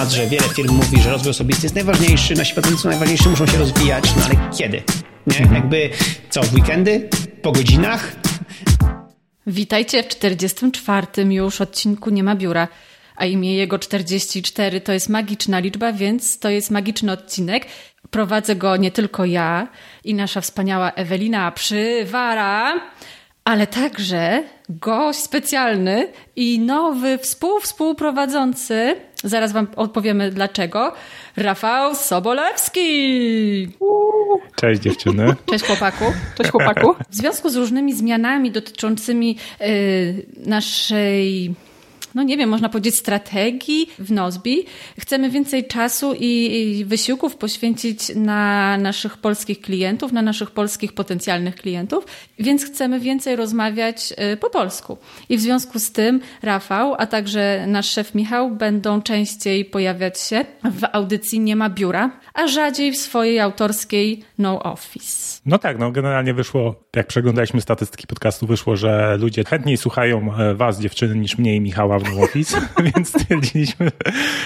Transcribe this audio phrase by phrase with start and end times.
[0.00, 3.46] temat, że wiele firm mówi, że rozwój osobisty jest najważniejszy, nasi pracownicy są najważniejsi, muszą
[3.46, 4.82] się rozwijać, no ale kiedy?
[5.26, 5.38] Nie?
[5.38, 5.54] Mhm.
[5.54, 5.90] Jakby
[6.30, 7.08] co, w weekendy?
[7.42, 8.12] Po godzinach?
[9.46, 11.06] Witajcie w 44.
[11.22, 12.68] już odcinku Nie ma biura,
[13.16, 17.66] a imię jego 44 to jest magiczna liczba, więc to jest magiczny odcinek.
[18.10, 19.68] Prowadzę go nie tylko ja
[20.04, 22.80] i nasza wspaniała Ewelina Przywara,
[23.44, 28.96] ale także gość specjalny i nowy współwspółprowadzący.
[29.24, 30.92] Zaraz Wam odpowiemy dlaczego.
[31.36, 33.68] Rafał Sobolewski.
[34.56, 35.34] Cześć dziewczyny.
[35.50, 36.04] Cześć chłopaku.
[36.36, 36.94] Cześć chłopaku.
[37.10, 39.66] W związku z różnymi zmianami dotyczącymi yy,
[40.46, 41.54] naszej
[42.14, 44.64] no nie wiem, można powiedzieć strategii w Nozbi.
[44.98, 52.04] Chcemy więcej czasu i wysiłków poświęcić na naszych polskich klientów, na naszych polskich potencjalnych klientów,
[52.38, 54.98] więc chcemy więcej rozmawiać y, po polsku.
[55.28, 60.44] I w związku z tym Rafał, a także nasz szef Michał będą częściej pojawiać się
[60.64, 65.40] w audycji Nie ma biura, a rzadziej w swojej autorskiej No Office.
[65.46, 70.54] No tak, no generalnie wyszło, jak przeglądaliśmy statystyki podcastu, wyszło, że ludzie chętniej słuchają e,
[70.54, 72.60] was, dziewczyny, niż mnie i Michała w No Office,
[72.94, 73.90] więc stwierdziliśmy,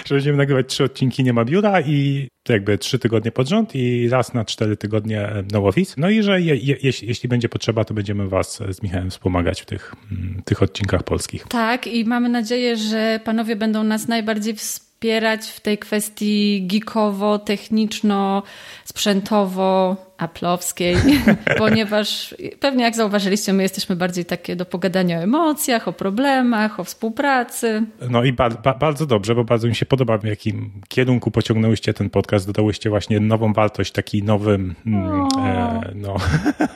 [0.04, 4.08] że będziemy nagrywać trzy odcinki Nie ma biura i jakby trzy tygodnie pod rząd i
[4.08, 5.94] raz na cztery tygodnie No Office.
[5.96, 9.62] No i że je, je, jeśli, jeśli będzie potrzeba, to będziemy was z Michałem wspomagać
[9.62, 11.46] w tych, mm, tych odcinkach polskich.
[11.48, 18.42] Tak i mamy nadzieję, że panowie będą nas najbardziej wspierać w tej kwestii geekowo, techniczno,
[18.84, 20.96] sprzętowo, aplowskiej,
[21.58, 26.84] ponieważ pewnie jak zauważyliście, my jesteśmy bardziej takie do pogadania o emocjach, o problemach, o
[26.84, 27.82] współpracy.
[28.10, 31.94] No i ba ba bardzo dobrze, bo bardzo mi się podoba, w jakim kierunku pociągnęłyście
[31.94, 36.16] ten podcast, dodałyście właśnie nową wartość, taki nowy, mm, e, no,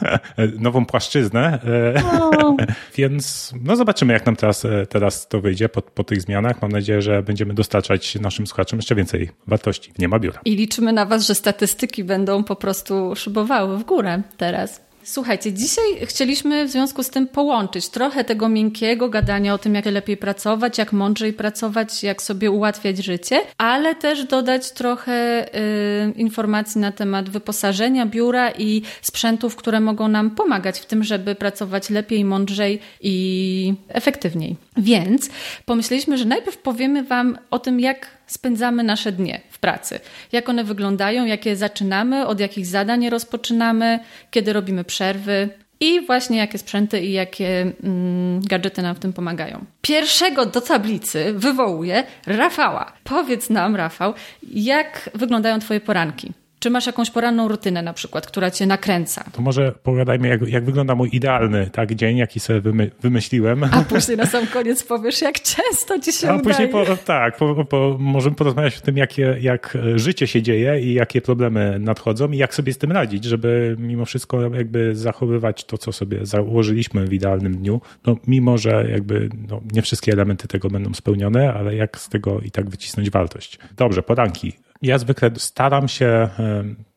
[0.66, 2.02] nową płaszczyznę, e,
[2.98, 6.62] więc no zobaczymy, jak nam teraz, e, teraz to wyjdzie po, po tych zmianach.
[6.62, 9.92] Mam nadzieję, że będziemy dostarczać naszym słuchaczom jeszcze więcej wartości.
[9.98, 10.40] Nie ma biura.
[10.44, 14.88] I liczymy na was, że statystyki będą po prostu w górę teraz.
[15.08, 19.86] Słuchajcie, dzisiaj chcieliśmy w związku z tym połączyć trochę tego miękkiego gadania o tym, jak
[19.86, 25.46] lepiej pracować, jak mądrzej pracować, jak sobie ułatwiać życie, ale też dodać trochę
[26.08, 31.34] y, informacji na temat wyposażenia biura i sprzętów, które mogą nam pomagać w tym, żeby
[31.34, 34.56] pracować lepiej, mądrzej i efektywniej.
[34.76, 35.30] Więc
[35.64, 40.00] pomyśleliśmy, że najpierw powiemy Wam o tym, jak spędzamy nasze dnie w pracy.
[40.32, 43.98] Jak one wyglądają, jakie zaczynamy, od jakich zadań rozpoczynamy,
[44.30, 45.48] kiedy robimy przerwy.
[45.80, 49.64] I właśnie jakie sprzęty i jakie mm, gadżety nam w tym pomagają.
[49.82, 52.92] Pierwszego do tablicy wywołuje Rafała.
[53.04, 56.32] Powiedz nam, Rafał, jak wyglądają Twoje poranki?
[56.58, 59.24] Czy masz jakąś poranną rutynę na przykład, która cię nakręca?
[59.32, 63.64] To może pogadajmy, jak, jak wygląda mój idealny tak, dzień, jaki sobie wymy, wymyśliłem.
[63.64, 66.44] A później na sam koniec powiesz, jak często ci się A udaje.
[66.44, 70.94] później, po, tak, po, po, możemy porozmawiać o tym, jakie, jak życie się dzieje i
[70.94, 75.78] jakie problemy nadchodzą i jak sobie z tym radzić, żeby mimo wszystko jakby zachowywać to,
[75.78, 77.80] co sobie założyliśmy w idealnym dniu.
[78.06, 82.40] No, mimo, że jakby no, nie wszystkie elementy tego będą spełnione, ale jak z tego
[82.40, 83.58] i tak wycisnąć wartość.
[83.76, 84.52] Dobrze, poranki
[84.82, 86.28] ja zwykle staram się,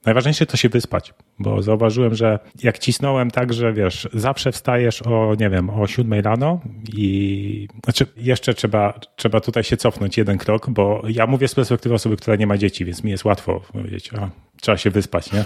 [0.05, 5.35] najważniejsze to się wyspać, bo zauważyłem, że jak cisnąłem tak, że wiesz, zawsze wstajesz o,
[5.39, 6.61] nie wiem, o siódmej rano
[6.93, 11.95] i znaczy jeszcze trzeba, trzeba tutaj się cofnąć jeden krok, bo ja mówię z perspektywy
[11.95, 14.29] osoby, która nie ma dzieci, więc mi jest łatwo powiedzieć, a,
[14.61, 15.43] trzeba się wyspać, nie?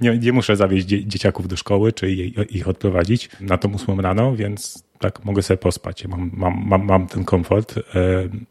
[0.10, 2.10] nie, nie muszę zawieźć dzieciaków do szkoły, czy
[2.50, 7.06] ich odprowadzić na tą ósmą rano, więc tak, mogę sobie pospać, mam, mam, mam, mam
[7.06, 7.82] ten komfort, e,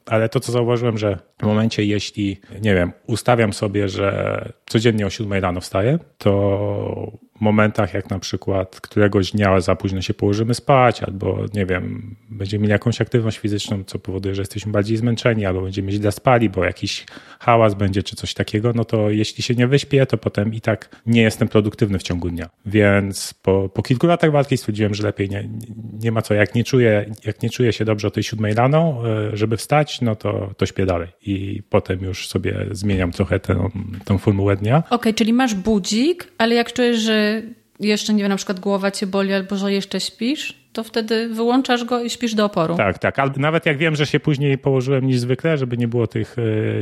[0.06, 5.10] ale to, co zauważyłem, że w momencie, jeśli, nie wiem, ustawiam sobie, że codziennie o
[5.10, 11.04] 7 rano wstaję, to momentach, jak na przykład któregoś dnia za późno się położymy spać,
[11.04, 15.62] albo nie wiem, będziemy mieli jakąś aktywność fizyczną, co powoduje, że jesteśmy bardziej zmęczeni, albo
[15.62, 17.06] będziemy źle spali, bo jakiś
[17.40, 21.02] hałas będzie, czy coś takiego, no to jeśli się nie wyśpię, to potem i tak
[21.06, 22.50] nie jestem produktywny w ciągu dnia.
[22.66, 25.50] Więc po, po kilku latach walki stwierdziłem, że lepiej nie,
[26.00, 26.34] nie ma co.
[26.34, 30.02] Jak nie czuję, jak nie czuję się dobrze o tej siódmej rano, e, żeby wstać,
[30.02, 31.08] no to, to śpię dalej.
[31.22, 31.31] I
[31.70, 33.70] potem już sobie zmieniam trochę tę,
[34.06, 34.78] tę formułę dnia.
[34.78, 37.42] Okej, okay, czyli masz budzik, ale jak czujesz, że
[37.80, 41.84] jeszcze, nie wiem, na przykład głowa cię boli albo że jeszcze śpisz, to wtedy wyłączasz
[41.84, 42.76] go i śpisz do oporu.
[42.76, 43.20] Tak, tak.
[43.20, 46.36] Ale nawet jak wiem, że się później położyłem niż zwykle, żeby nie było tych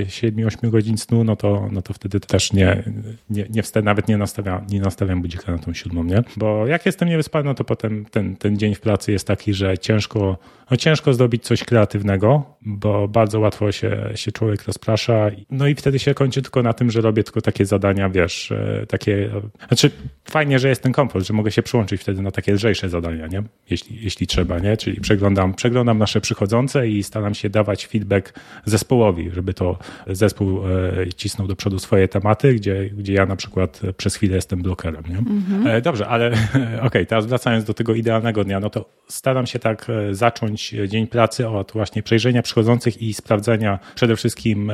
[0.05, 2.83] 7-8 e, godzin snu, no to, no to wtedy też nie,
[3.29, 6.23] nie, nie wstę, nawet nie nastawiam, nie nastawiam budzika na tą siódmą, nie?
[6.37, 9.77] Bo jak jestem niewyspany, no to potem ten, ten dzień w pracy jest taki, że
[9.77, 10.37] ciężko,
[10.71, 15.31] no ciężko zrobić coś kreatywnego, bo bardzo łatwo się, się człowiek rozprasza.
[15.51, 18.85] No i wtedy się kończy tylko na tym, że robię tylko takie zadania, wiesz, e,
[18.87, 19.29] takie,
[19.67, 19.91] znaczy
[20.25, 23.43] fajnie, że jest ten komfort, że mogę się przyłączyć wtedy na takie lżejsze zadania, nie?
[23.79, 24.77] Jeśli, jeśli trzeba, nie?
[24.77, 29.77] Czyli przeglądam, przeglądam nasze przychodzące i staram się dawać feedback zespołowi, żeby to
[30.07, 34.61] zespół e, cisnął do przodu swoje tematy, gdzie, gdzie ja na przykład przez chwilę jestem
[34.61, 35.17] blokerem, nie?
[35.17, 35.81] Mhm.
[35.81, 39.87] Dobrze, ale okej, okay, teraz wracając do tego idealnego dnia, no to staram się tak
[40.11, 44.71] zacząć dzień pracy od właśnie przejrzenia przychodzących i sprawdzenia przede wszystkim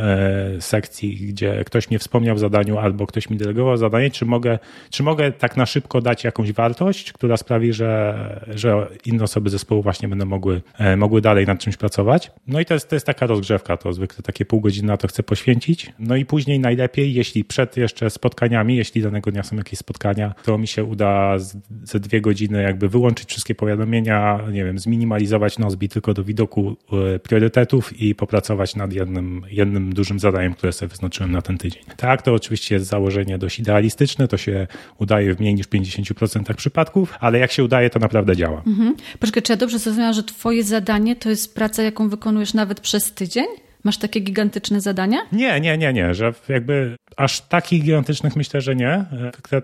[0.59, 4.59] sekcji, gdzie ktoś mnie wspomniał w zadaniu albo ktoś mi delegował zadanie, czy mogę,
[4.89, 8.15] czy mogę tak na szybko dać jakąś wartość, która sprawi, że,
[8.47, 12.31] że inne osoby zespołu właśnie będą mogły, e, mogły dalej nad czymś pracować.
[12.47, 15.07] No i to jest, to jest taka rozgrzewka, to zwykle takie pół godziny na to
[15.07, 15.93] chcę poświęcić.
[15.99, 20.57] No i później najlepiej, jeśli przed jeszcze spotkaniami, jeśli danego dnia są jakieś spotkania, to
[20.57, 21.37] mi się uda
[21.83, 26.75] ze dwie godziny jakby wyłączyć wszystkie powiadomienia, nie wiem, zminimalizować Nozbi tylko do widoku
[27.15, 31.83] e, priorytetów i popracować nad jednym, jednym dużym zadaniem, które sobie wyznaczyłem na ten tydzień.
[31.97, 34.67] Tak, to oczywiście jest założenie dość idealistyczne, to się
[34.97, 38.61] udaje w mniej niż 50% przypadków, ale jak się udaje, to naprawdę działa.
[38.67, 38.84] Mhm.
[39.19, 43.11] Poczekaj, czy ja dobrze zrozumiałam, że twoje zadanie to jest praca, jaką wykonujesz nawet przez
[43.11, 43.45] tydzień?
[43.83, 45.17] Masz takie gigantyczne zadania?
[45.31, 49.05] Nie, nie, nie, nie, że jakby aż takich gigantycznych myślę, że nie.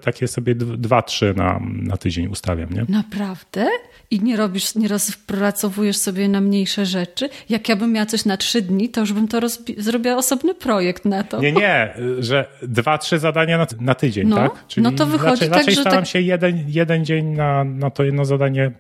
[0.02, 2.86] Takie sobie dwa, trzy na, na tydzień ustawiam, nie?
[2.90, 3.68] Naprawdę?
[4.12, 7.30] I nie robisz, nie rozpracowujesz sobie na mniejsze rzeczy?
[7.50, 9.40] Jak ja bym miała coś na trzy dni, to już bym to
[9.78, 11.42] zrobiła osobny projekt na to.
[11.42, 14.68] Nie, nie, że dwa, trzy zadania na, na tydzień, no, tak?
[14.68, 16.08] Czyli no to wychodzi raczej, tak, raczej że staram tak...
[16.08, 18.72] się jeden, jeden dzień na, na to jedno zadanie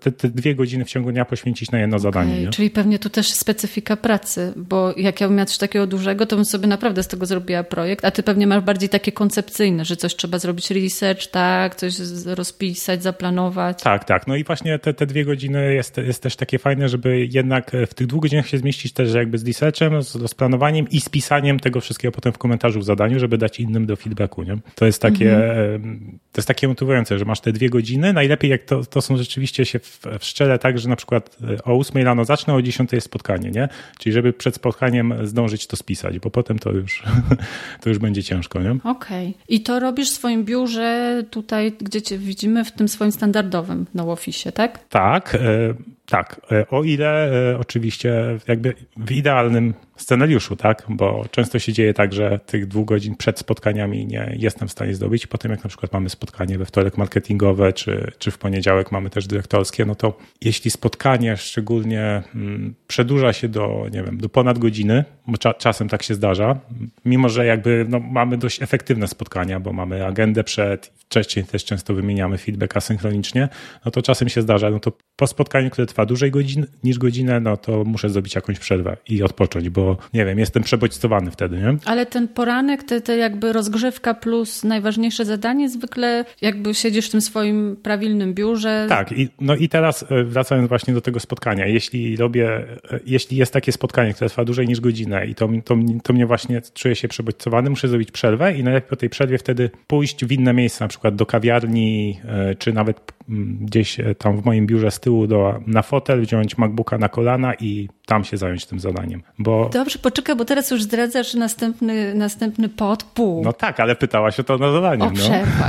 [0.00, 2.42] te, te, dwie godziny w ciągu dnia poświęcić na jedno okay, zadanie.
[2.42, 2.48] Nie?
[2.48, 6.36] Czyli pewnie tu też specyfika pracy, bo jak ja bym miała coś takiego dużego, to
[6.36, 9.96] bym sobie naprawdę z tego zrobiła projekt, a ty pewnie masz bardziej takie koncepcyjne, że
[9.96, 11.94] coś trzeba zrobić research, tak, coś
[12.26, 13.82] rozpisać, zaplanować.
[13.82, 14.26] Tak, tak.
[14.26, 17.94] No i właśnie te, te dwie godziny jest, jest też takie fajne, żeby jednak w
[17.94, 22.12] tych dwóch godzinach się zmieścić też jakby z researchem, z rozplanowaniem i spisaniem tego wszystkiego
[22.12, 24.42] potem w komentarzu w zadaniu, żeby dać innym do feedbacku.
[24.42, 24.58] Nie?
[24.74, 26.18] To jest takie, mhm.
[26.32, 28.12] to jest takie motywujące, że masz te dwie godziny.
[28.12, 31.64] Najlepiej jak to, to są rzeczywiście się w, w szczele tak, że na przykład e,
[31.64, 33.68] o 8 rano zacznę, o 10 jest spotkanie, nie?
[33.98, 37.02] Czyli żeby przed spotkaniem zdążyć to spisać, bo potem to już,
[37.82, 38.70] to już będzie ciężko, nie?
[38.70, 39.28] Okej.
[39.28, 39.32] Okay.
[39.48, 44.12] I to robisz w swoim biurze tutaj, gdzie cię widzimy, w tym swoim standardowym no
[44.12, 44.88] office, tak?
[44.88, 45.34] Tak.
[45.34, 45.74] E,
[46.10, 47.30] tak, e, o ile
[47.60, 50.86] oczywiście jakby w idealnym scenariuszu, tak?
[50.88, 54.94] Bo często się dzieje tak, że tych dwóch godzin przed spotkaniami nie jestem w stanie
[54.94, 55.26] zdobyć.
[55.26, 59.26] Potem jak na przykład mamy spotkanie we wtorek marketingowe, czy, czy w poniedziałek mamy też
[59.26, 65.04] dyrektorskie, no to jeśli spotkanie szczególnie hmm, przedłuża się do, nie wiem, do ponad godziny,
[65.26, 66.58] bo cza, czasem tak się zdarza,
[67.04, 71.94] mimo że jakby no, mamy dość efektywne spotkania, bo mamy agendę przed, wcześniej też często
[71.94, 73.48] wymieniamy feedback asynchronicznie,
[73.84, 77.40] no to czasem się zdarza, no to po spotkaniu, które trwa dłużej godzin, niż godzinę,
[77.40, 81.76] no to muszę zrobić jakąś przerwę i odpocząć, bo nie wiem, jestem przebodźcowany wtedy, nie?
[81.84, 87.20] Ale ten poranek, te, te jakby rozgrzewka plus najważniejsze zadanie, zwykle jakby siedzisz w tym
[87.20, 88.86] swoim prawilnym biurze.
[88.88, 92.48] Tak, i, no i teraz e, wracając właśnie do tego spotkania, jeśli robię,
[92.92, 96.26] e, jeśli jest takie spotkanie, które trwa dłużej niż godzinę i to, to, to mnie
[96.26, 100.32] właśnie czuję się przebodźcowany, muszę zrobić przerwę i najlepiej po tej przerwie wtedy pójść w
[100.32, 103.12] inne miejsce, na przykład do kawiarni, e, czy nawet
[103.60, 107.88] gdzieś tam w moim biurze z tyłu do, na fotel, wziąć MacBooka na kolana i
[108.06, 109.22] tam się zająć tym zadaniem.
[109.38, 109.70] Bo...
[109.72, 113.44] Dobrze, poczekaj, bo teraz już zdradzasz następny, następny podpół.
[113.44, 115.04] No tak, ale pytałaś o to na zadanie.
[115.04, 115.12] O no.
[115.12, 115.68] przerwę.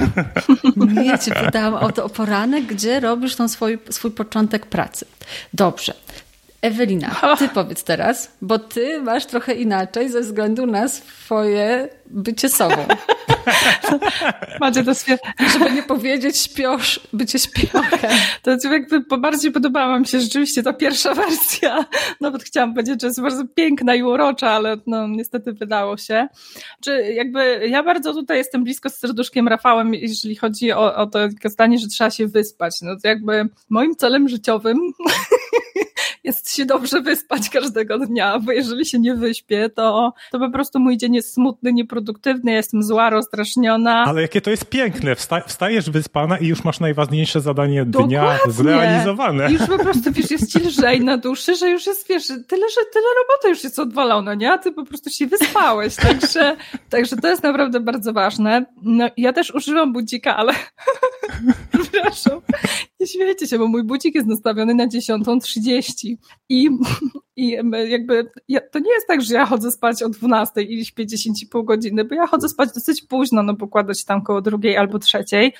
[1.03, 5.06] Nie, cię pytałam o to o poranek, gdzie robisz tą swój, swój początek pracy.
[5.53, 5.94] Dobrze.
[6.62, 12.86] Ewelina, ty powiedz teraz, bo ty masz trochę inaczej ze względu na swoje bycie sobą.
[14.62, 15.18] Macie to swie...
[15.53, 18.12] Żeby nie powiedzieć śpiosz, bycie śpiochem.
[18.41, 21.86] To jakby bardziej podobała mi się rzeczywiście ta pierwsza wersja.
[22.22, 26.27] Nawet chciałam powiedzieć, że jest bardzo piękna i urocza, ale no niestety wydało się.
[26.82, 31.20] Czy jakby ja bardzo tutaj jestem blisko z serduszkiem Rafałem, jeżeli chodzi o, o to
[31.46, 32.75] zdanie, że trzeba się wyspać.
[32.82, 34.77] No to jakby moim celem życiowym
[36.24, 40.80] jest się dobrze wyspać każdego dnia, bo jeżeli się nie wyśpię, to, to po prostu
[40.80, 42.00] mój dzień jest smutny, nieproduktywny,
[42.46, 44.03] jestem zła, rozstraszniona.
[44.08, 48.51] Ale jakie to jest piękne, Wsta wstajesz wyspana i już masz najważniejsze zadanie dnia Dokładnie.
[48.51, 49.51] zrealizowane.
[49.51, 52.81] Już po prostu, wiesz, jest ci lżej na duszy, że już jest, wiesz, tyle, że
[52.93, 54.51] tyle roboty już jest odwalone, nie?
[54.51, 56.55] A ty po prostu się wyspałeś, także,
[56.89, 58.65] także to jest naprawdę bardzo ważne.
[58.84, 60.53] No, ja też używam budzika, ale
[61.74, 62.41] przepraszam,
[63.01, 66.15] nie śmiejcie się, bo mój budzik jest nastawiony na 10.30
[66.50, 66.70] i,
[67.36, 71.05] i jakby ja, to nie jest tak, że ja chodzę spać o 12 i śpię
[71.05, 75.53] 10,5 godziny, bo ja chodzę spać dosyć późno, no pokładać tam koło drugiej albo trzeciej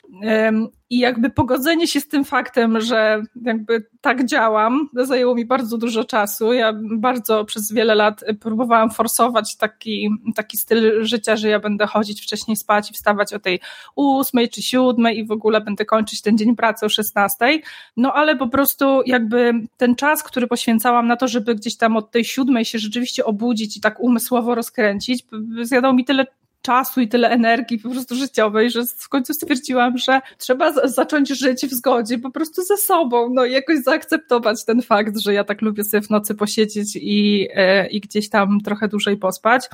[0.92, 6.04] i jakby pogodzenie się z tym faktem, że jakby tak działam, zajęło mi bardzo dużo
[6.04, 6.54] czasu.
[6.54, 12.22] Ja bardzo przez wiele lat próbowałam forsować taki, taki styl życia, że ja będę chodzić
[12.22, 13.60] wcześniej spać i wstawać o tej
[13.96, 17.64] ósmej czy siódmej i w ogóle będę kończyć ten dzień pracy o szesnastej.
[17.98, 22.12] No ale po prostu jakby ten czas, który poświęcałam na to, żeby gdzieś tam od
[22.12, 25.26] tej siódmej się rzeczywiście obudzić i tak umysłowo rozkręcić,
[25.62, 26.26] zjadał mi tyle
[26.62, 31.66] czasu i tyle energii po prostu życiowej, że w końcu stwierdziłam, że trzeba zacząć żyć
[31.66, 35.62] w zgodzie po prostu ze sobą, no i jakoś zaakceptować ten fakt, że ja tak
[35.62, 39.70] lubię sobie w nocy posiedzieć i, e, i gdzieś tam trochę dłużej pospać.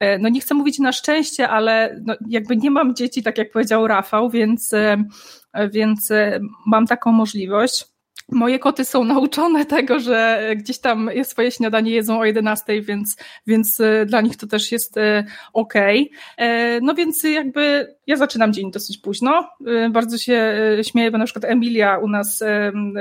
[0.00, 3.50] E, no nie chcę mówić na szczęście, ale no jakby nie mam dzieci, tak jak
[3.50, 5.04] powiedział Rafał, więc, e,
[5.72, 6.12] więc
[6.66, 7.89] mam taką możliwość.
[8.32, 13.80] Moje koty są nauczone tego, że gdzieś tam swoje śniadanie jedzą o 11, więc, więc
[13.80, 15.74] e, dla nich to też jest e, ok.
[16.36, 19.50] E, no więc jakby ja zaczynam dzień dosyć późno.
[19.90, 22.42] Bardzo się śmieję, bo na przykład Emilia u nas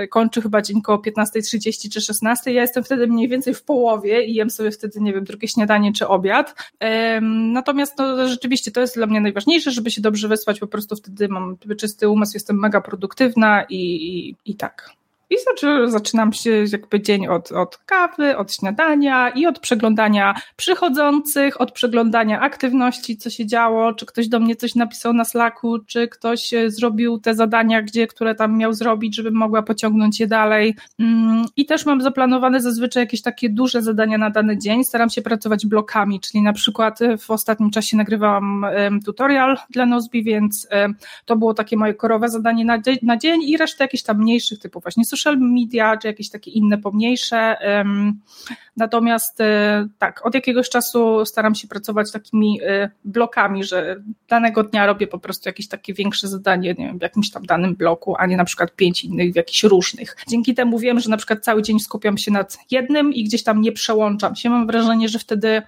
[0.10, 2.54] kończy chyba dzień koło 15.30 czy 16.
[2.54, 5.94] Ja jestem wtedy mniej więcej w połowie i jem sobie wtedy, nie wiem, drugie śniadanie
[5.94, 6.56] czy obiad.
[7.54, 10.60] Natomiast no, rzeczywiście to jest dla mnie najważniejsze, żeby się dobrze wysłać.
[10.60, 14.99] Po prostu wtedy mam czysty umysł, jestem mega produktywna i, i, i tak.
[15.30, 15.36] I
[15.86, 22.40] zaczynam się jakby dzień od, od kawy, od śniadania i od przeglądania przychodzących, od przeglądania
[22.40, 26.72] aktywności, co się działo, czy ktoś do mnie coś napisał na Slacku, czy ktoś e,
[26.72, 30.76] zrobił te zadania, gdzie, które tam miał zrobić, żebym mogła pociągnąć je dalej.
[31.00, 34.84] Mm, I też mam zaplanowane zazwyczaj jakieś takie duże zadania na dany dzień.
[34.84, 38.66] Staram się pracować blokami, czyli na przykład e, w ostatnim czasie nagrywałam
[39.06, 40.68] tutorial dla Nozbi, więc
[41.26, 44.80] to było takie moje korowe zadanie na, na dzień i resztę jakichś tam mniejszych typu
[44.80, 47.58] właśnie social media, czy jakieś takie inne pomniejsze.
[48.78, 54.86] Natomiast e, tak, od jakiegoś czasu staram się pracować takimi e, blokami, że danego dnia
[54.86, 58.26] robię po prostu jakieś takie większe zadanie nie wiem, w jakimś tam danym bloku, a
[58.26, 60.16] nie na przykład pięć innych w jakichś różnych.
[60.28, 63.62] Dzięki temu wiem, że na przykład cały dzień skupiam się nad jednym i gdzieś tam
[63.62, 64.50] nie przełączam się.
[64.50, 65.62] Mam wrażenie, że wtedy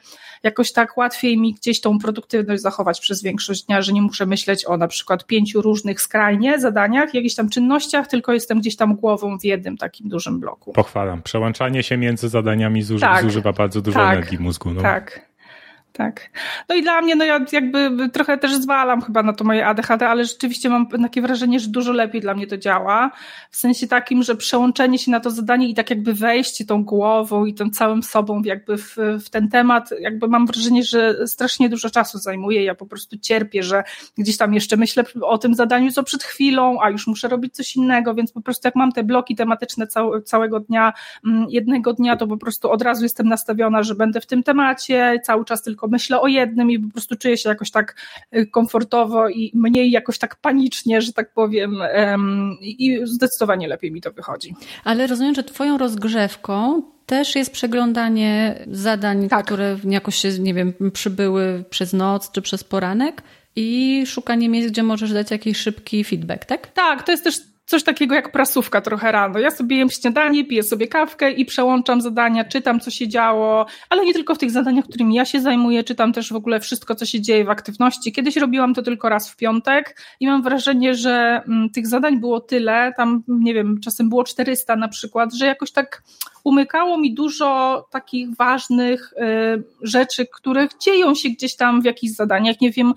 [0.44, 4.66] jakoś tak łatwiej mi gdzieś tą produktywność zachować przez większość dnia, że nie muszę myśleć
[4.66, 9.40] o na przykład pięciu różnych skrajnie zadaniach, jakichś tam czynnościach, tylko jestem gdzieś tam głową
[9.40, 10.74] w jednym takim dużym bloku.
[10.74, 11.22] Pochwalam.
[11.22, 14.72] Przełączanie się między zadaniami zuży tak, zużywa bardzo dużo tak, energii mózgu.
[14.72, 14.82] No.
[14.82, 15.31] Tak.
[15.94, 16.30] Tak.
[16.70, 20.10] No i dla mnie, no ja jakby trochę też zwalam chyba na to moje ADHD,
[20.10, 23.12] ale rzeczywiście mam takie wrażenie, że dużo lepiej dla mnie to działa.
[23.50, 27.46] W sensie takim, że przełączenie się na to zadanie i tak jakby wejście tą głową
[27.46, 31.90] i tym całym sobą jakby w, w ten temat, jakby mam wrażenie, że strasznie dużo
[31.90, 32.64] czasu zajmuje.
[32.64, 33.84] Ja po prostu cierpię, że
[34.18, 37.76] gdzieś tam jeszcze myślę o tym zadaniu co przed chwilą, a już muszę robić coś
[37.76, 40.94] innego, więc po prostu jak mam te bloki tematyczne cał, całego dnia,
[41.26, 45.20] mm, jednego dnia, to po prostu od razu jestem nastawiona, że będę w tym temacie,
[45.24, 47.96] cały czas tylko tylko myślę o jednym i po prostu czuję się jakoś tak
[48.36, 51.76] y, komfortowo i mniej jakoś tak panicznie, że tak powiem
[52.62, 54.56] i zdecydowanie lepiej mi to wychodzi.
[54.84, 59.46] Ale rozumiem, że twoją rozgrzewką też jest przeglądanie zadań, tak.
[59.46, 63.22] które jakoś się, nie wiem, przybyły przez noc czy przez poranek
[63.56, 66.72] i szukanie miejsc, gdzie możesz dać jakiś szybki feedback, tak?
[66.74, 69.40] Tak, to jest też coś takiego jak prasówka trochę rano.
[69.40, 74.06] Ja sobie jem śniadanie, piję sobie kawkę i przełączam zadania, czytam co się działo, ale
[74.06, 77.06] nie tylko w tych zadaniach, którymi ja się zajmuję, czytam też w ogóle wszystko, co
[77.06, 78.12] się dzieje w aktywności.
[78.12, 82.40] Kiedyś robiłam to tylko raz w piątek i mam wrażenie, że mm, tych zadań było
[82.40, 86.04] tyle, tam nie wiem, czasem było 400 na przykład, że jakoś tak
[86.44, 92.62] umykało mi dużo takich ważnych y, rzeczy, które dzieją się gdzieś tam w jakichś zadaniach,
[92.62, 92.94] nie wiem,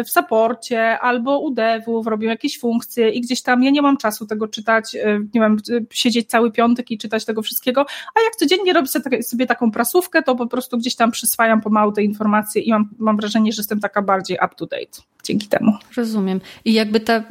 [0.00, 3.96] y, w saporcie albo u devów, robią jakieś funkcje i gdzieś tam ja nie mam
[3.96, 5.56] czasu tego czytać, y, nie wiem,
[5.90, 8.88] siedzieć cały piątek i czytać tego wszystkiego, a jak codziennie robię
[9.22, 13.16] sobie taką prasówkę, to po prostu gdzieś tam przyswajam pomału te informacje i mam, mam
[13.16, 15.72] wrażenie, że jestem taka bardziej up to date dzięki temu.
[15.96, 16.40] Rozumiem.
[16.64, 17.22] I jakby ta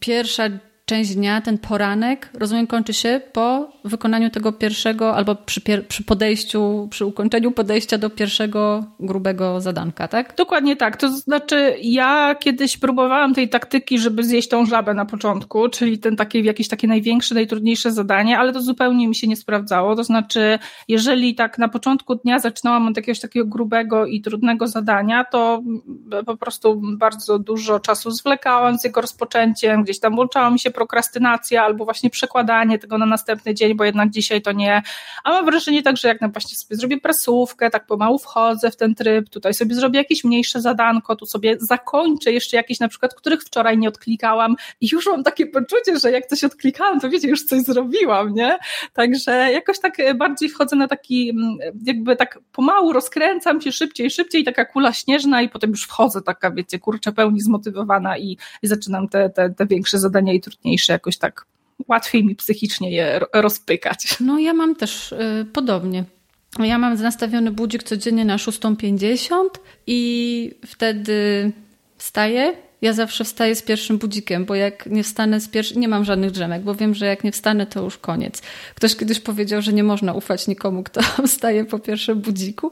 [0.00, 0.44] pierwsza
[0.92, 6.88] część dnia, ten poranek, rozumiem, kończy się po wykonaniu tego pierwszego, albo przy, przy, podejściu,
[6.90, 10.34] przy ukończeniu podejścia do pierwszego grubego zadanka, tak?
[10.36, 10.96] Dokładnie tak.
[10.96, 16.16] To znaczy, ja kiedyś próbowałam tej taktyki, żeby zjeść tą żabę na początku, czyli ten
[16.16, 19.96] taki, jakieś takie największe, najtrudniejsze zadanie, ale to zupełnie mi się nie sprawdzało.
[19.96, 20.58] To znaczy,
[20.88, 25.62] jeżeli tak na początku dnia zaczynałam od jakiegoś takiego grubego i trudnego zadania, to
[26.26, 31.64] po prostu bardzo dużo czasu zwlekałam z jego rozpoczęciem, gdzieś tam włączała mi się prokrastynacja
[31.64, 34.82] albo właśnie przekładanie tego na następny dzień, bo jednak dzisiaj to nie.
[35.24, 38.94] A mam wrażenie także, jak na właśnie sobie zrobię prasówkę, tak pomału wchodzę w ten
[38.94, 43.42] tryb, tutaj sobie zrobię jakieś mniejsze zadanko, tu sobie zakończę jeszcze jakieś na przykład, których
[43.42, 47.44] wczoraj nie odklikałam i już mam takie poczucie, że jak coś odklikałam, to wiecie, już
[47.44, 48.58] coś zrobiłam, nie?
[48.92, 54.44] Także jakoś tak bardziej wchodzę na taki, mm, jakby tak pomału rozkręcam się szybciej, szybciej,
[54.44, 59.08] taka kula śnieżna i potem już wchodzę taka, wiecie, kurczę, pełni zmotywowana i, i zaczynam
[59.08, 61.46] te, te, te większe zadania i trudniejsze jakoś tak
[61.88, 64.16] łatwiej mi psychicznie je rozpykać.
[64.20, 66.04] No ja mam też y, podobnie.
[66.58, 69.48] Ja mam nastawiony budzik codziennie na 6.50
[69.86, 71.52] i wtedy
[71.98, 72.56] wstaję.
[72.82, 76.30] Ja zawsze wstaję z pierwszym budzikiem, bo jak nie wstanę z pierwszym, nie mam żadnych
[76.30, 78.42] drzemek, bo wiem, że jak nie wstanę, to już koniec.
[78.74, 82.70] Ktoś kiedyś powiedział, że nie można ufać nikomu, kto wstaje po pierwszym budziku,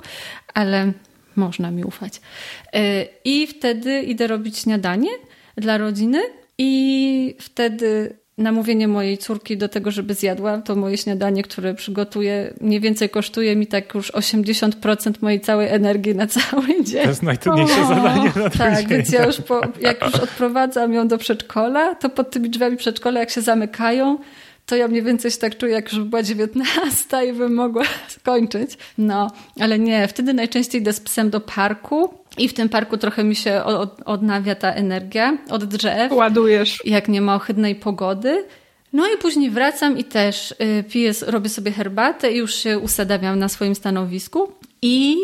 [0.55, 0.93] ale
[1.37, 2.17] można mi ufać.
[2.17, 5.11] Y, I wtedy idę robić śniadanie
[5.57, 6.23] dla rodziny
[6.63, 12.81] i wtedy namówienie mojej córki do tego, żeby zjadła to moje śniadanie, które przygotuję, mniej
[12.81, 17.03] więcej kosztuje mi tak już 80% mojej całej energii na cały dzień.
[17.03, 18.89] To jest najtrudniejsze o, zadanie na Tak, dzień.
[18.89, 23.21] więc ja już po, jak już odprowadzam ją do przedszkola, to pod tymi drzwiami przedszkola,
[23.21, 24.19] jak się zamykają,
[24.67, 28.79] to ja mniej więcej się tak czuję, jak już była 19 i bym mogła skończyć.
[28.99, 33.25] No, ale nie, wtedy najczęściej idę z psem do parku i w tym parku trochę
[33.25, 33.63] mi się
[34.05, 36.13] odnawia ta energia od drzew.
[36.13, 36.79] Ładujesz.
[36.85, 38.45] Jak nie ma ohydnej pogody.
[38.93, 43.39] No i później wracam i też y, piję, robię sobie herbatę i już się usadawiam
[43.39, 44.53] na swoim stanowisku.
[44.83, 45.17] I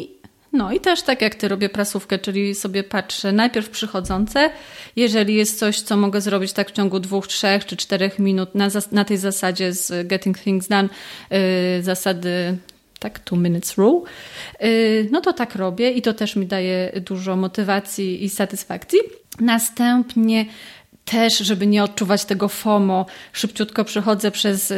[0.53, 4.51] no i też tak jak ty robię prasówkę, czyli sobie patrzę najpierw przychodzące,
[4.97, 8.69] jeżeli jest coś, co mogę zrobić tak w ciągu dwóch, trzech czy czterech minut na,
[8.93, 10.89] na tej zasadzie z Getting Things Done,
[11.31, 11.39] yy,
[11.83, 12.59] zasady
[12.99, 14.00] tak, two minutes rule,
[14.61, 18.99] yy, no to tak robię i to też mi daje dużo motywacji i satysfakcji.
[19.41, 20.47] Następnie
[21.07, 24.76] też, żeby nie odczuwać tego FOMO, szybciutko przechodzę przez y,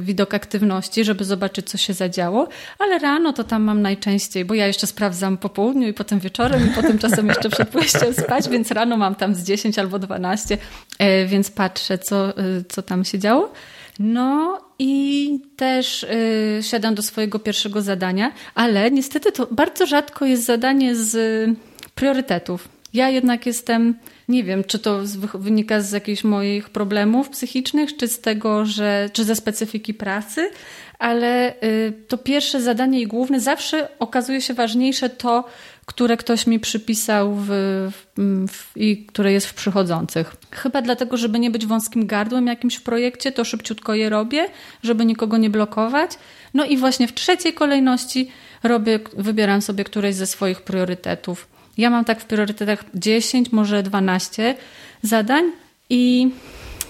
[0.00, 4.66] widok aktywności, żeby zobaczyć, co się zadziało, ale rano to tam mam najczęściej, bo ja
[4.66, 8.70] jeszcze sprawdzam po południu i potem wieczorem i potem czasem jeszcze przed pójściem spać, więc
[8.70, 13.18] rano mam tam z 10 albo 12, y, więc patrzę, co, y, co tam się
[13.18, 13.52] działo.
[13.98, 20.44] No i też y, siadam do swojego pierwszego zadania, ale niestety to bardzo rzadko jest
[20.44, 21.16] zadanie z
[21.94, 22.68] priorytetów.
[22.94, 23.94] Ja jednak jestem
[24.28, 25.00] nie wiem, czy to
[25.34, 30.50] wynika z jakichś moich problemów psychicznych, czy z tego, że, czy ze specyfiki pracy,
[30.98, 35.44] ale y, to pierwsze zadanie i główne zawsze okazuje się ważniejsze to,
[35.86, 37.48] które ktoś mi przypisał w,
[38.48, 40.36] w, i które jest w przychodzących.
[40.50, 44.48] Chyba dlatego, żeby nie być wąskim gardłem jakimś w projekcie, to szybciutko je robię,
[44.82, 46.10] żeby nikogo nie blokować.
[46.54, 48.30] No i właśnie w trzeciej kolejności
[48.62, 51.48] robię, wybieram sobie któreś ze swoich priorytetów.
[51.78, 54.54] Ja mam tak w priorytetach 10, może 12
[55.02, 55.44] zadań
[55.90, 56.30] i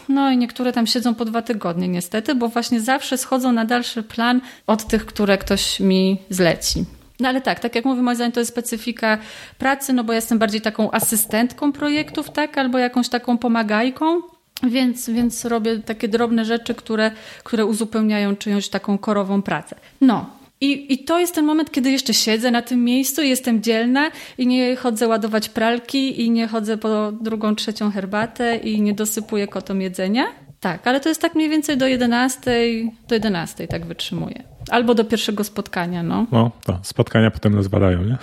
[0.09, 4.02] no i niektóre tam siedzą po dwa tygodnie niestety, bo właśnie zawsze schodzą na dalszy
[4.02, 6.85] plan od tych, które ktoś mi zleci.
[7.20, 9.18] No ale tak, tak jak mówię, moim zdaniem to jest specyfika
[9.59, 14.20] pracy, no bo ja jestem bardziej taką asystentką projektów, tak, albo jakąś taką pomagajką,
[14.62, 17.11] więc, więc robię takie drobne rzeczy, które,
[17.44, 19.76] które uzupełniają czyjąś taką korową pracę.
[20.00, 24.11] No, i, I to jest ten moment, kiedy jeszcze siedzę na tym miejscu, jestem dzielna
[24.38, 29.48] i nie chodzę ładować pralki i nie chodzę po drugą, trzecią herbatę i nie dosypuję
[29.48, 30.24] kotom jedzenia.
[30.61, 32.50] Tak, ale to jest tak mniej więcej do 11,
[33.09, 34.55] do 11 tak wytrzymuję.
[34.70, 36.26] Albo do pierwszego spotkania, no.
[36.33, 38.16] No, to spotkania potem nas badają, nie?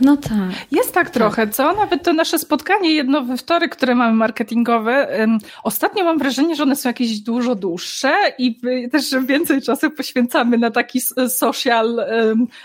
[0.00, 0.32] No tak.
[0.70, 1.74] Jest tak trochę, co?
[1.74, 5.26] Nawet to nasze spotkanie jedno we wtorek, które mamy marketingowe,
[5.62, 8.60] ostatnio mam wrażenie, że one są jakieś dużo dłuższe i
[8.92, 11.96] też więcej czasu poświęcamy na taki social,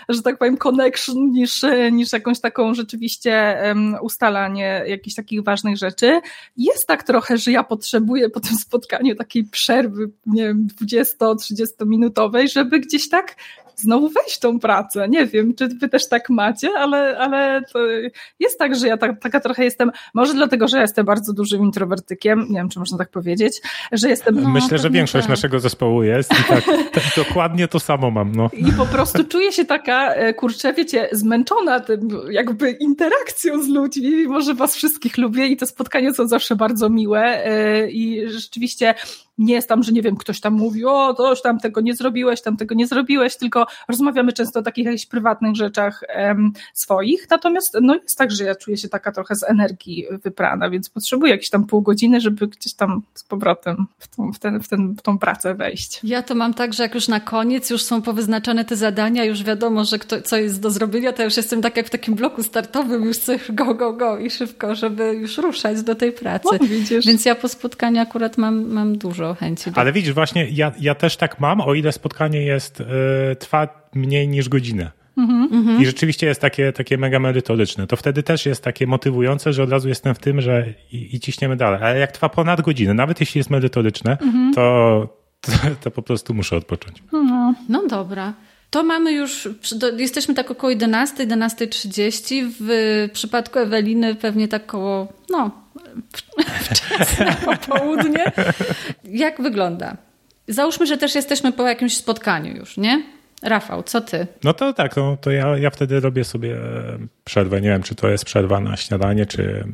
[0.08, 3.58] że tak powiem, connection niż, niż jakąś taką rzeczywiście
[4.02, 6.20] ustalanie jakichś takich ważnych rzeczy.
[6.56, 12.48] Jest tak trochę, że ja potrzebuję po tym spotkaniu takiej przerwy, nie wiem, 20-30 minutowej,
[12.48, 13.36] żeby gdzieś tak tak
[13.76, 15.08] znowu wejść w tą pracę.
[15.08, 17.62] Nie wiem, czy wy też tak macie, ale, ale
[18.40, 21.62] jest tak, że ja tak, taka trochę jestem, może dlatego, że ja jestem bardzo dużym
[21.62, 23.60] introwertykiem, nie wiem, czy można tak powiedzieć,
[23.92, 24.40] że jestem...
[24.40, 25.30] No, Myślę, że większość tak.
[25.30, 28.32] naszego zespołu jest i tak, tak, dokładnie to samo mam.
[28.32, 28.50] No.
[28.52, 34.10] I po prostu czuję się taka, e, kurczę, wiecie, zmęczona tym jakby interakcją z ludźmi,
[34.10, 38.94] mimo że was wszystkich lubię i te spotkania są zawsze bardzo miłe e, i rzeczywiście
[39.38, 42.42] nie jest tam, że nie wiem, ktoś tam mówi, o, coś tam tego nie zrobiłeś,
[42.42, 47.30] tam tego nie zrobiłeś, tylko rozmawiamy często o takich jakichś prywatnych rzeczach um, swoich.
[47.30, 51.32] Natomiast no jest tak, że ja czuję się taka trochę z energii wyprana, więc potrzebuję
[51.32, 54.94] jakieś tam pół godziny, żeby gdzieś tam z powrotem w tą, w ten, w ten,
[54.94, 56.00] w tą pracę wejść.
[56.04, 59.42] Ja to mam tak, że jak już na koniec już są powyznaczone te zadania, już
[59.42, 62.42] wiadomo, że kto, co jest do zrobienia, to już jestem tak jak w takim bloku
[62.42, 66.48] startowym, już chcę go, go, go i szybko, żeby już ruszać do tej pracy.
[66.60, 69.70] No, Więc ja po spotkaniu akurat mam, mam dużo chęci.
[69.70, 69.80] Do...
[69.80, 72.84] Ale widzisz, właśnie ja, ja też tak mam, o ile spotkanie jest, y,
[73.36, 74.90] trwa mniej niż godzinę.
[75.16, 75.82] Mhm.
[75.82, 77.86] I rzeczywiście jest takie, takie mega merytoryczne.
[77.86, 81.20] To wtedy też jest takie motywujące, że od razu jestem w tym, że i, i
[81.20, 81.80] ciśniemy dalej.
[81.82, 84.54] Ale jak trwa ponad godzinę, nawet jeśli jest merytoryczne, mhm.
[84.54, 85.08] to,
[85.40, 87.02] to, to, po prostu muszę odpocząć.
[87.12, 88.34] No, no dobra.
[88.70, 89.48] To mamy już,
[89.96, 92.44] jesteśmy tak około 11, 11.30.
[92.60, 95.61] W przypadku Eweliny pewnie tak około, no,
[96.62, 98.32] wczesne popołudnie.
[99.04, 99.96] Jak wygląda?
[100.48, 103.02] Załóżmy, że też jesteśmy po jakimś spotkaniu już, nie?
[103.42, 104.26] Rafał, co ty?
[104.44, 106.56] No to tak, no, to ja, ja wtedy robię sobie
[107.24, 107.60] przerwę.
[107.60, 109.64] Nie wiem, czy to jest przerwa na śniadanie, czy,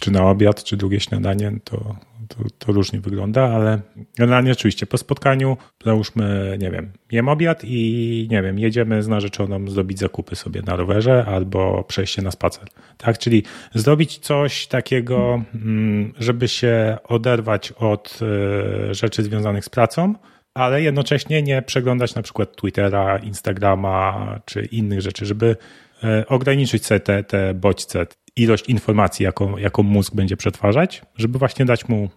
[0.00, 1.52] czy na obiad, czy drugie śniadanie.
[1.64, 1.96] To,
[2.28, 3.80] to, to różnie wygląda, ale
[4.18, 9.68] generalnie oczywiście po spotkaniu załóżmy, nie wiem, jem obiad i nie wiem, jedziemy z narzeczoną
[9.68, 12.64] zrobić zakupy sobie na rowerze albo przejście na spacer.
[12.96, 13.42] Tak, czyli
[13.74, 20.14] zrobić coś takiego, mm, żeby się oderwać od e, rzeczy związanych z pracą,
[20.54, 25.56] ale jednocześnie nie przeglądać na przykład Twittera, Instagrama czy innych rzeczy, żeby
[26.04, 31.64] e, ograniczyć sobie te, te bodźce, ilość informacji, jaką, jaką mózg będzie przetwarzać, żeby właśnie
[31.64, 32.10] dać mu,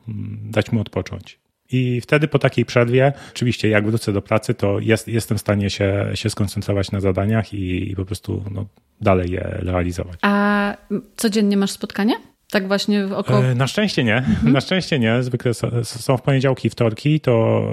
[0.43, 1.39] dać mu odpocząć.
[1.71, 5.69] I wtedy po takiej przerwie, oczywiście jak wrócę do pracy, to jest, jestem w stanie
[5.69, 8.65] się, się skoncentrować na zadaniach i, i po prostu no,
[9.01, 10.19] dalej je realizować.
[10.21, 10.77] A
[11.15, 12.15] codziennie masz spotkania?
[12.51, 13.45] Tak właśnie około...
[13.45, 14.17] E, na szczęście nie.
[14.17, 14.53] Mhm.
[14.53, 15.23] Na szczęście nie.
[15.23, 15.53] Zwykle
[15.83, 17.63] są w poniedziałki i wtorki, to,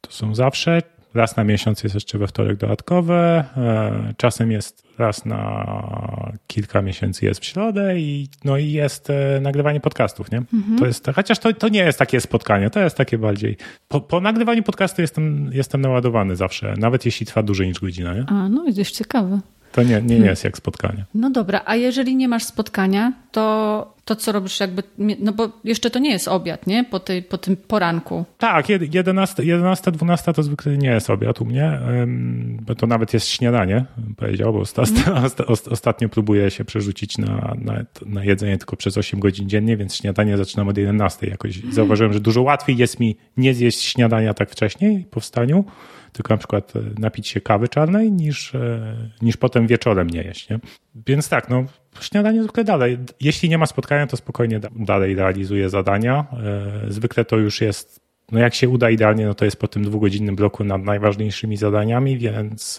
[0.00, 0.82] to są zawsze.
[1.14, 3.44] Raz na miesiąc jest jeszcze we wtorek dodatkowe.
[3.56, 5.66] E, czasem jest raz na
[6.46, 10.38] kilka miesięcy jest w środę i, no i jest e, nagrywanie podcastów, nie?
[10.38, 10.78] Mhm.
[10.78, 13.56] To jest, chociaż to, to nie jest takie spotkanie, to jest takie bardziej.
[13.88, 18.24] Po, po nagrywaniu podcastu jestem, jestem naładowany zawsze, nawet jeśli trwa dłużej niż godzina, nie?
[18.26, 19.40] A, no widzisz, ciekawe.
[19.74, 21.04] To nie, nie, nie jest jak spotkanie.
[21.14, 24.82] No dobra, a jeżeli nie masz spotkania, to, to co robisz jakby,
[25.18, 26.84] no bo jeszcze to nie jest obiad, nie?
[26.84, 28.24] Po, tej, po tym poranku.
[28.38, 31.80] Tak, 11, 11, 12 to zwykle nie jest obiad u mnie,
[32.60, 33.84] bo to nawet jest śniadanie,
[34.16, 35.30] powiedział, bo mm.
[35.70, 40.36] ostatnio próbuję się przerzucić na, na, na, jedzenie tylko przez 8 godzin dziennie, więc śniadanie
[40.36, 41.26] zaczynam od 11.
[41.26, 45.64] Jakoś zauważyłem, że dużo łatwiej jest mi nie zjeść śniadania tak wcześniej po wstaniu,
[46.14, 50.50] tylko na przykład e, napić się kawy czarnej, niż, e, niż potem wieczorem nie jeść.
[50.50, 50.58] Nie?
[51.06, 51.64] Więc tak, no
[52.00, 52.98] śniadanie zwykle dalej.
[53.20, 56.26] Jeśli nie ma spotkania, to spokojnie dalej realizuję zadania.
[56.86, 58.00] E, zwykle to już jest,
[58.32, 62.18] no jak się uda idealnie, no to jest po tym dwugodzinnym bloku nad najważniejszymi zadaniami,
[62.18, 62.78] więc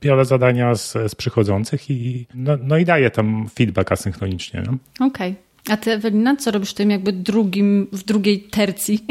[0.00, 4.62] biorę zadania z, z przychodzących i no, no i daję tam feedback asynchronicznie.
[4.66, 4.72] No.
[5.06, 5.30] Okej.
[5.30, 5.51] Okay.
[5.70, 8.98] A ty, Ewelina, co robisz w tym jakby drugim, w drugiej tercji?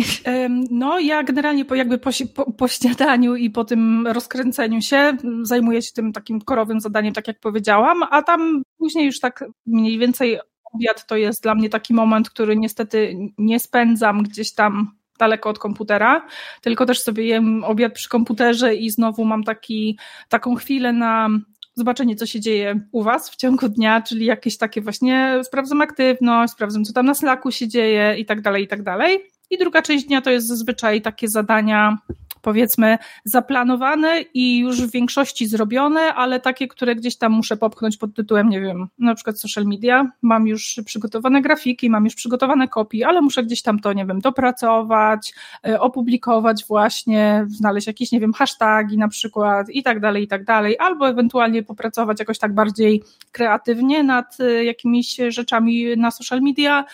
[0.71, 2.11] No, ja generalnie po, jakby po,
[2.51, 7.39] po, śniadaniu i po tym rozkręceniu się zajmuję się tym takim korowym zadaniem, tak jak
[7.39, 10.39] powiedziałam, a tam później już tak mniej więcej
[10.73, 15.59] obiad to jest dla mnie taki moment, który niestety nie spędzam gdzieś tam daleko od
[15.59, 16.27] komputera,
[16.61, 21.29] tylko też sobie jem obiad przy komputerze i znowu mam taki, taką chwilę na
[21.75, 26.53] zobaczenie, co się dzieje u Was w ciągu dnia, czyli jakieś takie właśnie sprawdzam aktywność,
[26.53, 29.19] sprawdzam, co tam na Slacku się dzieje i tak dalej, i tak dalej.
[29.51, 31.97] I druga część dnia to jest zazwyczaj takie zadania
[32.41, 38.15] powiedzmy zaplanowane i już w większości zrobione, ale takie, które gdzieś tam muszę popchnąć pod
[38.15, 40.11] tytułem, nie wiem, na przykład social media.
[40.21, 44.19] Mam już przygotowane grafiki, mam już przygotowane kopie, ale muszę gdzieś tam to, nie wiem,
[44.19, 45.33] dopracować,
[45.67, 50.43] e, opublikować właśnie, znaleźć jakieś, nie wiem, hashtagi na przykład i tak dalej, i tak
[50.45, 56.85] dalej, albo ewentualnie popracować jakoś tak bardziej kreatywnie nad e, jakimiś rzeczami na social media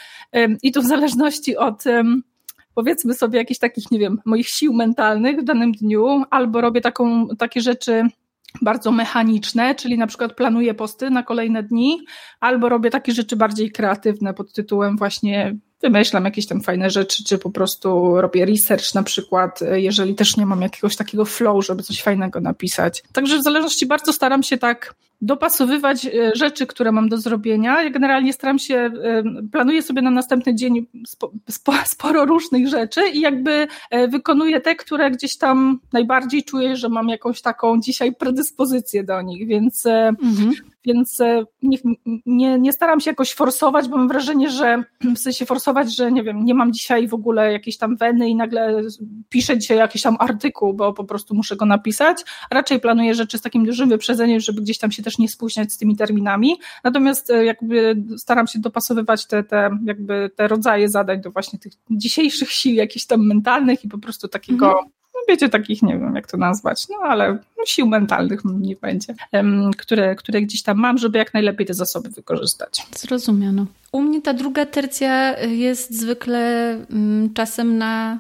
[0.64, 1.84] i to w zależności od
[2.78, 7.28] powiedzmy sobie jakichś takich, nie wiem, moich sił mentalnych w danym dniu, albo robię taką,
[7.28, 8.04] takie rzeczy
[8.62, 11.98] bardzo mechaniczne, czyli na przykład planuję posty na kolejne dni,
[12.40, 17.38] albo robię takie rzeczy bardziej kreatywne pod tytułem właśnie wymyślam jakieś tam fajne rzeczy, czy
[17.38, 22.02] po prostu robię research na przykład, jeżeli też nie mam jakiegoś takiego flow, żeby coś
[22.02, 23.04] fajnego napisać.
[23.14, 27.84] Także w zależności bardzo staram się tak dopasowywać e, rzeczy, które mam do zrobienia.
[27.84, 30.88] Ja generalnie staram się, e, planuję sobie na następny dzień
[31.86, 37.10] sporo różnych rzeczy i jakby e, wykonuję te, które gdzieś tam najbardziej czuję, że mam
[37.10, 40.54] jakąś taką dzisiaj predyspozycję do nich, więc mhm.
[40.86, 41.78] Więc e, nie,
[42.26, 44.84] nie, nie staram się jakoś forsować, bo mam wrażenie, że
[45.16, 48.36] w sensie forsować, że nie wiem, nie mam dzisiaj w ogóle jakiejś tam weny i
[48.36, 48.82] nagle
[49.30, 52.24] piszę dzisiaj jakiś tam artykuł, bo po prostu muszę go napisać.
[52.52, 55.78] Raczej planuję rzeczy z takim dużym wyprzedzeniem, żeby gdzieś tam się też nie spóźniać z
[55.78, 56.56] tymi terminami.
[56.84, 61.74] Natomiast e, jakby staram się dopasowywać te, te, jakby te rodzaje zadań do właśnie tych
[61.90, 66.16] dzisiejszych sił jakichś tam mentalnych i po prostu takiego mhm no wiecie, takich nie wiem
[66.16, 69.16] jak to nazwać, no ale sił mentalnych nie będzie,
[69.78, 72.88] które, które gdzieś tam mam, żeby jak najlepiej te zasoby wykorzystać.
[72.96, 73.66] Zrozumiano.
[73.92, 78.20] U mnie ta druga tercja jest zwykle mm, czasem na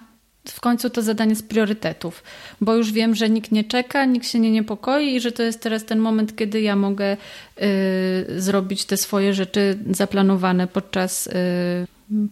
[0.52, 2.24] w końcu to zadanie z priorytetów,
[2.62, 5.62] bo już wiem, że nikt nie czeka, nikt się nie niepokoi i że to jest
[5.62, 7.18] teraz ten moment, kiedy ja mogę
[7.62, 11.32] y, zrobić te swoje rzeczy zaplanowane podczas y,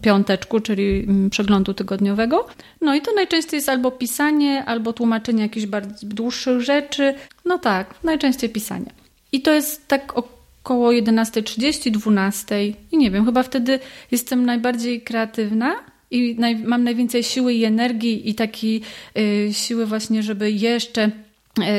[0.02, 2.48] piąteczku, czyli mm, przeglądu tygodniowego.
[2.82, 7.14] No i to najczęściej jest albo pisanie, albo tłumaczenie jakichś bardzo dłuższych rzeczy.
[7.46, 8.92] No tak, najczęściej pisanie.
[9.32, 13.80] I to jest tak około 11.30, 12.00 i nie wiem, chyba wtedy
[14.12, 15.76] jestem najbardziej kreatywna
[16.12, 18.82] i naj, mam najwięcej siły i energii i takiej
[19.18, 21.12] y, siły właśnie, żeby jeszcze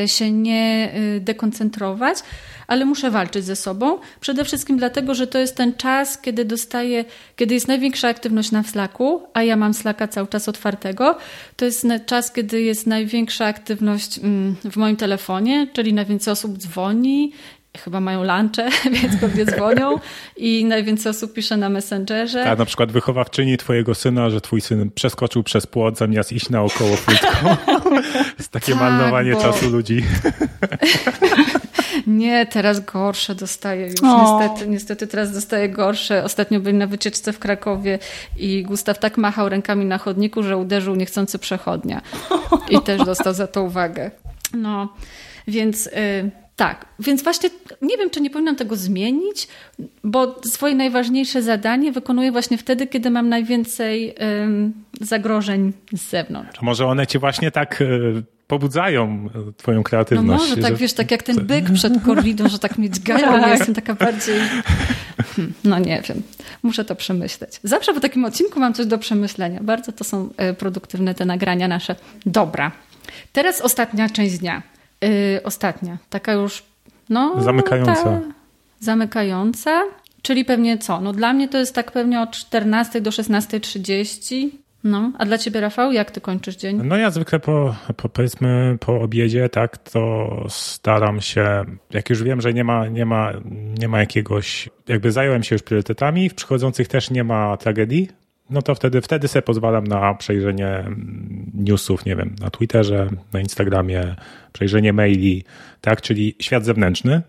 [0.07, 2.19] się nie y, dekoncentrować
[2.67, 3.99] ale muszę walczyć ze sobą.
[4.21, 7.05] Przede wszystkim dlatego, że to jest ten czas, kiedy dostaję,
[7.37, 11.19] kiedy jest największa aktywność na Slacku, a ja mam Slacka cały czas otwartego.
[11.57, 17.33] To jest czas, kiedy jest największa aktywność mm, w moim telefonie, czyli najwięcej osób dzwoni,
[17.77, 18.69] chyba mają lunche,
[19.03, 19.99] więc pewnie dzwonią
[20.37, 22.45] i najwięcej osób pisze na Messengerze.
[22.45, 26.97] Tak, na przykład wychowawczyni twojego syna, że twój syn przeskoczył przez płot zamiast iść naokoło
[26.97, 27.57] frytką.
[28.39, 29.43] jest takie tak, marnowanie bo...
[29.43, 30.03] czasu ludzi.
[32.07, 34.03] Nie, teraz gorsze dostaję już.
[34.03, 36.25] Niestety, niestety teraz dostaję gorsze.
[36.25, 37.99] Ostatnio byli na wycieczce w Krakowie
[38.37, 42.03] i Gustaw tak machał rękami na chodniku, że uderzył niechcący przechodnia.
[42.71, 44.11] I też dostał za to uwagę.
[44.53, 44.95] No,
[45.49, 45.87] więc...
[45.87, 47.51] Y tak, więc właśnie
[47.83, 49.49] nie wiem, czy nie powinnam tego zmienić,
[50.05, 54.15] bo swoje najważniejsze zadanie wykonuję właśnie wtedy, kiedy mam najwięcej
[54.45, 56.59] ym, zagrożeń z zewnątrz.
[56.63, 60.43] A może one cię właśnie tak y, pobudzają e, twoją kreatywność.
[60.43, 60.77] No może tak, że...
[60.77, 63.51] wiesz, tak jak ten byk przed korridą, że tak mnie dźgają, tak.
[63.51, 64.41] jestem taka bardziej...
[65.37, 66.23] Hmm, no nie wiem,
[66.63, 67.61] muszę to przemyśleć.
[67.63, 69.61] Zawsze po takim odcinku mam coś do przemyślenia.
[69.63, 71.97] Bardzo to są e, produktywne te nagrania nasze.
[72.27, 72.73] Dobra,
[73.33, 74.63] teraz ostatnia część dnia.
[75.03, 76.63] Yy, ostatnia, taka już
[77.09, 77.43] no...
[77.43, 77.95] Zamykająca.
[77.95, 78.21] Ta,
[78.81, 79.83] zamykająca.
[80.23, 81.01] Czyli pewnie co?
[81.01, 84.49] No dla mnie to jest tak pewnie od 14 do 16.30.
[84.85, 86.81] No, a dla ciebie, Rafał, jak ty kończysz dzień?
[86.85, 92.41] No ja zwykle po, po powiedzmy po obiedzie, tak, to staram się, jak już wiem,
[92.41, 93.33] że nie ma, nie ma,
[93.79, 98.09] nie ma jakiegoś, jakby zająłem się już priorytetami, w przychodzących też nie ma tragedii,
[98.51, 100.85] no to wtedy, wtedy sobie pozwalam na przejrzenie
[101.55, 104.15] newsów, nie wiem, na Twitterze, na Instagramie,
[104.53, 105.45] przejrzenie maili,
[105.81, 107.23] tak, czyli świat zewnętrzny,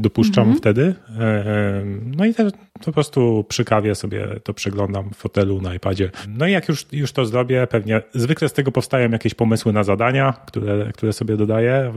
[0.00, 0.58] dopuszczam mhm.
[0.58, 0.94] wtedy.
[1.18, 1.82] E, e,
[2.16, 2.52] no i też
[2.84, 6.10] po prostu przy kawie sobie to przeglądam w fotelu na iPadzie.
[6.28, 9.84] No i jak już, już to zrobię, pewnie zwykle z tego powstają jakieś pomysły na
[9.84, 11.92] zadania, które, które sobie dodaję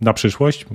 [0.00, 0.66] na przyszłość.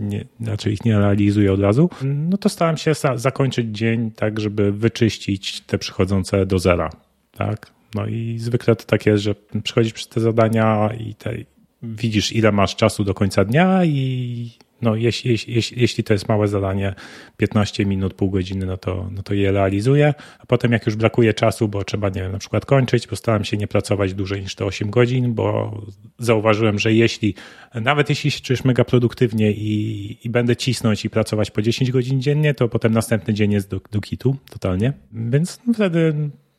[0.00, 1.90] Nie, znaczy ich nie realizuję od razu.
[2.02, 6.90] No to staram się zakończyć dzień tak, żeby wyczyścić te przychodzące do zera.
[7.32, 7.70] Tak?
[7.94, 11.34] No i zwykle to tak jest, że przychodzisz przez te zadania i te,
[11.82, 14.50] widzisz, ile masz czasu do końca dnia i
[14.84, 16.94] no, jeśli, jeśli, jeśli to jest małe zadanie,
[17.36, 20.14] 15 minut, pół godziny, no to, no to je realizuję.
[20.38, 23.56] A potem, jak już brakuje czasu, bo trzeba, nie wiem, na przykład kończyć, postaram się
[23.56, 25.80] nie pracować dłużej niż te 8 godzin, bo
[26.18, 27.34] zauważyłem, że jeśli,
[27.74, 32.22] nawet jeśli się czujesz mega produktywnie i, i będę cisnąć i pracować po 10 godzin
[32.22, 34.92] dziennie, to potem następny dzień jest do, do kitu totalnie.
[35.12, 36.14] Więc wtedy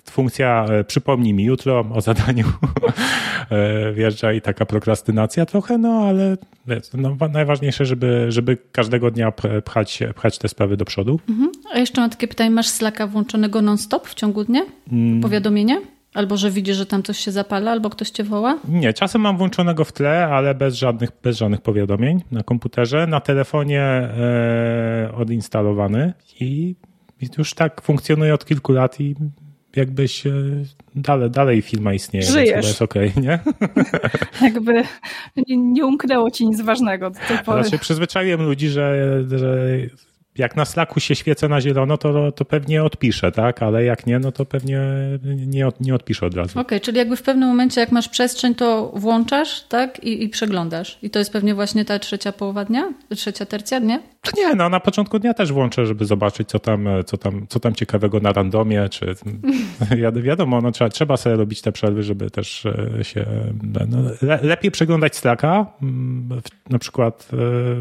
[0.10, 2.46] funkcja e, przypomnij mi jutro o zadaniu
[3.50, 6.38] e, wjeżdża i taka prokrastynacja trochę, no ale
[6.94, 9.32] no, najważniejsze, żeby, żeby każdego dnia
[9.66, 11.20] pchać, pchać te sprawy do przodu.
[11.30, 11.52] Mhm.
[11.74, 14.62] A jeszcze mam takie pytanie, masz Slacka włączonego non-stop w ciągu dnia?
[14.92, 15.22] Mm.
[15.22, 15.82] Powiadomienie?
[16.16, 18.60] Albo że widzisz, że tam coś się zapala, albo ktoś cię woła?
[18.68, 23.08] Nie, czasem mam włączonego w tle, ale bez żadnych, bez żadnych powiadomień na komputerze.
[23.08, 26.76] Na telefonie e, odinstalowany i
[27.38, 29.16] już tak funkcjonuje od kilku lat i
[29.76, 30.24] jakbyś
[30.96, 32.54] dalej, dalej firma istnieje, Żyjesz.
[32.54, 33.40] więc jest okej, okay, nie?
[34.48, 34.84] Jakby
[35.48, 37.64] nie, nie umknęło ci nic ważnego do tej pory.
[37.64, 39.68] Znaczy przyzwyczaiłem ludzi, że, że
[40.38, 43.64] jak na Slacku się świecę na zielono, to, to pewnie odpiszę, tak?
[43.64, 44.82] Ale jak nie, no to pewnie
[45.48, 46.52] nie, od, nie odpiszę od razu.
[46.52, 50.04] Okej, okay, czyli jakby w pewnym momencie, jak masz przestrzeń, to włączasz, tak?
[50.04, 51.00] I, I przeglądasz.
[51.02, 52.94] I to jest pewnie właśnie ta trzecia połowa dnia?
[53.16, 54.00] Trzecia tercja dnia?
[54.38, 57.74] Nie, no na początku dnia też włączę, żeby zobaczyć, co tam, co tam, co tam
[57.74, 59.16] ciekawego na randomie, czy
[60.24, 63.26] wiadomo, no, trzeba, trzeba sobie robić te przerwy, żeby też e, się
[63.88, 67.38] no, le, lepiej przeglądać Slacka, mm, na przykład e,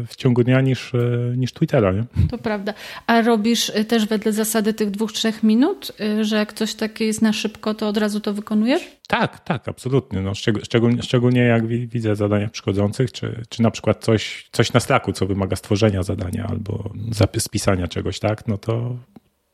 [0.07, 0.97] w ciągu dnia niż, e,
[1.37, 2.03] niż Twittera, nie?
[2.29, 2.73] To prawda.
[3.07, 7.33] A robisz też wedle zasady tych dwóch, trzech minut, że jak coś takie jest na
[7.33, 8.81] szybko, to od razu to wykonujesz?
[9.07, 10.21] Tak, tak, absolutnie.
[10.21, 10.31] No,
[10.63, 15.25] szczególnie, szczególnie jak widzę zadania przychodzących, czy, czy na przykład coś, coś na Slacku, co
[15.25, 16.93] wymaga stworzenia zadania albo
[17.37, 18.95] spisania czegoś, tak, no to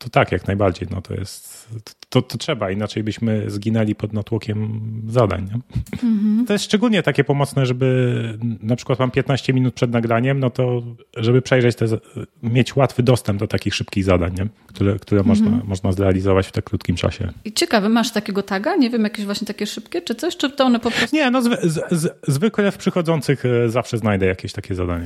[0.03, 0.87] to tak, jak najbardziej.
[0.91, 1.69] No to jest,
[2.09, 5.49] to, to trzeba, inaczej byśmy zginęli pod natłokiem zadań.
[6.03, 6.45] Mhm.
[6.47, 10.81] To jest szczególnie takie pomocne, żeby na przykład mam 15 minut przed nagraniem, no to
[11.17, 11.85] żeby przejrzeć te,
[12.43, 14.47] mieć łatwy dostęp do takich szybkich zadań, nie?
[14.67, 15.27] które, które mhm.
[15.27, 17.31] można, można zrealizować w tak krótkim czasie.
[17.45, 18.75] I ciekawe, masz takiego taga?
[18.75, 20.37] Nie wiem, jakieś właśnie takie szybkie czy coś?
[20.37, 21.15] Czy to one po prostu...
[21.15, 25.05] Nie, no zwy, z, z, zwykle w przychodzących e, zawsze znajdę jakieś takie zadanie.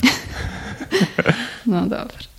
[1.65, 2.34] no dobrze.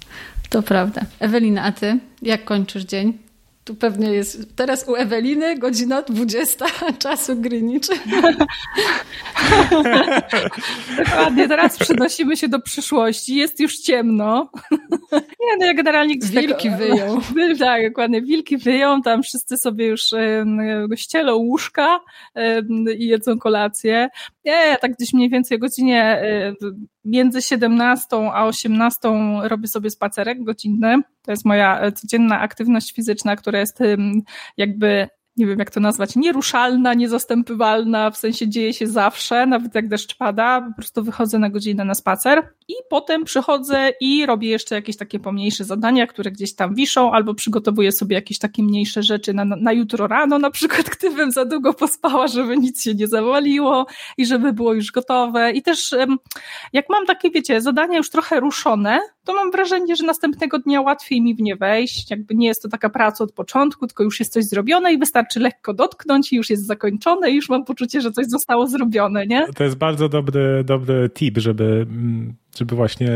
[0.51, 1.01] To prawda.
[1.21, 3.19] Ewelina, a ty jak kończysz dzień?
[3.67, 6.67] Tu pewnie jest teraz u Eweliny godzina 20
[6.99, 7.83] czasu Greenwich.
[11.05, 13.37] Dokładnie, teraz przenosimy się do przyszłości.
[13.37, 14.51] Jest już ciemno.
[15.13, 16.15] Nie, no ja generalnie...
[16.23, 17.21] Wilki wyją.
[17.59, 18.23] Tak, dokładnie.
[18.23, 20.03] Wilki wyją, tam wszyscy sobie już
[20.97, 22.01] ścielą łóżka
[22.99, 24.09] i jedzą kolację.
[24.45, 26.23] Nie, ja tak gdzieś mniej więcej o godzinie
[27.07, 28.99] między 17 a 18
[29.43, 31.03] robię sobie spacerek godzinny.
[31.23, 33.79] To jest moja e, codzienna aktywność fizyczna, która jest
[34.57, 39.89] jakby nie wiem jak to nazwać, nieruszalna, niezastępywalna, w sensie dzieje się zawsze, nawet jak
[39.89, 44.75] deszcz pada, po prostu wychodzę na godzinę na spacer i potem przychodzę i robię jeszcze
[44.75, 49.35] jakieś takie pomniejsze zadania, które gdzieś tam wiszą, albo przygotowuję sobie jakieś takie mniejsze rzeczy
[49.35, 53.87] na, na jutro rano, na przykład gdybym za długo pospała, żeby nic się nie zawaliło
[54.17, 55.53] i żeby było już gotowe.
[55.53, 55.95] I też
[56.73, 61.23] jak mam takie, wiecie, zadania już trochę ruszone, to mam wrażenie, że następnego dnia łatwiej
[61.23, 62.11] mi w nie wejść.
[62.11, 65.26] Jakby nie jest to taka praca od początku, tylko już jest coś zrobione i wystarczy
[65.37, 69.47] lekko dotknąć i już jest zakończone i już mam poczucie, że coś zostało zrobione, nie?
[69.57, 73.09] To jest bardzo dobry, dobry tip, żeby mm, żeby właśnie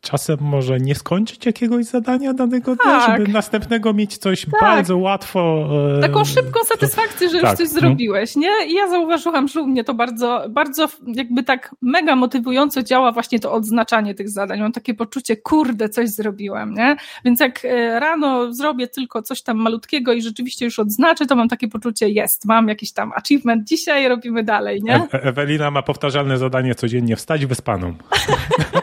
[0.00, 3.18] czasem może nie skończyć jakiegoś zadania danego dnia, tak.
[3.18, 4.60] żeby następnego mieć coś tak.
[4.60, 5.68] bardzo łatwo.
[5.98, 7.50] E, Taką szybką satysfakcję, że tak.
[7.50, 8.50] już coś zrobiłeś, nie?
[8.68, 13.40] I ja zauważyłam, że u mnie to bardzo, bardzo jakby tak mega motywująco działa właśnie
[13.40, 14.60] to odznaczanie tych zadań.
[14.60, 16.96] Mam takie poczucie, kurde, coś zrobiłem, nie?
[17.24, 21.48] Więc jak e, rano zrobię tylko coś tam malutkiego i rzeczywiście już odznaczę, to mam
[21.48, 24.94] takie poczucie, jest, mam jakiś tam achievement dzisiaj, robimy dalej, nie?
[24.94, 27.94] E Ewelina ma powtarzalne zadanie codziennie wstać wyspaną.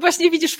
[0.00, 0.56] właśnie widzisz,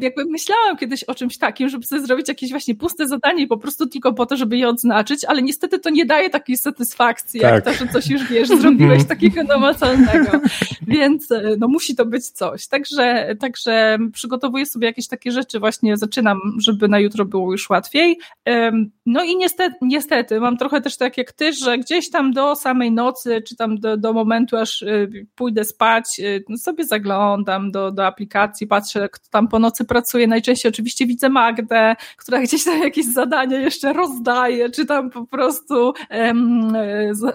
[0.00, 3.86] jakby myślałam kiedyś o czymś takim, żeby sobie zrobić jakieś właśnie puste zadanie po prostu
[3.86, 7.54] tylko po to, żeby je odznaczyć, ale niestety to nie daje takiej satysfakcji, tak.
[7.54, 10.40] jak to, że coś już wiesz, zrobiłeś takiego namacalnego.
[10.86, 12.66] Więc e, no musi to być coś.
[12.66, 18.18] Także, także przygotowuję sobie jakieś takie rzeczy, właśnie zaczynam, żeby na jutro było już łatwiej.
[19.06, 22.92] No i niestety, niestety mam trochę też tak jak ty, że gdzieś tam do samej
[22.92, 27.90] nocy, czy tam do, do momentu, aż e, pójdę spać, e, no sobie zaglądam do,
[27.92, 30.26] do aplikacji, patrzę, kto tam po nocy pracuje.
[30.26, 35.92] Najczęściej oczywiście widzę Magdę, która gdzieś tam jakieś zadania jeszcze rozdaje, czy tam po prostu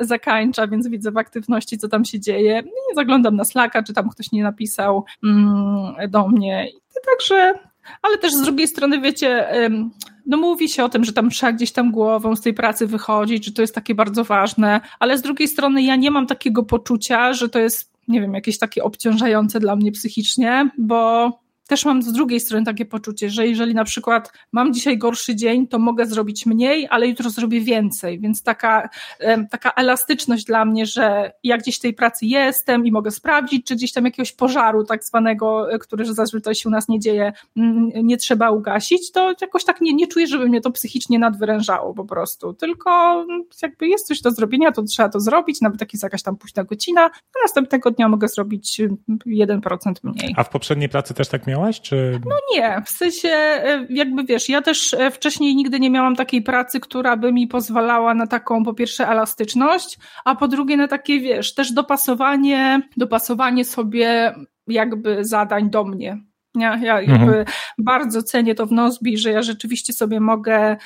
[0.01, 2.59] zakańcza, więc widzę w aktywności, co tam się dzieje.
[2.91, 6.67] I zaglądam na Slacka, czy tam ktoś nie napisał um, do mnie.
[7.09, 7.53] Także
[8.01, 9.47] ale też z drugiej strony, wiecie,
[10.25, 13.45] no mówi się o tym, że tam trzeba gdzieś tam głową z tej pracy wychodzić,
[13.45, 17.33] że to jest takie bardzo ważne, ale z drugiej strony ja nie mam takiego poczucia,
[17.33, 21.31] że to jest nie wiem, jakieś takie obciążające dla mnie psychicznie, bo
[21.71, 25.67] też mam z drugiej strony takie poczucie, że jeżeli na przykład mam dzisiaj gorszy dzień,
[25.67, 28.89] to mogę zrobić mniej, ale jutro zrobię więcej, więc taka,
[29.51, 33.75] taka elastyczność dla mnie, że ja gdzieś w tej pracy jestem i mogę sprawdzić, czy
[33.75, 37.33] gdzieś tam jakiegoś pożaru tak zwanego, e, który zazwyczaj się u nas nie dzieje,
[38.03, 42.05] nie trzeba ugasić, to jakoś tak nie, nie czuję, żeby mnie to psychicznie nadwyrężało po
[42.05, 42.91] prostu, tylko
[43.61, 46.63] jakby jest coś do zrobienia, to trzeba to zrobić, nawet jak jest jakaś tam późna
[46.63, 48.81] godzina, a następnego dnia mogę zrobić
[49.25, 50.33] 1% mniej.
[50.37, 51.60] A w poprzedniej pracy też tak miało?
[51.61, 51.81] Miałaś?
[51.81, 52.19] Czy...
[52.25, 56.41] No nie, w sensie e, jakby wiesz, ja też e, wcześniej nigdy nie miałam takiej
[56.41, 61.19] pracy, która by mi pozwalała na taką po pierwsze elastyczność, a po drugie na takie
[61.19, 64.35] wiesz, też dopasowanie, dopasowanie sobie
[64.67, 67.45] jakby zadań do mnie Ja, ja mhm.
[67.77, 70.77] bardzo cenię to w Nozbi, że ja rzeczywiście sobie mogę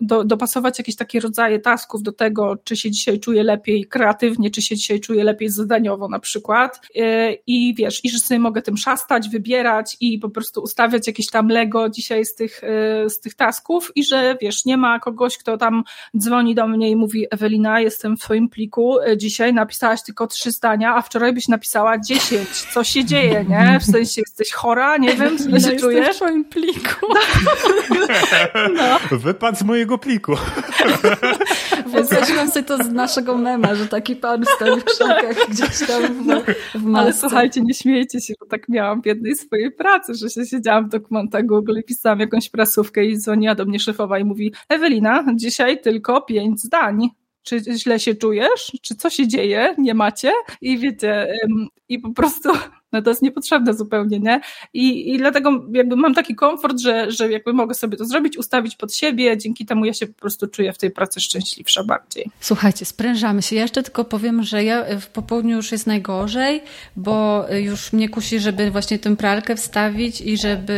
[0.00, 4.62] do, dopasować jakieś takie rodzaje tasków do tego, czy się dzisiaj czuję lepiej kreatywnie, czy
[4.62, 6.80] się dzisiaj czuję lepiej zadaniowo na przykład.
[6.96, 11.26] E, I wiesz, i że sobie mogę tym szastać, wybierać i po prostu ustawiać jakieś
[11.26, 15.38] tam Lego dzisiaj z tych, e, z tych tasków i że wiesz, nie ma kogoś,
[15.38, 15.82] kto tam
[16.18, 20.50] dzwoni do mnie i mówi Ewelina, jestem w twoim pliku, e, dzisiaj napisałaś tylko trzy
[20.50, 22.48] zdania, a wczoraj byś napisała dziesięć.
[22.48, 23.80] Co się dzieje, nie?
[23.80, 26.08] W sensie jesteś chora, nie wiem, się no, czujesz?
[26.08, 27.06] w swoim pliku.
[28.74, 29.18] No.
[29.18, 30.34] Wypadł z mojego pliku.
[31.92, 36.54] Wyobraziłam sobie to z naszego mema, że taki pan stoi w krzakach gdzieś tam w,
[36.74, 40.46] w Ale słuchajcie, nie śmiejcie się, bo tak miałam w jednej swojej pracy, że się
[40.46, 44.52] siedziałam w dokumentach Google i pisałam jakąś prasówkę i dzwoniła do mnie szefowa i mówi
[44.68, 47.10] Ewelina, dzisiaj tylko pięć zdań
[47.42, 51.34] czy źle się czujesz, czy co się dzieje, nie macie i wiecie,
[51.88, 52.50] i po prostu
[52.92, 54.40] no to jest niepotrzebne zupełnie, nie?
[54.74, 58.76] I, i dlatego jakby mam taki komfort, że, że jakby mogę sobie to zrobić, ustawić
[58.76, 62.30] pod siebie, dzięki temu ja się po prostu czuję w tej pracy szczęśliwsza bardziej.
[62.40, 63.56] Słuchajcie, sprężamy się.
[63.56, 66.60] Ja jeszcze tylko powiem, że ja w popołudniu już jest najgorzej,
[66.96, 70.72] bo już mnie kusi, żeby właśnie tę pralkę wstawić i żeby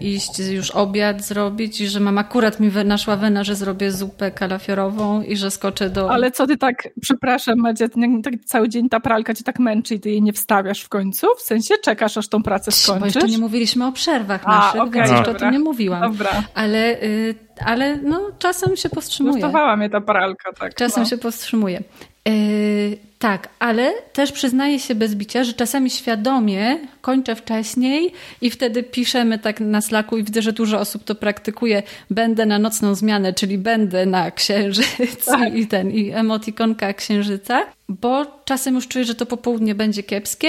[0.00, 4.30] y, iść już obiad zrobić i że mam akurat mi naszła wena, że zrobię zupę
[4.30, 6.10] kalafiorową i że skoczę do...
[6.10, 7.88] Ale co ty tak, przepraszam, Madzie,
[8.24, 11.25] tak cały dzień ta pralka cię tak męczy i ty jej nie wstawiasz w końcu?
[11.38, 13.00] W sensie czekasz, aż tą pracę skończysz?
[13.00, 16.02] Bo jeszcze nie mówiliśmy o przerwach A, naszych, okay, więc jeszcze o tym nie mówiłam.
[16.12, 16.30] Dobra.
[16.54, 19.32] Ale, y, ale no, czasem się powstrzymuje.
[19.34, 20.74] Nurtowała mnie ta paralka, tak.
[20.74, 21.08] Czasem no.
[21.08, 21.82] się powstrzymuje.
[22.26, 28.82] Yy, tak, ale też przyznaję się bez bicia, że czasami świadomie kończę wcześniej i wtedy
[28.82, 31.82] piszemy tak na slaku i widzę, że dużo osób to praktykuje.
[32.10, 35.54] Będę na nocną zmianę, czyli będę na księżyc tak.
[35.54, 40.48] i ten, i emotikonka księżyca, bo czasem już czuję, że to popołudnie będzie kiepskie,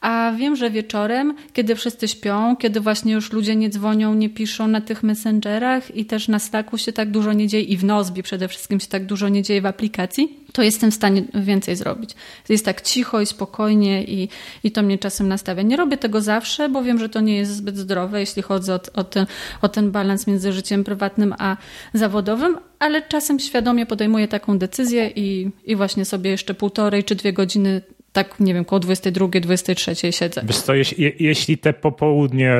[0.00, 4.68] a wiem, że wieczorem, kiedy wszyscy śpią, kiedy właśnie już ludzie nie dzwonią, nie piszą
[4.68, 8.22] na tych messengerach i też na slaku się tak dużo nie dzieje i w Nozbi
[8.22, 12.10] przede wszystkim się tak dużo nie dzieje w aplikacji, to jestem w stanie więcej zrobić.
[12.48, 14.28] Jest tak cicho i spokojnie i,
[14.64, 15.62] i to mnie czasem nastawia.
[15.62, 18.80] Nie robię tego zawsze, bo wiem, że to nie jest zbyt zdrowe, jeśli chodzi o,
[18.94, 19.26] o, ten,
[19.62, 21.56] o ten balans między życiem prywatnym a
[21.94, 27.32] zawodowym, ale czasem świadomie podejmuję taką decyzję i, i właśnie sobie jeszcze półtorej czy dwie
[27.32, 27.82] godziny
[28.16, 30.42] tak, nie wiem, koło 22, 23 siedzę.
[30.44, 32.54] Wiesz co, jeśli, jeśli te popołudnie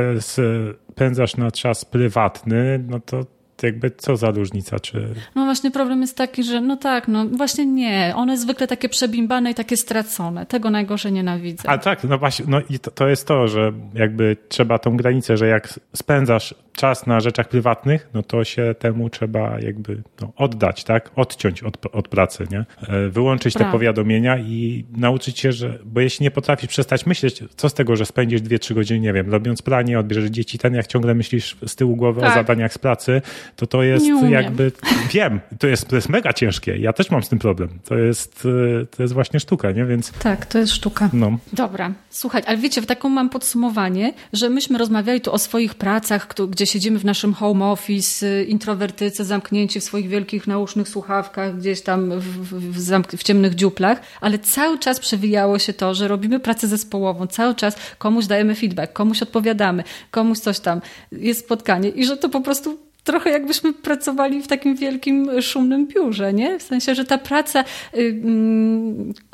[0.91, 3.27] spędzasz na czas prywatny, no to
[3.63, 5.15] jakby co za różnica, czy...
[5.35, 9.51] No właśnie problem jest taki, że no tak, no właśnie nie, one zwykle takie przebimbane
[9.51, 11.71] i takie stracone, tego najgorzej nienawidzę.
[11.71, 15.37] A tak, no właśnie, no i to, to jest to, że jakby trzeba tą granicę,
[15.37, 20.85] że jak spędzasz czas na rzeczach prywatnych, no to się temu trzeba jakby no, oddać,
[20.85, 21.11] tak?
[21.17, 22.65] Odciąć od, od pracy, nie?
[22.89, 27.69] E, wyłączyć te powiadomienia i nauczyć się, że, bo jeśli nie potrafisz przestać myśleć, co
[27.69, 30.87] z tego, że spędzisz dwie, trzy godziny, nie wiem, robiąc planie, odbierzesz dzieci, ten jak
[30.87, 32.31] ciągle myślisz z tyłu głowy tak.
[32.31, 33.23] o zadaniach z pracy,
[33.57, 34.73] to to jest jakby,
[35.13, 36.77] wiem, to jest, to jest mega ciężkie.
[36.77, 37.69] Ja też mam z tym problem.
[37.85, 38.49] To jest,
[38.83, 39.85] e, to jest właśnie sztuka, nie?
[39.85, 40.13] Więc...
[40.13, 41.11] Tak, to jest sztuka.
[41.13, 41.39] No.
[41.53, 46.29] Dobra, słuchaj, ale wiecie, w taką mam podsumowanie, że myśmy rozmawiali tu o swoich pracach,
[46.49, 51.83] gdzie siedzimy w naszym home office, y, introwertycy zamknięci w swoich wielkich nausznych słuchawkach, gdzieś
[51.83, 56.41] tam w, w, w, w ciemnych dziuplach, ale cały czas przewijało się to, że robimy
[56.41, 60.81] pracę zespołową, cały czas komuś dajemy feedback, komuś odpowiadamy, komuś coś tam,
[61.13, 66.33] jest spotkanie i że to po prostu trochę jakbyśmy pracowali w takim wielkim, szumnym biurze,
[66.33, 66.59] nie?
[66.59, 68.15] W sensie, że ta praca, yy,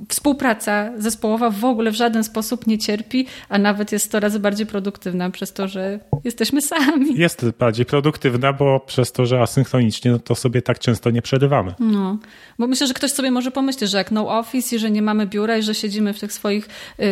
[0.09, 4.67] współpraca zespołowa w ogóle w żaden sposób nie cierpi, a nawet jest 100 razy bardziej
[4.67, 7.17] produktywna przez to, że jesteśmy sami.
[7.17, 11.75] Jest bardziej produktywna, bo przez to, że asynchronicznie, no to sobie tak często nie przerywamy.
[11.79, 12.19] No,
[12.59, 15.27] bo myślę, że ktoś sobie może pomyśleć, że jak no office i że nie mamy
[15.27, 16.69] biura i że siedzimy w tych swoich
[16.99, 17.07] yy,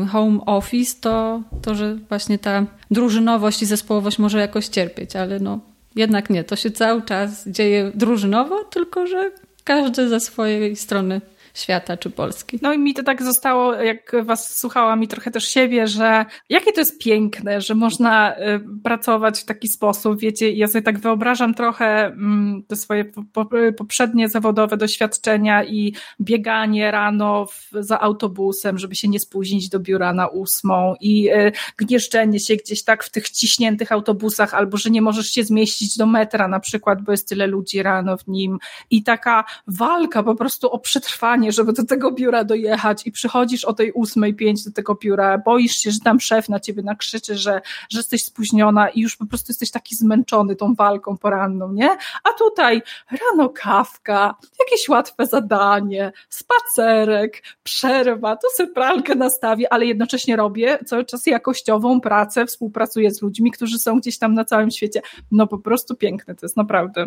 [0.00, 5.40] yy, home office, to, to, że właśnie ta drużynowość i zespołowość może jakoś cierpieć, ale
[5.40, 9.30] no jednak nie, to się cały czas dzieje drużynowo, tylko że
[9.64, 11.20] każdy ze swojej strony
[11.56, 12.58] świata czy Polski.
[12.62, 16.72] No i mi to tak zostało, jak was słuchałam i trochę też siebie, że jakie
[16.72, 21.54] to jest piękne, że można y, pracować w taki sposób, wiecie, ja sobie tak wyobrażam
[21.54, 23.04] trochę mm, te swoje
[23.76, 30.28] poprzednie zawodowe doświadczenia i bieganie rano za autobusem, żeby się nie spóźnić do biura na
[30.28, 35.26] ósmą i y, gnieszczenie się gdzieś tak w tych ciśniętych autobusach, albo że nie możesz
[35.26, 38.58] się zmieścić do metra na przykład, bo jest tyle ludzi rano w nim
[38.90, 43.64] i taka walka po prostu o przetrwanie zadanie, żeby do tego biura dojechać i przychodzisz
[43.64, 47.36] o tej ósmej pięć do tego biura, boisz się, że tam szef na ciebie nakrzyczy,
[47.36, 51.90] że, że jesteś spóźniona i już po prostu jesteś taki zmęczony tą walką poranną, nie?
[52.24, 60.36] A tutaj rano kawka, jakieś łatwe zadanie, spacerek, przerwa, to sobie pralkę nastawię, ale jednocześnie
[60.36, 65.00] robię cały czas jakościową pracę, współpracuję z ludźmi, którzy są gdzieś tam na całym świecie.
[65.30, 67.06] No po prostu piękne to jest, naprawdę.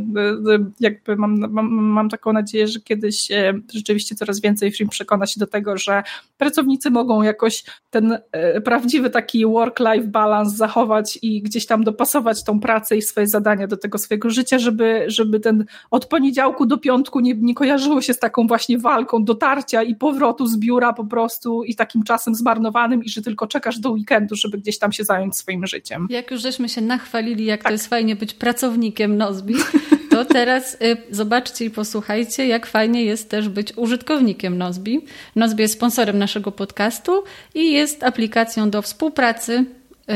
[0.79, 5.39] Jakby mam, mam, mam taką nadzieję, że kiedyś e, rzeczywiście coraz więcej firm przekona się
[5.39, 6.03] do tego, że
[6.37, 12.59] pracownicy mogą jakoś ten e, prawdziwy taki work-life balance zachować i gdzieś tam dopasować tą
[12.59, 17.19] pracę i swoje zadania do tego swojego życia, żeby, żeby ten od poniedziałku do piątku
[17.19, 21.63] nie, nie kojarzyło się z taką właśnie walką dotarcia i powrotu z biura po prostu
[21.63, 25.37] i takim czasem zmarnowanym i że tylko czekasz do weekendu, żeby gdzieś tam się zająć
[25.37, 26.07] swoim życiem.
[26.09, 27.67] Jak już żeśmy się nachwalili, jak tak.
[27.69, 29.55] to jest fajnie być pracownikiem Nozbi,
[30.09, 35.05] to teraz y, zobaczcie i posłuchajcie, jak fajnie jest też być użytkownikiem Nozbi.
[35.35, 37.23] Nozbi jest sponsorem naszego podcastu
[37.55, 39.65] i jest aplikacją do współpracy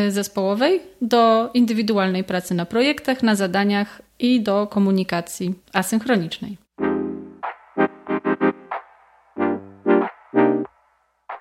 [0.07, 6.62] y, zespołowej, do indywidualnej pracy na projektach, na zadaniach i do komunikacji asynchronicznej.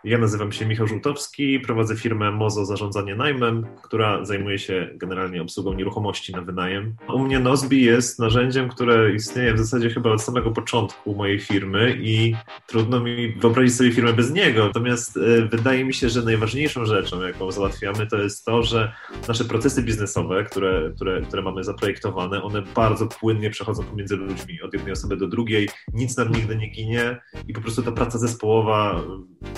[0.05, 5.73] Ja nazywam się Michał Żółtowski, prowadzę firmę Mozo Zarządzanie Najmem, która zajmuje się generalnie obsługą
[5.73, 6.95] nieruchomości na wynajem.
[7.09, 11.97] U mnie Nozbi jest narzędziem, które istnieje w zasadzie chyba od samego początku mojej firmy
[12.01, 12.35] i
[12.67, 14.67] trudno mi wyobrazić sobie firmę bez niego.
[14.67, 18.93] Natomiast e, wydaje mi się, że najważniejszą rzeczą, jaką załatwiamy, to jest to, że
[19.29, 24.75] nasze procesy biznesowe, które, które, które mamy zaprojektowane, one bardzo płynnie przechodzą pomiędzy ludźmi, od
[24.75, 29.03] jednej osoby do drugiej, nic nam nigdy nie ginie i po prostu ta praca zespołowa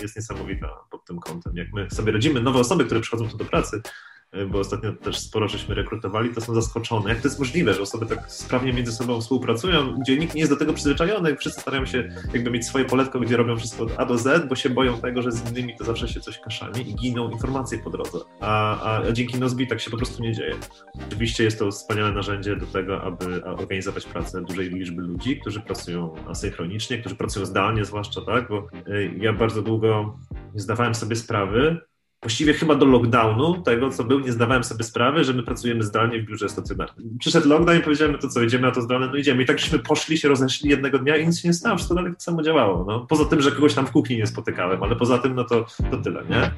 [0.03, 1.57] jest niesamowita niesamowita pod tym kątem.
[1.57, 3.83] Jak my sobie radzimy, nowe osoby, które przychodzą tu do pracy,
[4.51, 7.11] bo ostatnio też sporo żeśmy rekrutowali, to są zaskoczone.
[7.11, 10.53] Jak to jest możliwe, że osoby tak sprawnie między sobą współpracują, gdzie nikt nie jest
[10.53, 14.07] do tego przyzwyczajony, wszyscy starają się jakby mieć swoje poletko, gdzie robią wszystko od A
[14.07, 16.95] do Z, bo się boją tego, że z innymi to zawsze się coś kaszami i
[16.95, 18.19] giną informacje po drodze.
[18.41, 20.55] A, a, dzięki Nozbi tak się po prostu nie dzieje.
[21.09, 26.15] Oczywiście jest to wspaniałe narzędzie do tego, aby organizować pracę dużej liczby ludzi, którzy pracują
[26.29, 30.19] asynchronicznie, którzy pracują zdalnie zwłaszcza, tak, bo y, ja bardzo długo
[30.55, 31.81] nie zdawałem sobie sprawy,
[32.25, 36.23] właściwie chyba do lockdownu, tego co był, nie zdawałem sobie sprawy, że my pracujemy zdalnie
[36.23, 37.19] w biurze stacjonarnym.
[37.19, 39.43] Przyszedł lockdown i powiedziałem, to co, idziemy na to zdalne, no idziemy.
[39.43, 42.13] I tak żeśmy poszli, się rozeszli jednego dnia i nic się nie stało, wszystko dalej
[42.13, 42.85] tak samo działało.
[42.89, 43.07] No.
[43.09, 45.97] Poza tym, że kogoś tam w kuchni nie spotykałem, ale poza tym, no to, to
[45.97, 46.51] tyle, nie?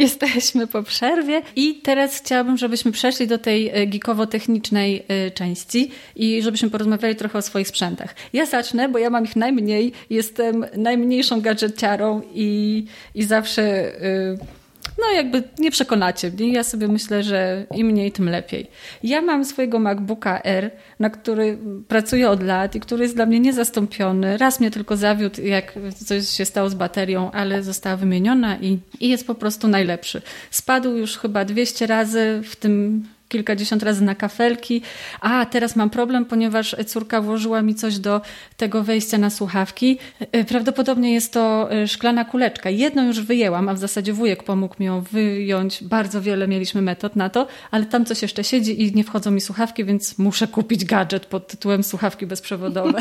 [0.00, 6.42] Jesteśmy po przerwie i teraz chciałabym, żebyśmy przeszli do tej e, geekowo-technicznej e, części i
[6.42, 8.14] żebyśmy porozmawiali trochę o swoich sprzętach.
[8.32, 12.84] Ja zacznę, bo ja mam ich najmniej, jestem najmniejszą gadżeciarą i,
[13.14, 14.59] i zawsze e,
[14.98, 16.52] no jakby nie przekonacie mnie.
[16.52, 18.66] Ja sobie myślę, że im mniej, tym lepiej.
[19.02, 23.40] Ja mam swojego MacBooka R, na który pracuję od lat i który jest dla mnie
[23.40, 24.38] niezastąpiony.
[24.38, 25.74] Raz mnie tylko zawiódł, jak
[26.06, 30.22] coś się stało z baterią, ale została wymieniona i, i jest po prostu najlepszy.
[30.50, 34.82] Spadł już chyba 200 razy w tym kilkadziesiąt razy na kafelki.
[35.20, 38.20] A teraz mam problem, ponieważ córka włożyła mi coś do
[38.56, 39.98] tego wejścia na słuchawki.
[40.32, 42.70] E, prawdopodobnie jest to e, szklana kuleczka.
[42.70, 45.84] Jedną już wyjęłam, a w zasadzie wujek pomógł mi ją wyjąć.
[45.84, 49.40] Bardzo wiele mieliśmy metod na to, ale tam coś jeszcze siedzi i nie wchodzą mi
[49.40, 52.98] słuchawki, więc muszę kupić gadżet pod tytułem słuchawki bezprzewodowe.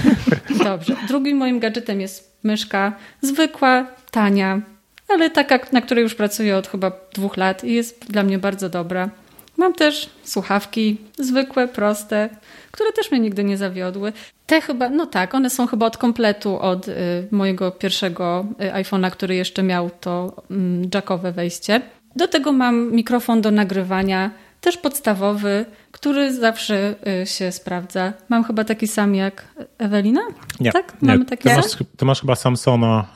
[0.64, 0.96] Dobrze.
[1.08, 2.92] Drugim moim gadżetem jest myszka.
[3.22, 4.60] Zwykła, tania,
[5.08, 8.68] ale taka, na której już pracuję od chyba dwóch lat i jest dla mnie bardzo
[8.68, 9.10] dobra.
[9.58, 12.28] Mam też słuchawki zwykłe, proste,
[12.70, 14.12] które też mnie nigdy nie zawiodły.
[14.46, 16.92] Te chyba, no tak, one są chyba od kompletu od y,
[17.30, 20.54] mojego pierwszego y, iPhone'a, który jeszcze miał to y,
[20.94, 21.80] jackowe wejście.
[22.16, 24.30] Do tego mam mikrofon do nagrywania,
[24.60, 28.12] też podstawowy, który zawsze y, się sprawdza.
[28.28, 29.44] Mam chyba taki sam jak
[29.78, 30.20] Ewelina?
[30.60, 31.02] Nie, tak?
[31.02, 31.08] nie.
[31.08, 33.06] Mamy taki ty, masz, ty masz chyba Samsona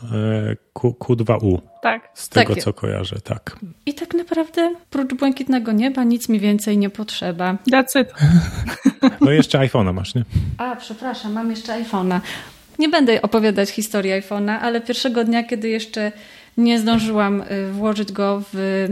[0.53, 1.59] y, Q, Q2U.
[1.83, 2.09] Tak.
[2.15, 2.65] Z tego, tak.
[2.65, 3.57] co kojarzę, tak.
[3.87, 7.57] I tak naprawdę prócz błękitnego nieba nic mi więcej nie potrzeba.
[7.73, 8.09] That's it.
[9.21, 10.25] No jeszcze iPhone'a masz, nie?
[10.59, 12.21] A, przepraszam, mam jeszcze iPhone'a.
[12.79, 16.13] Nie będę opowiadać historii iPhone'a, ale pierwszego dnia, kiedy jeszcze
[16.57, 18.87] nie zdążyłam y, włożyć go w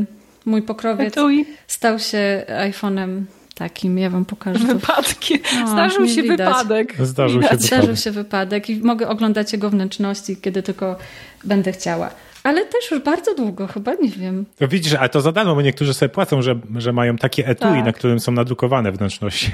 [0.47, 1.47] mój pokrowiec, Etui.
[1.67, 3.23] stał się iPhone'em
[3.55, 4.59] takim, ja wam pokażę.
[4.67, 5.39] Wypadki.
[5.61, 6.39] No, Zdarzył się widać.
[6.49, 6.95] wypadek.
[7.01, 7.67] Zdarzył się wypadek.
[7.67, 10.97] Zdarzył się wypadek i mogę oglądać jego wnętrzności, kiedy tylko
[11.45, 12.11] będę chciała.
[12.43, 14.45] Ale też już bardzo długo, chyba nie wiem.
[14.59, 17.69] To widzisz, ale to za darmo, bo niektórzy sobie płacą, że, że mają takie etui,
[17.69, 17.85] tak.
[17.85, 19.53] na którym są nadrukowane wnętrzności.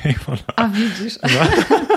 [0.56, 1.18] A widzisz.
[1.22, 1.28] No.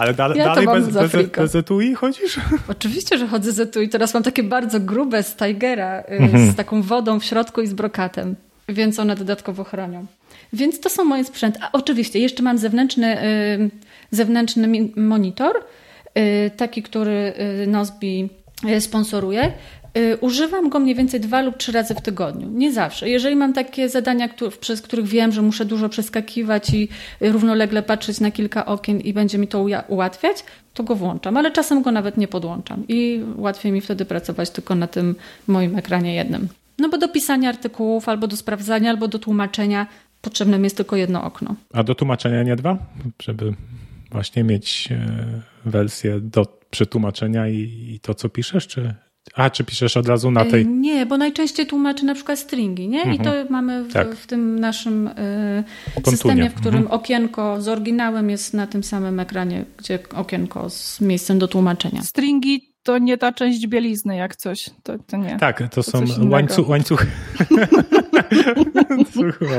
[0.00, 2.40] Ale da, ja dalej bez, bez, bez, etui chodzisz?
[2.74, 3.88] Oczywiście, że chodzę z etui.
[3.88, 6.52] Teraz mam takie bardzo grube z Tigera, y, mhm.
[6.52, 8.36] z taką wodą w środku i z brokatem,
[8.68, 10.06] więc one dodatkowo chronią.
[10.52, 11.58] Więc to są moje sprzęty.
[11.62, 13.70] A oczywiście, jeszcze mam zewnętrzny, y,
[14.10, 17.32] zewnętrzny monitor, y, taki, który
[17.66, 18.28] Nozbi
[18.80, 19.52] sponsoruje.
[20.20, 22.48] Używam go mniej więcej dwa lub trzy razy w tygodniu.
[22.50, 23.08] Nie zawsze.
[23.08, 24.28] Jeżeli mam takie zadania,
[24.60, 26.88] przez których wiem, że muszę dużo przeskakiwać i
[27.20, 31.82] równolegle patrzeć na kilka okien i będzie mi to ułatwiać, to go włączam, ale czasem
[31.82, 35.14] go nawet nie podłączam i łatwiej mi wtedy pracować tylko na tym
[35.46, 36.48] moim ekranie jednym.
[36.78, 39.86] No bo do pisania artykułów, albo do sprawdzania, albo do tłumaczenia
[40.20, 41.54] potrzebne mi jest tylko jedno okno.
[41.72, 42.78] A do tłumaczenia nie dwa?
[43.22, 43.54] Żeby
[44.10, 47.58] właśnie mieć e, wersję do przetłumaczenia i,
[47.94, 48.94] i to, co piszesz, czy,
[49.34, 50.66] a, czy piszesz od razu na tej?
[50.66, 53.14] Nie, bo najczęściej tłumaczę na przykład stringi, nie?
[53.14, 53.46] I to mhm.
[53.50, 54.14] mamy w, tak.
[54.14, 55.64] w tym naszym y,
[56.04, 57.00] systemie, w którym mhm.
[57.00, 62.02] okienko z oryginałem jest na tym samym ekranie, gdzie okienko z miejscem do tłumaczenia.
[62.02, 65.38] Stringi to nie ta część bielizny jak coś, to, to nie.
[65.38, 67.06] Tak, to, to są łańcuch, łańcuchy.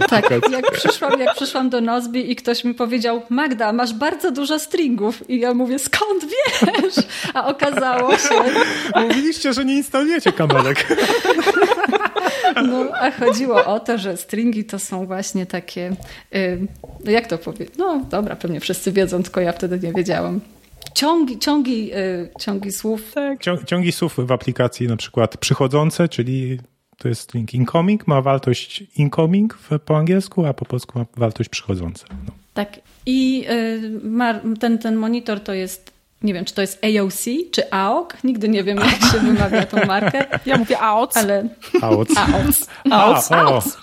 [0.09, 4.59] tak, jak przyszłam, jak przyszłam do Nozbi i ktoś mi powiedział, Magda, masz bardzo dużo
[4.59, 5.29] stringów.
[5.29, 7.05] I ja mówię, skąd wiesz?
[7.33, 8.35] A okazało się...
[9.07, 10.87] Mówiliście, że nie instalujecie kamerek.
[12.67, 15.91] No, a chodziło o to, że stringi to są właśnie takie,
[16.31, 16.67] yy,
[17.03, 17.69] jak to powiedzieć?
[17.77, 20.41] No dobra, pewnie wszyscy wiedzą, tylko ja wtedy nie wiedziałam
[20.93, 23.13] ciągi, ciągi, y, ciągi słów.
[23.13, 23.39] Tak.
[23.65, 26.59] Ciągi słów w aplikacji na przykład przychodzące, czyli
[26.97, 32.05] to jest string incoming, ma wartość incoming po angielsku, a po polsku ma wartość przychodzące.
[32.09, 32.33] No.
[32.53, 32.79] Tak.
[33.05, 35.91] I y, ten, ten monitor to jest
[36.23, 38.13] nie wiem, czy to jest AOC, czy AOC.
[38.23, 40.25] Nigdy nie wiem, jak się wymawia tą markę.
[40.45, 41.17] Ja mówię AOC.
[41.17, 41.49] Ale...
[41.81, 42.17] AOC.
[42.17, 42.67] AOC.
[42.91, 43.31] AOC.
[43.31, 43.77] AOC.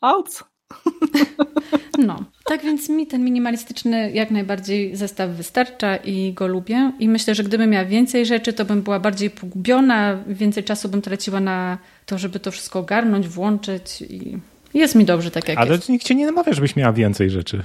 [0.00, 0.44] AOC.
[1.98, 6.92] No, tak więc mi ten minimalistyczny jak najbardziej zestaw wystarcza i go lubię.
[6.98, 11.02] I myślę, że gdybym miała więcej rzeczy, to bym była bardziej pogubiona, więcej czasu bym
[11.02, 14.38] traciła na to, żeby to wszystko ogarnąć, włączyć i
[14.78, 15.88] jest mi dobrze tak jak Ale jest.
[15.88, 17.62] Ale nikt cię nie namawia, żebyś miała więcej rzeczy.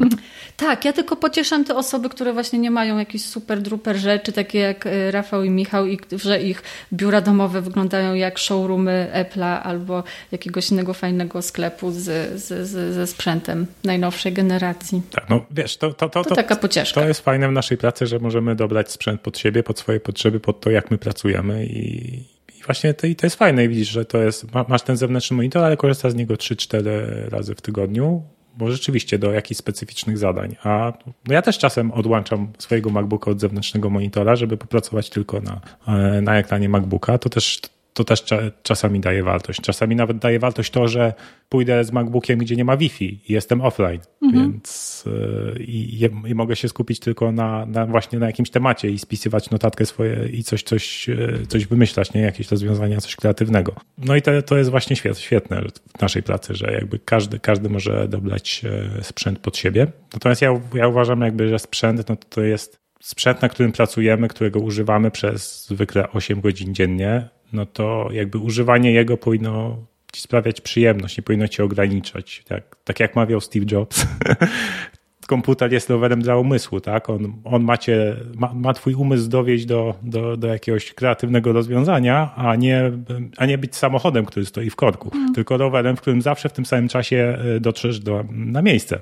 [0.56, 4.58] tak, ja tylko pocieszam te osoby, które właśnie nie mają jakichś super druper rzeczy, takie
[4.58, 10.02] jak e, Rafał i Michał, i że ich biura domowe wyglądają jak showroomy Apple'a albo
[10.32, 12.02] jakiegoś innego fajnego sklepu z,
[12.42, 15.02] z, z, ze sprzętem najnowszej generacji.
[15.10, 17.00] Tak, no wiesz, to, to, to, to, taka pocieszka.
[17.00, 20.40] To jest fajne w naszej pracy, że możemy dobrać sprzęt pod siebie, pod swoje potrzeby,
[20.40, 22.33] pod to, jak my pracujemy i
[22.66, 25.76] właśnie to, i to jest fajne widzisz, że to jest, masz ten zewnętrzny monitor, ale
[25.76, 26.80] korzystasz z niego 3-4
[27.28, 28.22] razy w tygodniu,
[28.56, 30.56] bo rzeczywiście do jakichś specyficznych zadań.
[30.62, 30.92] A
[31.26, 36.20] no ja też czasem odłączam swojego MacBooka od zewnętrznego monitora, żeby popracować tylko na, e,
[36.20, 37.18] na ekranie MacBooka.
[37.18, 37.60] To też
[37.94, 38.24] to też
[38.62, 39.60] czasami daje wartość.
[39.60, 41.12] Czasami nawet daje wartość to, że
[41.48, 44.42] pójdę z MacBookiem, gdzie nie ma Wi-Fi i jestem offline, mhm.
[44.42, 48.98] więc yy, i, i, mogę się skupić tylko na, na, właśnie na jakimś temacie i
[48.98, 52.20] spisywać notatkę swoje i coś, coś, yy, coś wymyślać, nie?
[52.20, 53.74] Jakieś rozwiązania, coś kreatywnego.
[53.98, 55.62] No i to, to jest właśnie świetne
[55.98, 59.86] w naszej pracy, że jakby każdy, każdy może dobrać yy, sprzęt pod siebie.
[60.14, 64.28] Natomiast ja, ja uważam jakby, że sprzęt no to, to jest sprzęt, na którym pracujemy,
[64.28, 69.76] którego używamy przez zwykle 8 godzin dziennie, no to jakby używanie jego powinno
[70.12, 72.42] ci sprawiać przyjemność, nie powinno cię ograniczać.
[72.48, 74.06] Tak, tak jak mawiał Steve Jobs.
[75.26, 77.10] Komputer jest rowerem dla umysłu, tak?
[77.10, 82.56] On, on macie, ma, ma twój umysł dowieść do, do, do jakiegoś kreatywnego rozwiązania, a
[82.56, 82.92] nie,
[83.36, 85.34] a nie być samochodem, który stoi w korku, mm.
[85.34, 89.00] tylko rowerem, w którym zawsze w tym samym czasie e, dotrzesz do, na miejsce.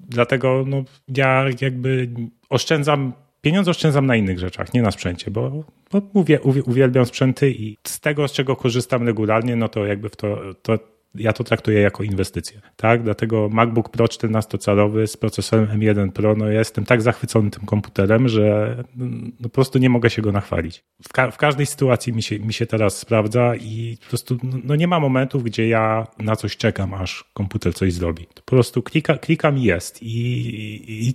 [0.00, 0.84] Dlatego no,
[1.16, 2.10] ja jakby
[2.50, 3.12] oszczędzam
[3.48, 6.02] pieniądze oszczędzam na innych rzeczach, nie na sprzęcie, bo, bo
[6.66, 10.78] uwielbiam sprzęty i z tego, z czego korzystam regularnie, no to jakby w to, to
[11.14, 12.60] ja to traktuję jako inwestycję.
[12.76, 13.02] Tak?
[13.02, 18.76] Dlatego MacBook Pro 14-calowy z procesorem M1 Pro, no jestem tak zachwycony tym komputerem, że
[18.96, 20.84] no, po prostu nie mogę się go nachwalić.
[21.02, 24.58] W, ka w, każdej sytuacji mi się, mi się teraz sprawdza i po prostu no,
[24.64, 28.26] no, nie ma momentów, gdzie ja na coś czekam, aż komputer coś zrobi.
[28.34, 30.02] Po prostu klika, klikam i jest.
[30.02, 31.14] I, i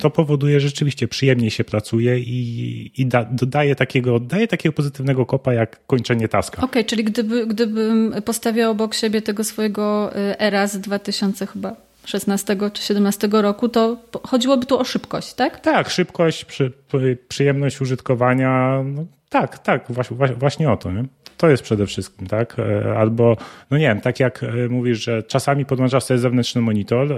[0.00, 5.26] to powoduje, że rzeczywiście przyjemniej się pracuje i, i da, dodaje takiego, daje takiego pozytywnego
[5.26, 6.56] kopa jak kończenie taska.
[6.56, 12.56] Okej, okay, czyli gdyby, gdybym postawiał obok siebie tego swojego era z 2000 chyba 16
[12.72, 15.60] czy 17 roku, to chodziłoby tu o szybkość, tak?
[15.60, 16.72] Tak, szybkość, przy,
[17.28, 18.82] przyjemność użytkowania.
[18.84, 19.04] No,
[19.34, 20.92] tak, tak, właśnie, właśnie o to.
[20.92, 21.04] Nie?
[21.36, 22.56] To jest przede wszystkim, tak?
[22.58, 23.36] E, albo,
[23.70, 27.08] no nie wiem, tak jak e, mówisz, że czasami podłączasz sobie zewnętrzny monitor,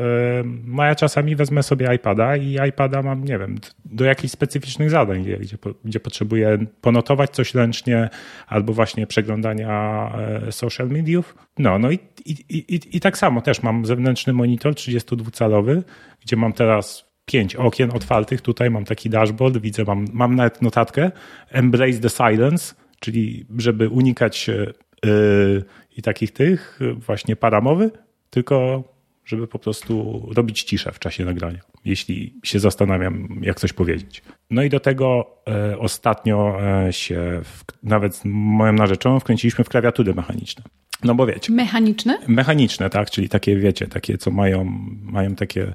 [0.66, 5.22] no ja czasami wezmę sobie iPada i iPada mam, nie wiem, do jakichś specyficznych zadań,
[5.22, 8.08] gdzie, gdzie potrzebuję ponotować coś ręcznie,
[8.46, 10.12] albo właśnie przeglądania
[10.50, 11.34] social mediów.
[11.58, 15.82] No, no i, i, i, i tak samo też mam zewnętrzny monitor 32-calowy,
[16.20, 18.40] gdzie mam teraz pięć okien otwartych.
[18.40, 21.10] Tutaj mam taki dashboard, widzę, mam, mam nawet notatkę
[21.50, 25.64] Embrace the Silence, czyli żeby unikać yy,
[25.96, 27.90] i takich tych właśnie paramowy,
[28.30, 28.84] tylko
[29.26, 34.22] żeby po prostu robić ciszę w czasie nagrania, jeśli się zastanawiam, jak coś powiedzieć.
[34.50, 39.68] No i do tego e, ostatnio e, się w, nawet z moją narzeczoną wkręciliśmy w
[39.68, 40.64] klawiatury mechaniczne.
[41.04, 41.52] No bo wiecie.
[41.52, 42.18] Mechaniczne?
[42.28, 44.64] Mechaniczne, tak, czyli takie, wiecie, takie, co mają,
[45.02, 45.74] mają takie,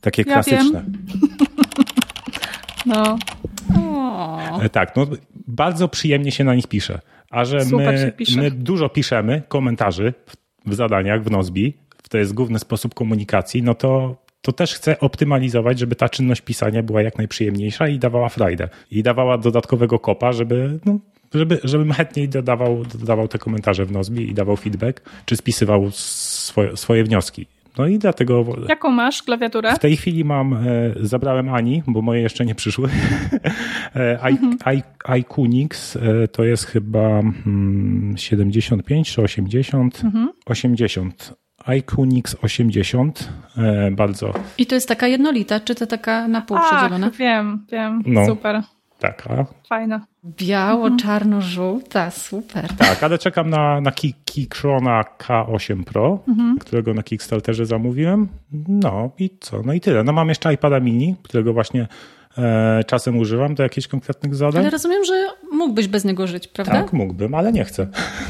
[0.00, 0.84] takie ja klasyczne.
[2.86, 3.18] no.
[4.62, 5.06] E, tak, no
[5.46, 7.00] bardzo przyjemnie się na nich pisze.
[7.30, 10.36] A że my, my dużo piszemy komentarzy w,
[10.70, 11.74] w zadaniach w Nozbi,
[12.10, 16.82] to jest główny sposób komunikacji, no to to też chcę optymalizować, żeby ta czynność pisania
[16.82, 18.68] była jak najprzyjemniejsza i dawała frajdę.
[18.90, 20.98] I dawała dodatkowego kopa, żeby, no,
[21.34, 26.76] żeby, żebym chętniej dodawał, dodawał te komentarze w Nozbi i dawał feedback, czy spisywał swoje,
[26.76, 27.46] swoje wnioski.
[27.78, 28.44] No i dlatego.
[28.68, 29.74] Jaką masz klawiaturę?
[29.74, 30.58] W tej chwili mam, e,
[31.00, 32.88] zabrałem Ani, bo moje jeszcze nie przyszły.
[33.94, 34.58] e, mhm.
[35.04, 37.22] iCunix e, to jest chyba
[38.16, 40.04] 75 mm, czy 80?
[40.04, 40.28] Mhm.
[40.46, 41.34] 80
[41.66, 44.32] iCunix 80, e, bardzo.
[44.58, 47.10] I to jest taka jednolita, czy to taka na pół przedzielona?
[47.10, 48.62] wiem, wiem, no, super.
[48.98, 49.46] Taka.
[49.68, 50.06] Fajna.
[50.24, 50.98] Biało, mhm.
[50.98, 52.68] czarno, żółta, super.
[52.78, 53.92] Tak, ale czekam na, na
[54.34, 56.58] Keychrona K8 Pro, mhm.
[56.58, 58.28] którego na Kickstarterze zamówiłem.
[58.68, 59.62] No i co?
[59.62, 60.04] No i tyle.
[60.04, 61.86] No mam jeszcze iPada mini, którego właśnie
[62.38, 64.60] E, czasem używam do jakichś konkretnych zadań.
[64.60, 66.72] Ale rozumiem, że mógłbyś bez niego żyć, prawda?
[66.72, 67.86] Tak, mógłbym, ale nie chcę.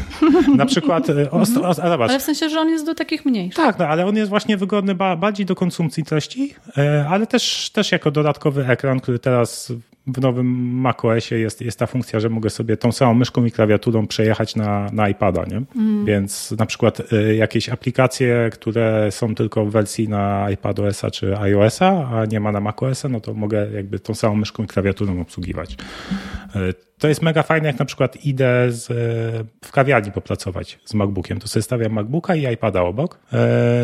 [0.57, 1.11] Na przykład...
[1.11, 3.64] E, o, o, ale w sensie, że on jest do takich mniejszych.
[3.64, 7.93] Tak, no, ale on jest właśnie wygodny bardziej do konsumpcji treści, e, ale też, też
[7.93, 9.73] jako dodatkowy ekran, który teraz
[10.09, 10.47] w nowym
[10.81, 14.91] macOSie jest, jest ta funkcja, że mogę sobie tą samą myszką i klawiaturą przejechać na,
[14.93, 15.63] na iPada, nie?
[15.77, 16.05] Mm.
[16.05, 22.11] Więc na przykład y, jakieś aplikacje, które są tylko w wersji na iPadOS-a czy iOS-a,
[22.11, 25.77] a nie ma na macOS-a, no to mogę jakby tą samą myszką i klawiaturą obsługiwać.
[26.57, 28.87] Y, to jest mega fajne, jak na przykład idę z,
[29.65, 31.39] w kawiarni popracować z MacBookiem.
[31.39, 33.19] To sobie stawiam MacBooka i iPada obok.
[33.33, 33.37] Y,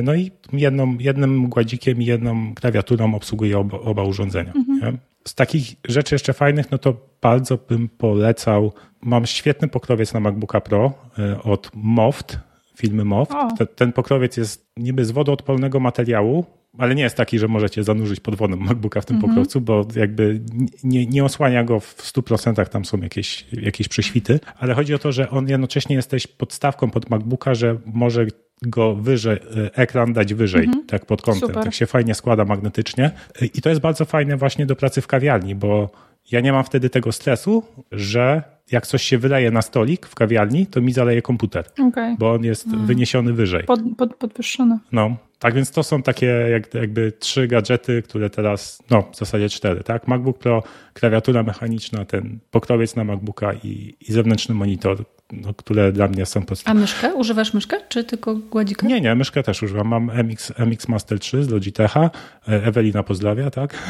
[0.02, 4.52] no i jedną, jednym gładzikiem i jedną klawiaturą obsługuję oba, oba urządzenia.
[4.52, 8.72] Mm-hmm z takich rzeczy jeszcze fajnych, no to bardzo bym polecał.
[9.00, 12.38] Mam świetny pokrowiec na MacBooka Pro e, od Moft,
[12.76, 13.32] firmy Moft.
[13.76, 16.44] Ten pokrowiec jest niby z wodoodpornego materiału,
[16.78, 19.32] ale nie jest taki, że możecie zanurzyć pod wodą MacBooka w tym mhm.
[19.32, 20.40] pokrowcu, bo jakby
[20.84, 25.12] nie, nie osłania go w 100%, tam są jakieś, jakieś prześwity, ale chodzi o to,
[25.12, 28.26] że on jednocześnie jesteś podstawką pod MacBooka, że może
[28.66, 30.86] go wyżej, e, ekran dać wyżej, mhm.
[30.86, 31.48] tak pod kątem.
[31.48, 31.64] Super.
[31.64, 33.10] Tak się fajnie składa magnetycznie.
[33.54, 35.90] I to jest bardzo fajne właśnie do pracy w kawiarni, bo
[36.30, 37.62] ja nie mam wtedy tego stresu,
[37.92, 38.42] że
[38.72, 42.16] jak coś się wyleje na stolik w kawiarni, to mi zaleje komputer, okay.
[42.18, 42.86] bo on jest hmm.
[42.86, 43.64] wyniesiony wyżej.
[43.64, 44.78] Pod, pod, podwyższony.
[44.92, 49.48] No, tak więc to są takie jak, jakby trzy gadżety, które teraz, no w zasadzie
[49.48, 50.08] cztery, tak?
[50.08, 50.62] MacBook Pro,
[50.92, 56.42] klawiatura mechaniczna, ten pokrowiec na MacBooka i, i zewnętrzny monitor, no, które dla mnie są
[56.42, 56.78] podstawowe.
[56.78, 57.14] A myszkę?
[57.14, 58.86] Używasz myszkę, czy tylko gładzika?
[58.86, 59.88] Nie, nie, myszkę też używam.
[59.88, 62.10] Mam MX, MX Master 3 z Logitecha.
[62.48, 63.74] E, Ewelina pozdrawia, tak?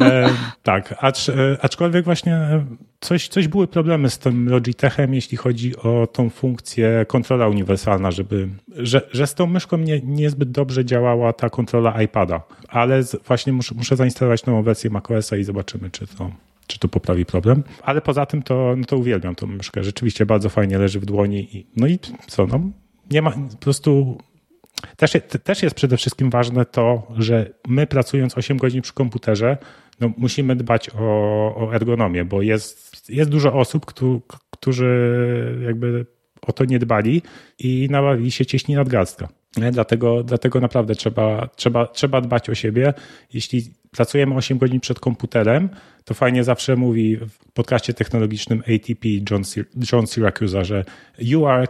[0.00, 0.30] e,
[0.62, 2.64] tak, acz, e, aczkolwiek właśnie e,
[3.00, 8.48] coś, coś były problemy z tym Logitechem, jeśli chodzi o tą funkcję kontrola uniwersalna, żeby,
[8.76, 13.52] że, że z tą myszką nie, niezbyt dobrze działała ta kontrola iPada, ale z, właśnie
[13.52, 16.30] muszę, muszę zainstalować nową wersję macOSa i zobaczymy, czy to
[16.66, 17.62] czy to poprawi problem.
[17.82, 19.84] Ale poza tym to, no to uwielbiam tą myszkę.
[19.84, 21.56] Rzeczywiście bardzo fajnie leży w dłoni.
[21.56, 22.60] I, no i co, no
[23.10, 24.18] nie ma, po prostu
[24.96, 25.12] też,
[25.44, 29.58] też jest przede wszystkim ważne to, że my pracując 8 godzin przy komputerze,
[30.00, 31.02] no musimy dbać o,
[31.56, 33.86] o ergonomię, bo jest, jest dużo osób,
[34.50, 36.06] którzy jakby
[36.42, 37.22] o to nie dbali
[37.58, 39.28] i nabawili się cieśni nadgarstka.
[39.72, 42.94] Dlatego, dlatego naprawdę trzeba, trzeba, trzeba dbać o siebie.
[43.32, 45.68] Jeśli pracujemy 8 godzin przed komputerem,
[46.04, 49.42] to fajnie zawsze mówi w podcaście technologicznym ATP John,
[49.92, 50.84] John Syracuse, że
[51.18, 51.66] you are a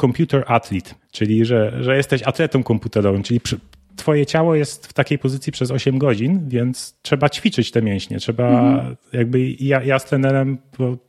[0.00, 3.60] computer athlete, czyli że, że jesteś atletą komputerowym, czyli przy,
[3.96, 8.18] twoje ciało jest w takiej pozycji przez 8 godzin, więc trzeba ćwiczyć te mięśnie.
[8.18, 8.96] Trzeba mhm.
[9.12, 10.58] jakby ja, ja z trenerem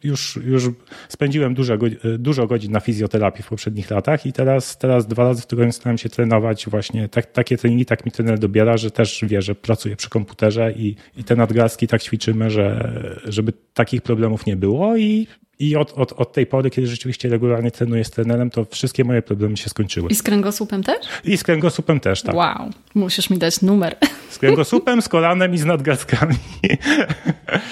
[0.04, 0.70] już, już
[1.10, 1.78] spędziłem dużo,
[2.20, 5.98] dużo godzin na fizjoterapii w poprzednich latach i teraz, teraz dwa razy w tygodniu staram
[5.98, 9.96] się trenować właśnie tak, takie treningi, tak mi trener dobiera, że też wie, że pracuję
[9.96, 12.92] przy komputerze i, i te nadgarstki tak ćwiczymy, że,
[13.26, 15.28] żeby takich problemów nie było i
[15.60, 19.22] i od, od, od tej pory, kiedy rzeczywiście regularnie trenuję z trenerem, to wszystkie moje
[19.22, 20.10] problemy się skończyły.
[20.10, 20.98] I z kręgosłupem też?
[21.24, 22.36] I z kręgosłupem też, tak.
[22.36, 23.96] Wow, musisz mi dać numer.
[24.30, 26.36] Z kręgosłupem, z kolanem i z nadgarstkami.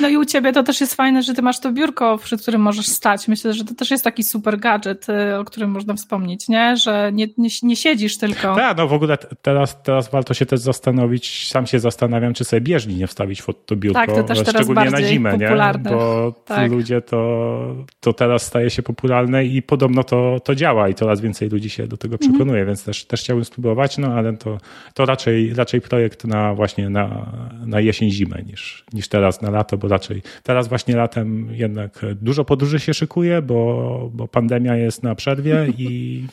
[0.02, 2.62] No i u ciebie to też jest fajne, że ty masz to biurko, przy którym
[2.62, 3.28] możesz stać.
[3.28, 6.78] Myślę, że to też jest taki super gadżet, y, o którym można wspomnieć, nie?
[6.78, 8.56] Że nie, nie, nie siedzisz tylko.
[8.56, 12.62] Tak, no w ogóle teraz, teraz warto się też zastanowić, sam się zastanawiam, czy sobie
[12.62, 14.00] bieżni nie wstawić w to biurko.
[14.00, 15.90] Tak, to też teraz Szczególnie na zimę, popularne.
[15.90, 15.96] nie?
[15.96, 16.72] Bo tak.
[16.72, 21.50] ludzie to to teraz staje się popularne i podobno to, to działa i coraz więcej
[21.50, 22.68] ludzi się do tego przekonuje, mhm.
[22.68, 24.58] więc też, też chciałbym spróbować, no ale to,
[24.94, 27.32] to raczej, raczej projekt na właśnie na,
[27.66, 32.46] na jesień, zimę niż, niż teraz na lato, bo raczej teraz właśnie latem jednak dużo
[32.46, 36.24] podróży się szykuje, bo, bo pandemia jest na przerwie i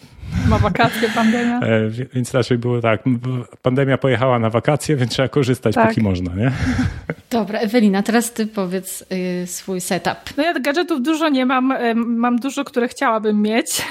[0.48, 1.60] ma wakacje pandemia.
[1.60, 3.04] E, więc raczej było tak,
[3.62, 5.88] pandemia pojechała na wakacje, więc trzeba korzystać tak.
[5.88, 6.52] póki można, nie?
[7.30, 10.36] Dobra, Ewelina, teraz ty powiedz y, swój setup.
[10.36, 13.88] No ja gadżetów dużo nie mam, y, mam dużo, które chciałabym mieć.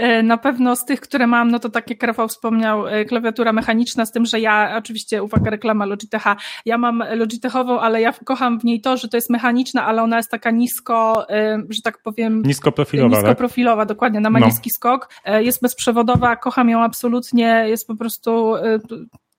[0.00, 4.06] Y, na pewno z tych, które mam, no to tak jak Rafał wspomniał, klawiatura mechaniczna,
[4.06, 8.64] z tym, że ja, oczywiście, uwaga, reklama Logitecha, ja mam Logitechową, ale ja kocham w
[8.64, 11.26] niej to, że to jest mechaniczna, ale ona jest taka nisko,
[11.68, 12.42] że tak powiem...
[12.42, 13.24] Niskoprofilowa, tak?
[13.24, 13.88] Niskoprofilowa, tak?
[13.88, 14.46] dokładnie, na ma no.
[14.46, 15.08] niski skok.
[15.40, 18.54] Jest bezprzewodowa, kocham ją absolutnie, jest po prostu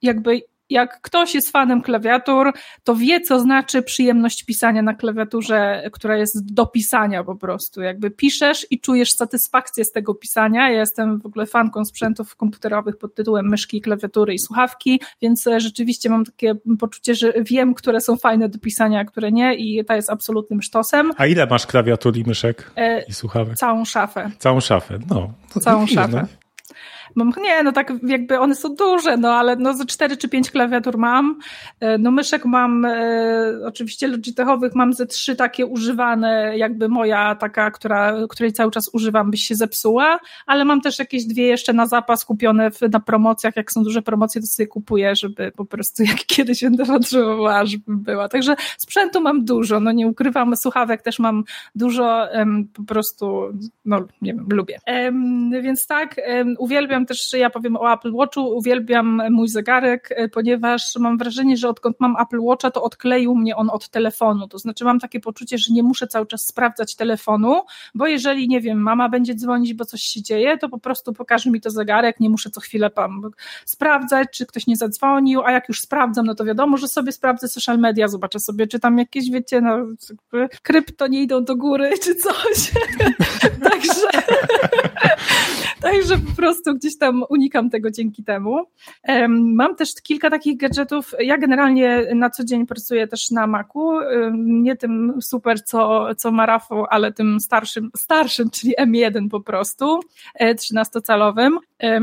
[0.02, 0.42] jakby
[0.74, 2.54] jak ktoś jest fanem klawiatur,
[2.84, 7.82] to wie, co znaczy przyjemność pisania na klawiaturze, która jest do pisania po prostu.
[7.82, 10.70] Jakby piszesz i czujesz satysfakcję z tego pisania.
[10.72, 16.10] Ja jestem w ogóle fanką sprzętów komputerowych pod tytułem myszki, klawiatury i słuchawki, więc rzeczywiście
[16.10, 19.96] mam takie poczucie, że wiem, które są fajne do pisania, a które nie i ta
[19.96, 21.12] jest absolutnym sztosem.
[21.18, 23.58] A ile masz klawiatur i myszek e, i słuchawek?
[23.58, 24.32] Całą szafę.
[24.40, 25.34] Całą szafę, no.
[25.62, 26.28] Całą szafę.
[27.16, 27.26] No.
[27.26, 30.52] Mam, nie, no tak jakby one są duże, no ale no ze cztery czy pięć
[30.52, 31.40] klawiatur mam.
[31.80, 37.72] E, no myszek mam, e, oczywiście Logitechowych mam ze trzy takie używane, jakby moja taka,
[37.72, 41.86] która, której cały czas używam, byś się zepsuła, ale mam też jakieś dwie jeszcze na
[41.86, 46.04] zapas kupione w, na promocjach, jak są duże promocje, to sobie kupuję, żeby po prostu
[46.04, 48.30] jak kiedyś będę potrzebowała, żeby była.
[48.30, 51.44] Także sprzętu mam dużo, no nie ukrywam, słuchawek też mam
[51.76, 52.28] dużo,
[52.74, 53.42] po prostu,
[53.86, 54.80] no nie wiem, lubię.
[55.62, 56.16] Więc tak,
[56.58, 61.58] uwielbiam uwielbiam też, ja powiem o Apple Watchu, uwielbiam mój zegarek, e, ponieważ mam wrażenie,
[61.58, 64.48] że odkąd mam Apple Watcha, to odkleił mnie on od telefonu.
[64.48, 67.62] To znaczy mam takie poczucie, że nie muszę cały czas sprawdzać telefonu,
[67.96, 71.50] bo jeżeli, nie wiem, mama będzie dzwonić, bo coś się dzieje, to po prostu pokaże
[71.50, 72.90] mi to zegarek, nie muszę co chwilę
[73.66, 77.48] sprawdzać, czy ktoś nie zadzwonił, a jak już sprawdzam, no to wiadomo, że sobie sprawdzę
[77.48, 79.78] social media, zobaczę sobie, czy tam jakieś, wiecie, no,
[80.62, 82.72] krypto nie idą do góry, czy coś.
[83.70, 84.23] Także
[85.94, 88.66] Także po prostu gdzieś tam unikam tego dzięki temu.
[89.30, 91.12] Mam też kilka takich gadżetów.
[91.20, 93.92] Ja generalnie na co dzień pracuję też na Macu.
[94.34, 100.00] Nie tym super, co, co ma Rafał, ale tym starszym, starszym, czyli M1 po prostu,
[100.42, 101.58] 13-calowym.
[101.84, 102.02] E,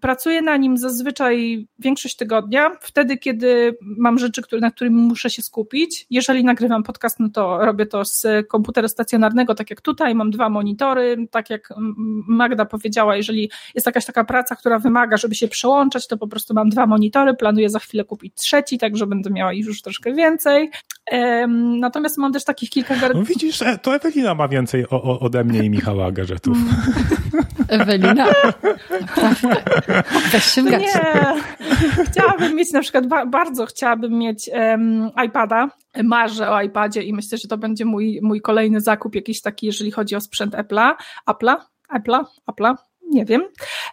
[0.00, 6.06] pracuję na nim zazwyczaj większość tygodnia, wtedy, kiedy mam rzeczy, na których muszę się skupić.
[6.10, 10.48] Jeżeli nagrywam podcast, no to robię to z komputera stacjonarnego, tak jak tutaj, mam dwa
[10.48, 11.68] monitory, tak jak
[12.28, 16.28] Magda powiedziała, powiedziała, jeżeli jest jakaś taka praca, która wymaga, żeby się przełączać, to po
[16.28, 19.82] prostu mam dwa monitory, planuję za chwilę kupić trzeci, tak że będę miała ich już
[19.82, 20.70] troszkę więcej.
[21.80, 23.16] Natomiast mam też takich kilka gadżetów.
[23.16, 26.56] No widzisz, e, to Ewelina ma więcej o, o, ode mnie i Michała gadżetów.
[27.68, 28.26] Ewelina,
[30.32, 30.78] Weź się Nie,
[32.10, 35.68] chciałabym mieć na przykład, bardzo chciałabym mieć um, iPada,
[36.02, 39.90] marzę o iPadzie i myślę, że to będzie mój, mój kolejny zakup jakiś taki, jeżeli
[39.90, 40.92] chodzi o sprzęt Apple'a,
[41.30, 41.56] Apple'a,
[41.94, 42.74] Apple'a, Apple'a,
[43.12, 43.42] nie wiem,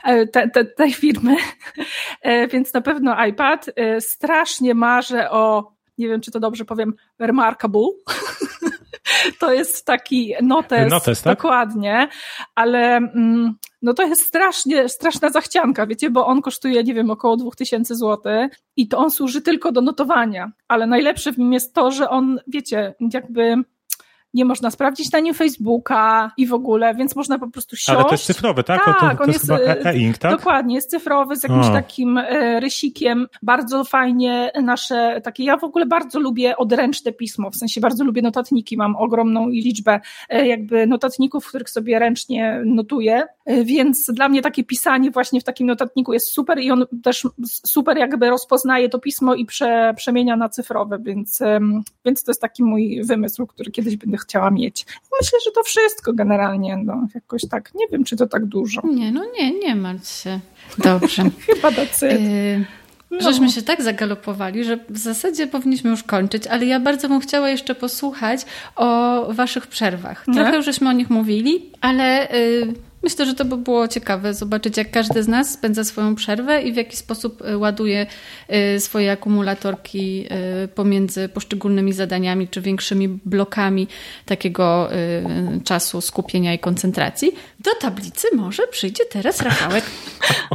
[0.03, 1.35] e, te, te, tej firmy,
[2.21, 3.69] e, więc na pewno iPad.
[3.75, 7.87] E, strasznie marzę o, nie wiem czy to dobrze powiem, Remarkable.
[9.39, 11.37] To jest taki notes, notes tak?
[11.37, 12.07] dokładnie,
[12.55, 17.37] ale mm, no to jest strasznie, straszna zachcianka, wiecie, bo on kosztuje, nie wiem, około
[17.37, 21.91] 2000 zł i to on służy tylko do notowania, ale najlepsze w nim jest to,
[21.91, 23.55] że on, wiecie, jakby
[24.33, 27.89] nie można sprawdzić na nim Facebooka i w ogóle, więc można po prostu siąść.
[27.89, 28.85] Ale to jest cyfrowy, tak?
[28.85, 29.51] Tak, to, to, to on jest,
[29.85, 30.31] e-ink, tak?
[30.31, 31.71] Dokładnie, jest cyfrowy z jakimś o.
[31.71, 33.27] takim e, rysikiem.
[33.41, 38.21] Bardzo fajnie nasze takie, ja w ogóle bardzo lubię odręczne pismo, w sensie bardzo lubię
[38.21, 39.99] notatniki, mam ogromną liczbę
[40.29, 45.41] e, jakby notatników, w których sobie ręcznie notuję, e, więc dla mnie takie pisanie właśnie
[45.41, 49.93] w takim notatniku jest super i on też super jakby rozpoznaje to pismo i prze,
[49.97, 51.39] przemienia na cyfrowe, więc,
[52.05, 54.85] więc to jest taki mój wymysł, który kiedyś będę chciała mieć.
[55.21, 58.81] Myślę, że to wszystko generalnie, no, jakoś tak, nie wiem, czy to tak dużo.
[58.83, 60.39] Nie, no nie, nie martw się.
[60.77, 61.23] Dobrze.
[61.47, 62.07] Chyba tacy.
[62.07, 62.79] Y
[63.11, 63.21] no.
[63.21, 67.49] Żeśmy się tak zagalopowali, że w zasadzie powinniśmy już kończyć, ale ja bardzo bym chciała
[67.49, 68.45] jeszcze posłuchać
[68.75, 70.25] o waszych przerwach.
[70.33, 72.33] Trochę już żeśmy o nich mówili, ale...
[72.35, 76.61] Y Myślę, że to by było ciekawe zobaczyć, jak każdy z nas spędza swoją przerwę
[76.61, 78.07] i w jaki sposób y, ładuje
[78.75, 80.25] y, swoje akumulatorki
[80.63, 83.87] y, pomiędzy poszczególnymi zadaniami czy większymi blokami
[84.25, 84.89] takiego
[85.63, 87.31] czasu skupienia i koncentracji.
[87.59, 89.83] Do tablicy może przyjdzie teraz Rafałek.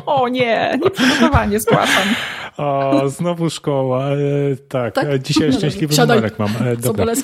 [0.07, 2.09] O nie, nieprzygotowanie zgłaszam.
[2.57, 4.11] O, znowu szkoła.
[4.11, 4.17] E,
[4.69, 5.23] tak, tak?
[5.23, 6.51] dzisiaj no szczęśliwy numerek mam.
[6.67, 7.07] E, dobra.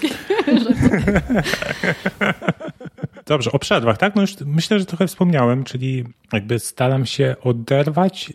[3.30, 4.14] Dobrze, o przerwach, tak?
[4.14, 8.32] No już myślę, że trochę wspomniałem, czyli jakby staram się oderwać,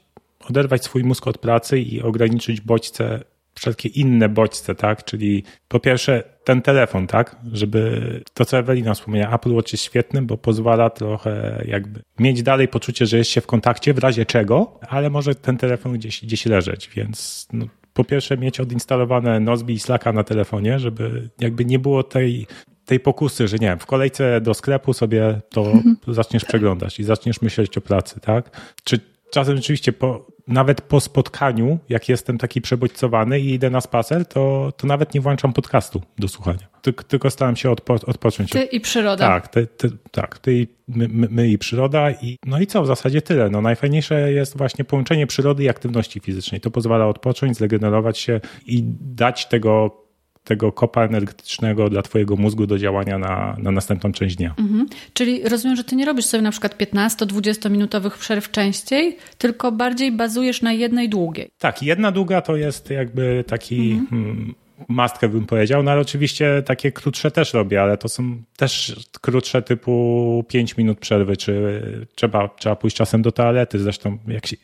[0.50, 3.24] oderwać swój mózg od pracy i ograniczyć bodźce,
[3.56, 5.06] wszelkie inne bodźce, tak?
[5.06, 7.36] Czyli po pierwsze ten telefon, tak?
[7.52, 8.02] Żeby
[8.34, 13.06] to, co Ewelina wspomniała, Apple Watch jest świetny, bo pozwala trochę jakby mieć dalej poczucie,
[13.06, 16.90] że jest się w kontakcie, w razie czego, ale może ten telefon gdzieś, gdzieś leżeć,
[16.96, 22.04] więc no, po pierwsze mieć odinstalowane Nozbi i Slacka na telefonie, żeby jakby nie było
[22.04, 22.48] tej
[22.86, 25.74] tej pokusy, że nie wiem, w kolejce do sklepu sobie to
[26.08, 28.74] zaczniesz przeglądać i zaczniesz myśleć o pracy, tak?
[28.84, 29.00] Czy
[29.32, 34.74] czasem rzeczywiście po, nawet po spotkaniu, jak jestem taki przebodźcowany i idę na spacer, to,
[34.78, 36.68] to nawet nie włączam podcastu do słuchania.
[36.82, 38.50] Tylko, tylko staram się odpo, odpocząć.
[38.50, 39.28] Ty i przyroda.
[39.28, 42.12] Tak, ty, ty, tak, ty i my, my, my, i przyroda.
[42.12, 43.50] I, no i co, w zasadzie tyle.
[43.50, 46.62] No, najfajniejsze jest właśnie połączenie przyrody i aktywności fizycznej.
[46.62, 50.05] To pozwala odpocząć, zregenerować się i dać tego
[50.46, 54.54] tego kopa energetycznego dla twojego mózgu do działania na, na następną część dnia.
[54.60, 54.88] Mhm.
[55.14, 60.12] Czyli rozumiem, że ty nie robisz sobie na przykład 15-20 minutowych przerw częściej, tylko bardziej
[60.12, 61.50] bazujesz na jednej długiej.
[61.60, 64.08] Tak, jedna długa to jest jakby taki mhm.
[64.10, 64.56] hmm,
[64.88, 69.62] mastkę bym powiedział, no ale oczywiście takie krótsze też robię, ale to są też krótsze
[69.62, 71.82] typu 5 minut przerwy, czy
[72.16, 74.58] trzeba, trzeba pójść czasem do toalety, zresztą jak się,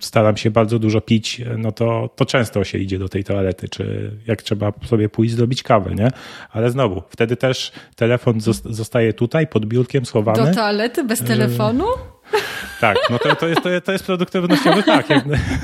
[0.00, 4.12] staram się bardzo dużo pić, no to, to często się idzie do tej toalety, czy
[4.26, 6.10] jak trzeba sobie pójść zrobić kawę, nie?
[6.50, 10.46] Ale znowu, wtedy też telefon zostaje tutaj pod biurkiem schowany.
[10.46, 11.84] Do toalety bez telefonu?
[12.80, 15.06] Tak, no to, to, jest, to, jest, produktywnościowy tak,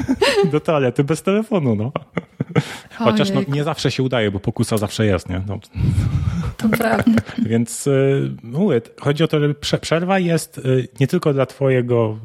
[0.53, 1.93] do toalety bez telefonu, no.
[2.99, 5.43] Chociaż no, nie zawsze się udaje, bo pokusa zawsze jest, nie?
[5.47, 5.59] No.
[6.57, 7.23] To prawda.
[7.51, 12.19] Więc y, mówię, chodzi o to, że przerwa jest y, nie tylko dla twojego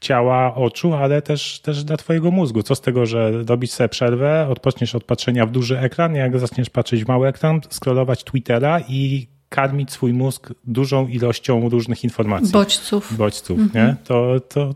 [0.00, 2.62] ciała, oczu, ale też, też dla twojego mózgu.
[2.62, 6.70] Co z tego, że robić sobie przerwę, odpoczniesz od patrzenia w duży ekran, jak zaczniesz
[6.70, 12.52] patrzeć w mały ekran, scrollować Twittera i karmić swój mózg dużą ilością różnych informacji.
[12.52, 13.16] Bodźców.
[13.16, 13.86] Bodźców, mhm.
[13.86, 13.96] nie?
[14.04, 14.74] To, to,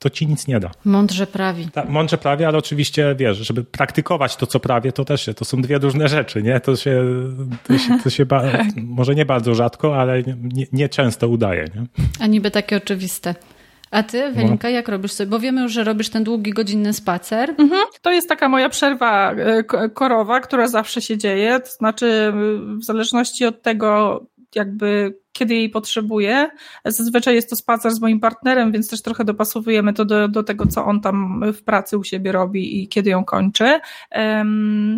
[0.00, 0.70] to ci nic nie da.
[0.84, 1.68] Mądrze prawi.
[1.68, 5.62] Tak, mądrze prawie, ale oczywiście wiesz, żeby praktykować to, co prawie, to też to są
[5.62, 6.60] dwie różne rzeczy, nie?
[6.60, 7.04] To się,
[7.64, 8.42] to się, to się ba,
[8.76, 11.86] może nie bardzo rzadko, ale nie, nie często udaje, nie?
[12.20, 13.34] A niby takie oczywiste.
[13.90, 14.74] A ty, Welinka, no.
[14.74, 15.30] jak robisz sobie?
[15.30, 17.50] Bo wiemy już, że robisz ten długi, godzinny spacer.
[17.58, 17.82] Mhm.
[18.02, 21.60] To jest taka moja przerwa e, korowa, która zawsze się dzieje.
[21.60, 22.32] To znaczy,
[22.80, 24.20] w zależności od tego,
[24.54, 26.50] jakby kiedy jej potrzebuję.
[26.84, 30.66] Zazwyczaj jest to spacer z moim partnerem, więc też trochę dopasowujemy to do, do tego,
[30.66, 33.80] co on tam w pracy u siebie robi i kiedy ją kończy.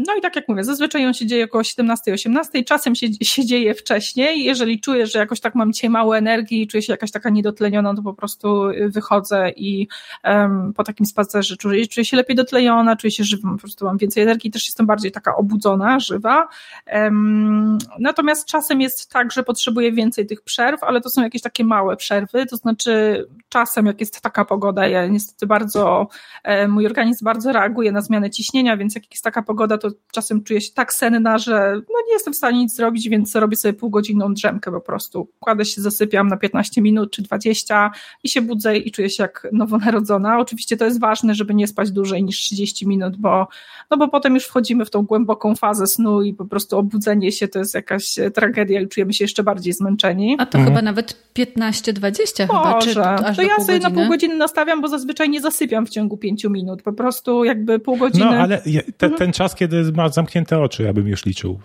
[0.06, 3.74] No i tak jak mówię, zazwyczaj on się dzieje około 17-18, czasem się, się dzieje
[3.74, 4.44] wcześniej.
[4.44, 8.02] Jeżeli czuję, że jakoś tak mam dzisiaj mało energii, czuję się jakaś taka niedotleniona, to
[8.02, 9.88] po prostu wychodzę i
[10.24, 13.98] um, po takim spacerze czuję, czuję się lepiej dotleniona, czuję się żywą, po prostu mam
[13.98, 16.48] więcej energii, też jestem bardziej taka obudzona, żywa.
[16.92, 21.64] Um, natomiast czasem jest tak, że potrzebuję więcej tych przerw, ale to są jakieś takie
[21.64, 26.08] małe przerwy, to znaczy czasem jak jest taka pogoda, ja niestety bardzo,
[26.44, 30.42] e, mój organizm bardzo reaguje na zmianę ciśnienia, więc jak jest taka pogoda, to czasem
[30.42, 33.74] czuję się tak senna, że no nie jestem w stanie nic zrobić, więc robię sobie
[33.74, 35.28] półgodzinną drzemkę po prostu.
[35.40, 37.90] Kładę się, zasypiam na 15 minut czy 20
[38.22, 40.38] i się budzę i czuję się jak nowonarodzona.
[40.38, 43.48] Oczywiście to jest ważne, żeby nie spać dłużej niż 30 minut, bo,
[43.90, 47.48] no bo potem już wchodzimy w tą głęboką fazę snu i po prostu obudzenie się
[47.48, 50.11] to jest jakaś tragedia i czujemy się jeszcze bardziej zmęczeni.
[50.38, 50.74] A to mhm.
[50.74, 55.30] chyba nawet 15-20 chyba, czy aż To ja sobie na pół godziny nastawiam, bo zazwyczaj
[55.30, 56.82] nie zasypiam w ciągu pięciu minut.
[56.82, 58.24] Po prostu jakby pół godziny.
[58.24, 58.58] No, ale
[58.98, 59.14] te, mhm.
[59.18, 61.60] ten czas, kiedy masz zamknięte oczy, ja bym już liczył.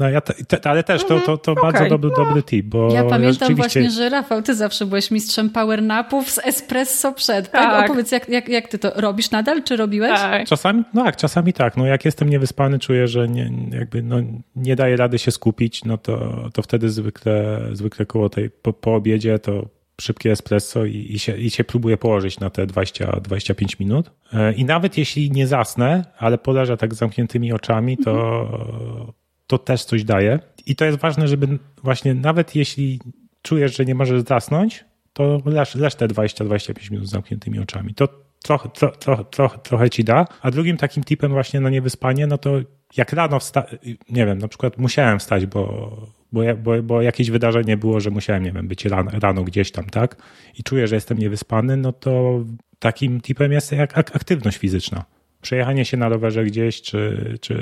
[0.00, 1.72] No ja te, te, ale też to, to, to okay.
[1.72, 2.24] bardzo dobry, no.
[2.24, 2.66] dobry tip.
[2.66, 3.80] Bo ja pamiętam rzeczywiście...
[3.80, 7.50] właśnie, że Rafał, ty zawsze byłeś mistrzem power napów z espresso przed.
[7.50, 7.62] Tak.
[7.62, 7.84] tak.
[7.90, 10.20] Opowiedz, jak, jak, jak ty to robisz nadal, czy robiłeś?
[10.20, 10.48] Tak.
[10.48, 11.76] Czasami, no tak, czasami tak.
[11.76, 14.16] No jak jestem niewyspany, czuję, że nie, jakby no,
[14.56, 18.94] nie daję rady się skupić, no to, to wtedy zwykle, zwykle koło tej, po, po
[18.94, 19.66] obiedzie to
[20.00, 24.10] szybkie espresso i, i, się, i się próbuję położyć na te 20-25 minut.
[24.32, 29.19] E, I nawet jeśli nie zasnę, ale poleżę tak z zamkniętymi oczami, to, mhm
[29.50, 30.38] to też coś daje.
[30.66, 33.00] I to jest ważne, żeby właśnie nawet jeśli
[33.42, 37.94] czujesz, że nie możesz zasnąć, to leż, leż te 20-25 minut z zamkniętymi oczami.
[37.94, 38.08] To
[38.42, 40.26] trochę, tro, tro, tro, trochę ci da.
[40.42, 42.60] A drugim takim tipem właśnie na niewyspanie, no to
[42.96, 43.66] jak rano wsta
[44.10, 45.96] nie wiem, na przykład musiałem wstać, bo,
[46.32, 49.84] bo, bo, bo jakieś wydarzenie było, że musiałem, nie wiem, być rano, rano gdzieś tam,
[49.84, 50.16] tak?
[50.58, 52.44] I czuję, że jestem niewyspany, no to
[52.78, 55.04] takim tipem jest jak aktywność fizyczna
[55.42, 57.56] przejechanie się na rowerze gdzieś, czy, czy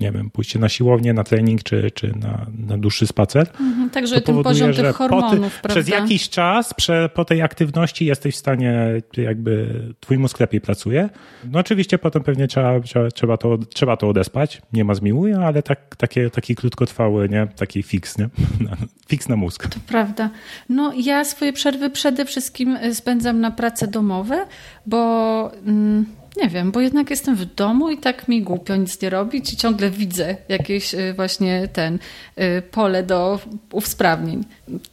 [0.00, 3.48] nie wiem, pójście na siłownię, na trening, czy, czy na, na dłuższy spacer.
[3.60, 8.06] Mhm, także ten powoduje, poziom tych hormonów, ty, Przez jakiś czas prze, po tej aktywności
[8.06, 11.08] jesteś w stanie, jakby twój mózg lepiej pracuje.
[11.52, 15.62] No oczywiście potem pewnie trzeba, trzeba, trzeba, to, trzeba to odespać, nie ma zmiłuj, ale
[15.62, 17.46] tak, takie, taki krótkotrwały, nie?
[17.56, 18.28] Taki fix, nie?
[19.08, 19.68] Fix na mózg.
[19.68, 20.30] To prawda.
[20.68, 24.46] No ja swoje przerwy przede wszystkim spędzam na prace domowe,
[24.86, 25.52] bo...
[25.66, 26.06] Mm,
[26.42, 29.56] nie wiem, bo jednak jestem w domu i tak mi głupio nic nie robić i
[29.56, 31.98] ciągle widzę jakieś y, właśnie ten
[32.38, 33.40] y, pole do
[33.72, 34.44] usprawnień.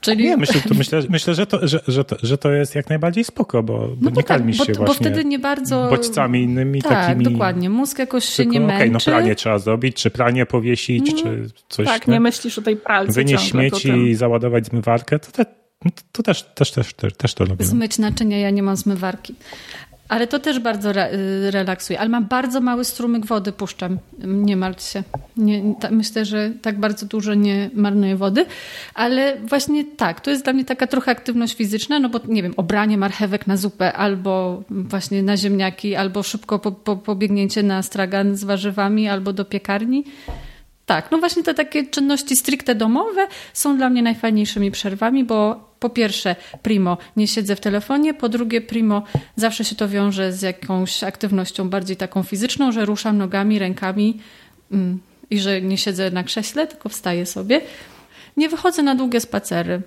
[0.02, 0.24] Czyli...
[0.24, 3.24] Nie, myślę, to myślę, myślę że, to, że, że, to, że to jest jak najbardziej
[3.24, 5.88] spoko, bo, bo no nie tak, karmisz bo, się bo właśnie wtedy nie bardzo...
[5.90, 7.26] bodźcami innymi tak, takimi.
[7.26, 7.70] dokładnie.
[7.70, 8.76] Mózg jakoś się nie męczy.
[8.76, 11.86] Okay, no pranie trzeba zrobić, czy pranie powiesić, no, czy coś.
[11.86, 15.46] Tak, nie, nie myślisz o tej pralce Wynieść śmieci i załadować zmywarkę, to, te,
[15.86, 17.66] no to, to też, też, też, też, też to robię.
[17.66, 19.36] Zmyć naczynia, ja nie mam zmywarki.
[20.10, 22.00] Ale to też bardzo re y, relaksuje.
[22.00, 23.98] Ale mam bardzo mały strumyk wody, puszczam.
[24.24, 25.04] Nie martw się.
[25.38, 28.46] Nie, myślę, że tak bardzo dużo nie marnuję wody.
[28.94, 32.54] Ale właśnie tak, to jest dla mnie taka trochę aktywność fizyczna, no bo nie wiem,
[32.58, 38.36] obranie marchewek na zupę, albo właśnie na ziemniaki, albo szybko po, po, pobiegnięcie na stragan
[38.36, 40.04] z warzywami, albo do piekarni.
[40.86, 45.90] Tak, no właśnie te takie czynności stricte domowe są dla mnie najfajniejszymi przerwami, bo po
[45.90, 49.04] pierwsze, primo, nie siedzę w telefonie, po drugie, primo,
[49.36, 54.20] zawsze się to wiąże z jakąś aktywnością bardziej taką fizyczną, że ruszam nogami, rękami
[54.72, 57.62] mm, i że nie siedzę na krześle, tylko wstaję sobie.
[58.38, 59.82] Nie wychodzę na długie spacery.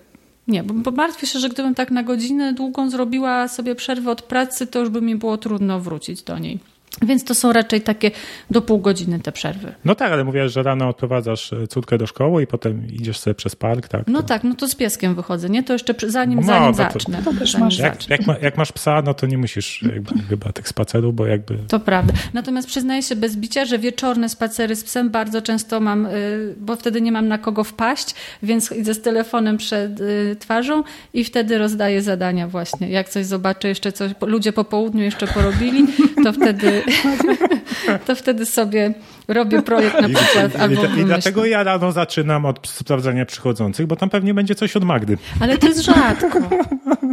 [0.48, 4.22] Nie, bo, bo martwię się, że gdybym tak na godzinę długą zrobiła sobie przerwę od
[4.22, 6.58] pracy, to już by mi było trudno wrócić do niej.
[7.02, 8.10] Więc to są raczej takie
[8.50, 9.74] do pół godziny te przerwy.
[9.84, 13.34] No tak, ale mówiłaś, że rano odprowadzasz e, córkę do szkoły i potem idziesz sobie
[13.34, 14.02] przez park, tak?
[14.06, 15.62] No tak, no to z pieskiem wychodzę, nie?
[15.62, 17.22] To jeszcze zanim, no, zanim zacznę.
[17.24, 17.78] To, to też masz.
[17.78, 21.26] Jak, jak, ma, jak, masz psa, no to nie musisz jakby, chyba tych spacerów, bo
[21.26, 21.58] jakby...
[21.68, 22.12] To prawda.
[22.34, 26.76] Natomiast przyznaję się bez bicia, że wieczorne spacery z psem bardzo często mam, y, bo
[26.76, 30.82] wtedy nie mam na kogo wpaść, więc idę z telefonem przed y, twarzą
[31.14, 32.88] i wtedy rozdaję zadania właśnie.
[32.88, 35.86] Jak coś zobaczę, jeszcze coś, ludzie po południu jeszcze porobili,
[36.24, 36.77] to wtedy
[38.06, 38.94] to wtedy sobie
[39.28, 40.54] robię projekt na przykład.
[40.54, 44.54] I, albo i, i dlatego ja rano zaczynam od sprawdzania przychodzących, bo tam pewnie będzie
[44.54, 45.18] coś od Magdy.
[45.40, 46.40] Ale to jest rzadko.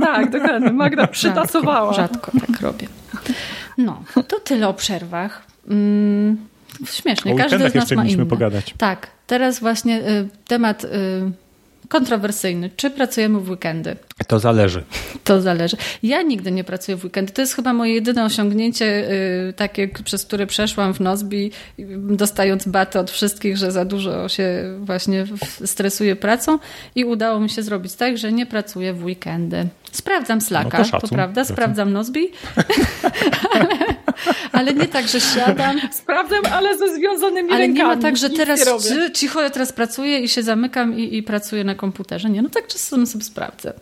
[0.05, 0.71] tak, dokładnie.
[0.71, 1.93] Magda przytasowała.
[1.93, 2.87] Rzadko, rzadko tak robię.
[3.77, 5.43] No, to tyle o przerwach.
[5.69, 6.37] Mm,
[6.85, 8.25] śmiesznie, o każdy z nas ma inny.
[8.25, 8.73] pogadać.
[8.77, 10.83] Tak, teraz właśnie y, temat...
[10.83, 11.45] Y,
[11.89, 12.69] kontrowersyjny.
[12.75, 13.95] Czy pracujemy w weekendy?
[14.27, 14.83] To zależy.
[15.23, 15.77] To zależy.
[16.03, 17.33] Ja nigdy nie pracuję w weekendy.
[17.33, 21.51] To jest chyba moje jedyne osiągnięcie, yy, takie, przez które przeszłam w Nozbi,
[21.97, 25.25] dostając baty od wszystkich, że za dużo się właśnie
[25.65, 26.59] stresuję pracą
[26.95, 29.67] i udało mi się zrobić tak, że nie pracuję w weekendy.
[29.91, 32.31] Sprawdzam Slacka, no to, to, prawda, sprawdzam Nozbi,
[33.53, 33.67] ale,
[34.51, 35.79] ale, nie tak, że siadam.
[35.91, 37.81] Sprawdzam, ale ze związanymi ale rękami.
[37.81, 38.67] Ale nie ma tak, że teraz
[39.13, 42.29] cicho, ja teraz pracuję i się zamykam i, i pracuję na komputerze.
[42.29, 43.73] Nie, no tak czasem sobie sprawdzę.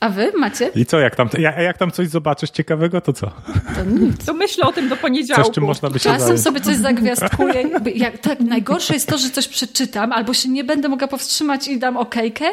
[0.00, 0.70] A wy macie?
[0.74, 3.26] I co, jak tam, jak tam coś zobaczysz ciekawego, to co?
[3.74, 4.24] To nic.
[4.24, 5.44] To myślę o tym do poniedziałku.
[5.44, 7.64] Coś, czym można by się Czasem sobie coś zagwiazdkuję.
[7.94, 11.78] Jak, tak, najgorsze jest to, że coś przeczytam, albo się nie będę mogła powstrzymać i
[11.78, 12.44] dam okejkę,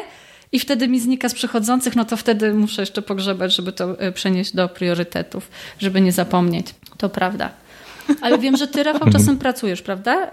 [0.52, 4.12] i wtedy mi znika z przychodzących, no to wtedy muszę jeszcze pogrzebać, żeby to e,
[4.12, 6.66] przenieść do priorytetów, żeby nie zapomnieć.
[6.98, 7.50] To prawda.
[8.20, 10.14] Ale wiem, że ty, Rafał, czasem pracujesz, prawda?
[10.16, 10.30] E,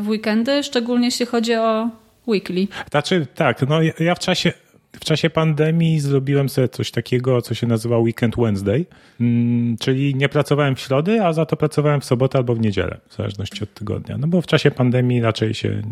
[0.00, 1.88] w weekendy, szczególnie jeśli chodzi o
[2.26, 2.66] weekly.
[2.90, 4.52] Znaczy, tak, no ja w czasie
[4.92, 8.86] w czasie pandemii zrobiłem sobie coś takiego, co się nazywa Weekend Wednesday,
[9.20, 13.00] mm, czyli nie pracowałem w środy, a za to pracowałem w sobotę albo w niedzielę,
[13.08, 14.18] w zależności od tygodnia.
[14.18, 15.82] No bo w czasie pandemii raczej się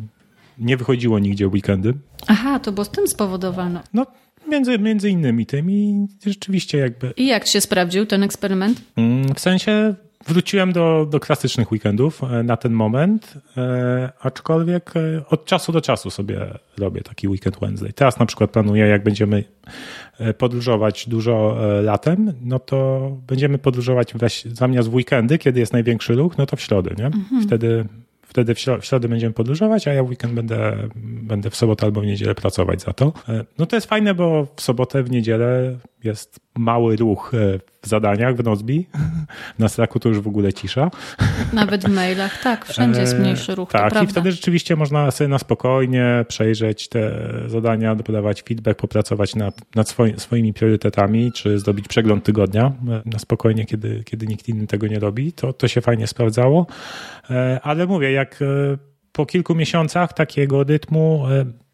[0.58, 1.94] nie wychodziło nigdzie weekendy.
[2.26, 3.82] Aha, to było z tym spowodowane.
[3.94, 4.06] No,
[4.48, 7.12] między, między innymi tym i rzeczywiście jakby...
[7.16, 8.82] I jak się sprawdził ten eksperyment?
[8.96, 9.94] Mm, w sensie
[10.26, 15.80] wróciłem do, do klasycznych weekendów e, na ten moment, e, aczkolwiek e, od czasu do
[15.80, 16.46] czasu sobie
[16.78, 17.92] robię taki weekend Wednesday.
[17.92, 19.44] Teraz na przykład planuję, jak będziemy
[20.38, 24.14] podróżować dużo latem, no to będziemy podróżować
[24.44, 27.06] zamiast w weekendy, kiedy jest największy ruch, no to w środę, nie?
[27.06, 27.42] Mhm.
[27.42, 27.84] Wtedy
[28.36, 30.88] Wtedy w środę będziemy podróżować, a ja w weekend będę,
[31.22, 33.12] będę w sobotę albo w niedzielę pracować za to.
[33.58, 38.36] No to jest fajne, bo w sobotę, w niedzielę jest mały ruch e, w zadaniach
[38.36, 38.86] w Nozbi.
[39.58, 40.90] Na Slacku to już w ogóle cisza.
[41.52, 43.70] Nawet w mailach, tak, wszędzie jest mniejszy ruch.
[43.70, 47.12] Tak, i wtedy rzeczywiście można sobie na spokojnie przejrzeć te
[47.46, 53.18] zadania, podawać feedback, popracować nad, nad swoimi, swoimi priorytetami, czy zrobić przegląd tygodnia e, na
[53.18, 55.32] spokojnie, kiedy, kiedy nikt inny tego nie robi.
[55.32, 56.66] To, to się fajnie sprawdzało.
[57.30, 58.40] E, ale mówię, jak
[59.12, 61.24] po kilku miesiącach takiego rytmu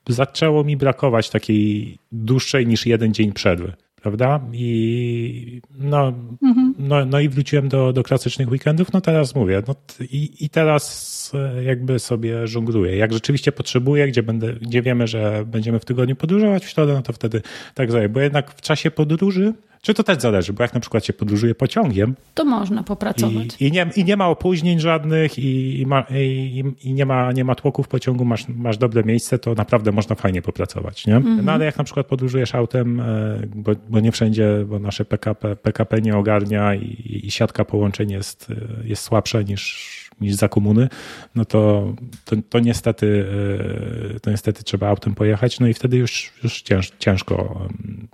[0.09, 3.73] zaczęło mi brakować takiej dłuższej niż jeden dzień przerwy
[4.03, 4.41] prawda?
[4.53, 6.75] I no, mhm.
[6.79, 11.33] no, no i wróciłem do, do klasycznych weekendów, no teraz mówię, no i, i teraz
[11.65, 12.97] jakby sobie żongluję.
[12.97, 17.03] Jak rzeczywiście potrzebuję, gdzie, będę, gdzie wiemy, że będziemy w tygodniu podróżować w środę, no
[17.03, 17.43] to wtedy
[17.75, 18.09] tak zrobię.
[18.09, 21.55] Bo jednak w czasie podróży czy to też zależy, bo jak na przykład się podróżuje
[21.55, 22.15] pociągiem.
[22.35, 23.57] To można popracować.
[23.61, 27.45] I, i, nie, i nie, ma opóźnień żadnych i, i, ma, i, nie ma, nie
[27.45, 31.07] ma tłoków pociągu, masz, masz dobre miejsce, to naprawdę można fajnie popracować.
[31.07, 31.15] Nie?
[31.15, 31.43] -hmm.
[31.45, 35.57] No ale jak na przykład podróżujesz autem, e, bo, bo nie wszędzie, bo nasze PKP,
[35.57, 40.89] PKP nie ogarnia i, i siatka połączeń jest, e, jest słabsza niż niż za komuny,
[41.35, 41.93] no to,
[42.25, 43.27] to, to, niestety,
[44.17, 47.69] e, to niestety trzeba autem pojechać, no i wtedy już, już cięż, ciężko,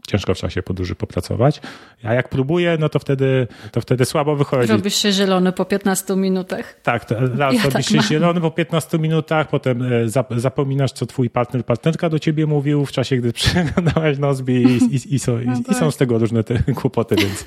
[0.09, 1.61] ciężko w czasie podróży popracować.
[2.03, 4.73] A jak próbuję, no to wtedy, to wtedy słabo wychodzi.
[4.73, 6.81] Robisz się zielony po 15 minutach.
[6.83, 8.07] Tak, to, raz ja robisz tak się mam.
[8.07, 12.93] zielony po 15 minutach, potem e, zapominasz, co twój partner, partnerka do ciebie mówił w
[12.93, 16.63] czasie, gdy przeglądałaś Nozbi i, i, i, są, no i, są z tego różne te
[16.75, 17.45] kłopoty, więc,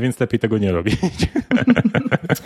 [0.00, 0.96] więc lepiej tego nie robić.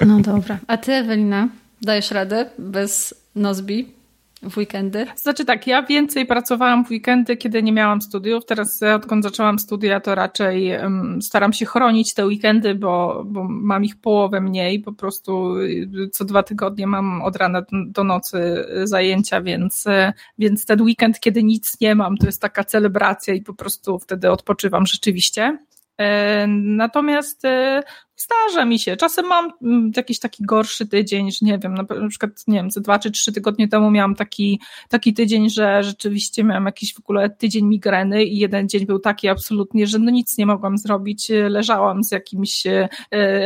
[0.06, 0.58] No dobra.
[0.66, 1.48] A ty, Ewelina,
[1.82, 3.98] dajesz radę bez Nozbi?
[4.42, 5.06] w weekendy?
[5.16, 8.44] Znaczy tak, ja więcej pracowałam w weekendy, kiedy nie miałam studiów.
[8.44, 13.44] Teraz e, odkąd zaczęłam studia, to raczej um, staram się chronić te weekendy, bo, bo
[13.48, 14.80] mam ich połowę mniej.
[14.80, 20.64] Po prostu y, co dwa tygodnie mam od rana do nocy zajęcia, więc, e, więc
[20.64, 24.86] ten weekend, kiedy nic nie mam, to jest taka celebracja i po prostu wtedy odpoczywam
[24.86, 25.58] rzeczywiście.
[25.98, 27.42] E, natomiast
[28.18, 28.96] Zdarza mi się.
[28.96, 32.80] Czasem mam mm, jakiś taki gorszy tydzień, że nie wiem, na przykład, nie wiem, ze
[32.80, 37.30] dwa czy trzy tygodnie temu miałam taki, taki tydzień, że rzeczywiście miałam jakiś w ogóle
[37.30, 41.28] tydzień migreny i jeden dzień był taki absolutnie, że no nic nie mogłam zrobić.
[41.48, 42.88] Leżałam z jakimś e,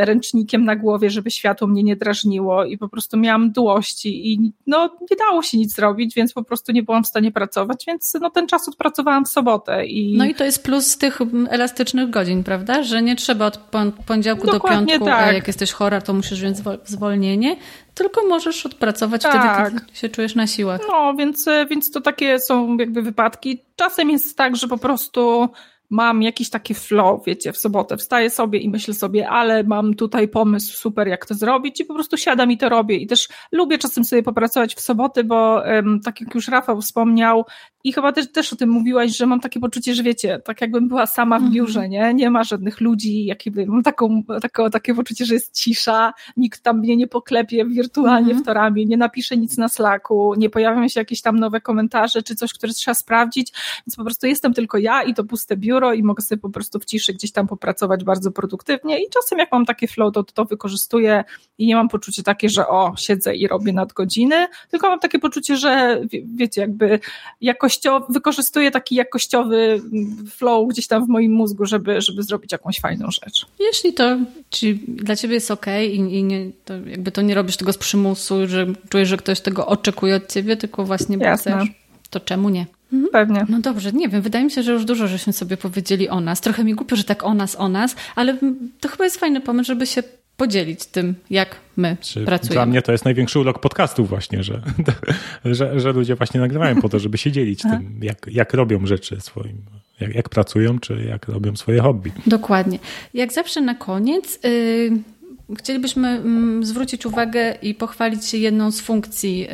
[0.05, 4.97] ręcznikiem na głowie, żeby światło mnie nie drażniło i po prostu miałam dłości i no
[5.11, 8.31] nie dało się nic zrobić, więc po prostu nie byłam w stanie pracować, więc no
[8.31, 9.87] ten czas odpracowałam w sobotę.
[9.87, 10.17] I...
[10.17, 11.19] No i to jest plus tych
[11.49, 12.83] elastycznych godzin, prawda?
[12.83, 13.59] Że nie trzeba od
[14.07, 15.29] poniedziałku do Dokładnie piątku, tak.
[15.29, 17.57] a jak jesteś chora, to musisz wziąć zwolnienie,
[17.95, 19.33] tylko możesz odpracować tak.
[19.33, 20.81] wtedy, kiedy się czujesz na siłach.
[20.89, 23.63] No, więc, więc to takie są jakby wypadki.
[23.77, 25.49] Czasem jest tak, że po prostu
[25.93, 30.29] mam jakiś taki flow, wiecie, w sobotę wstaję sobie i myślę sobie, ale mam tutaj
[30.29, 32.97] pomysł super, jak to zrobić i po prostu siadam i to robię.
[32.97, 35.63] I też lubię czasem sobie popracować w soboty, bo
[36.05, 37.45] tak jak już Rafał wspomniał,
[37.85, 40.89] i chyba też, też o tym mówiłaś, że mam takie poczucie, że wiecie, tak jakbym
[40.89, 41.55] była sama w mhm.
[41.55, 42.15] biurze, nie?
[42.15, 46.79] Nie ma żadnych ludzi, jakby, mam taką, taką, takie poczucie, że jest cisza, nikt tam
[46.79, 48.43] mnie nie poklepie wirtualnie mm.
[48.43, 52.23] w to ramię, nie napisze nic na Slacku, nie pojawią się jakieś tam nowe komentarze,
[52.23, 53.53] czy coś, które trzeba sprawdzić,
[53.87, 56.79] więc po prostu jestem tylko ja i to puste biuro i mogę sobie po prostu
[56.79, 60.45] w ciszy gdzieś tam popracować bardzo produktywnie i czasem jak mam takie flow, to to
[60.45, 61.25] wykorzystuję
[61.59, 65.57] i nie mam poczucia takie, że o, siedzę i robię nadgodziny, tylko mam takie poczucie,
[65.57, 66.01] że
[66.37, 67.01] wiecie, jakby
[67.41, 69.83] jakoś jakościowy, wykorzystuję taki jakościowy
[70.31, 73.47] flow gdzieś tam w moim mózgu, żeby, żeby zrobić jakąś fajną rzecz.
[73.61, 74.17] Jeśli to
[74.51, 77.79] ci, dla ciebie jest ok i, i nie, to jakby to nie robisz tego z
[77.79, 81.69] przymusu, że czujesz, że ktoś tego oczekuje od ciebie, tylko właśnie chcesz,
[82.11, 82.67] to czemu nie?
[82.93, 83.13] Mhm.
[83.13, 83.47] Pewnie.
[83.49, 86.41] No dobrze, nie wiem, wydaje mi się, że już dużo żeśmy sobie powiedzieli o nas.
[86.41, 88.39] Trochę mi głupio, że tak o nas, o nas, ale
[88.81, 90.03] to chyba jest fajny pomysł, żeby się
[90.37, 92.55] podzielić tym, jak my Czy pracujemy.
[92.55, 94.63] Dla mnie to jest największy ulog podcastów właśnie, że,
[95.45, 99.21] że, że ludzie właśnie nagrywają po to, żeby się dzielić tym, jak, jak robią rzeczy
[99.21, 99.57] swoim,
[100.01, 102.13] jak, jak pracują, czy jak robią swoje hobby.
[102.27, 102.79] Dokładnie.
[103.15, 104.39] Jak zawsze na koniec...
[104.45, 105.13] Yy...
[105.59, 109.49] Chcielibyśmy mm, zwrócić uwagę i pochwalić się jedną z funkcji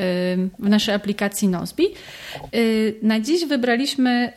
[0.59, 1.87] w naszej aplikacji Nozbi.
[2.55, 4.33] Y, na dziś wybraliśmy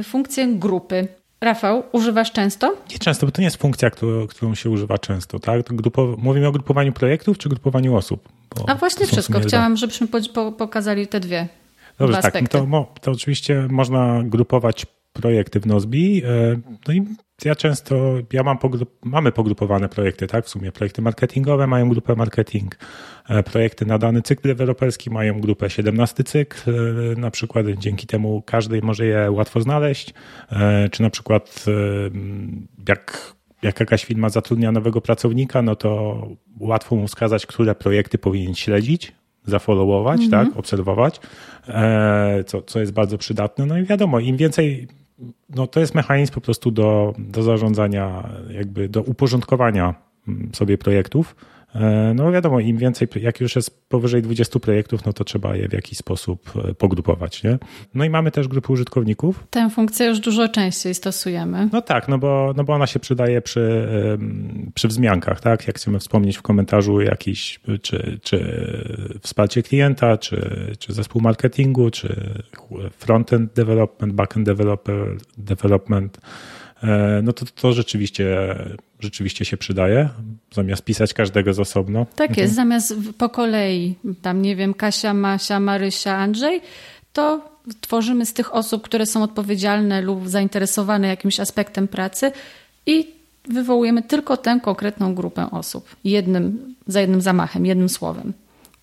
[0.00, 1.08] y, funkcję grupy.
[1.40, 2.76] Rafał, używasz często?
[2.90, 5.38] Nie często, bo to nie jest funkcja, którą, którą się używa często.
[5.38, 5.62] Tak?
[5.62, 8.28] Grupo, mówimy o grupowaniu projektów czy grupowaniu osób?
[8.66, 9.40] A właśnie wszystko.
[9.40, 11.48] Chciałam, żebyśmy po, po, pokazali te dwie.
[11.98, 12.42] Dobrze, tak.
[12.42, 16.22] No to, to oczywiście można grupować projekty w Nozbi.
[16.88, 17.04] No i
[17.44, 20.44] ja często, ja mam pogrup, mamy pogrupowane projekty, tak?
[20.44, 22.78] W sumie projekty marketingowe mają grupę marketing,
[23.28, 28.42] e, projekty na dany cykl deweloperski mają grupę 17 cykl, e, na przykład dzięki temu
[28.46, 30.14] każdy może je łatwo znaleźć,
[30.90, 31.64] czy na przykład
[32.88, 36.20] jak jak jakaś firma zatrudnia nowego pracownika, no to
[36.60, 39.12] łatwo mu wskazać, które projekty powinien śledzić,
[39.44, 40.30] zafollowować, mm -hmm.
[40.30, 41.20] tak, obserwować,
[42.46, 43.66] co, co jest bardzo przydatne.
[43.66, 44.88] No i wiadomo, im więcej
[45.48, 49.94] no to jest mechanizm po prostu do, do zarządzania, jakby do uporządkowania
[50.28, 51.36] mm, sobie projektów
[52.14, 55.72] no wiadomo, im więcej, jak już jest powyżej 20 projektów, no to trzeba je w
[55.72, 57.58] jakiś sposób e, pogrupować, nie?
[57.94, 59.46] No i mamy też grupy użytkowników.
[59.50, 61.68] Tę funkcję już dużo częściej stosujemy.
[61.72, 63.88] No tak, no bo, no bo ona się przydaje przy,
[64.74, 65.66] przy wzmiankach, tak?
[65.66, 68.38] Jak chcemy wspomnieć w komentarzu jakiś, czy, czy
[69.20, 72.42] wsparcie klienta, czy, czy zespół marketingu, czy
[72.98, 76.20] frontend development, backend developer, development,
[77.22, 78.56] no to, to rzeczywiście,
[79.00, 80.08] rzeczywiście się przydaje,
[80.54, 82.06] zamiast pisać każdego z osobno.
[82.16, 82.44] Tak mhm.
[82.44, 86.60] jest, zamiast po kolei, tam nie wiem, Kasia, Masia, Marysia, Andrzej,
[87.12, 92.32] to tworzymy z tych osób, które są odpowiedzialne lub zainteresowane jakimś aspektem pracy
[92.86, 93.06] i
[93.48, 98.32] wywołujemy tylko tę konkretną grupę osób jednym, za jednym zamachem, jednym słowem.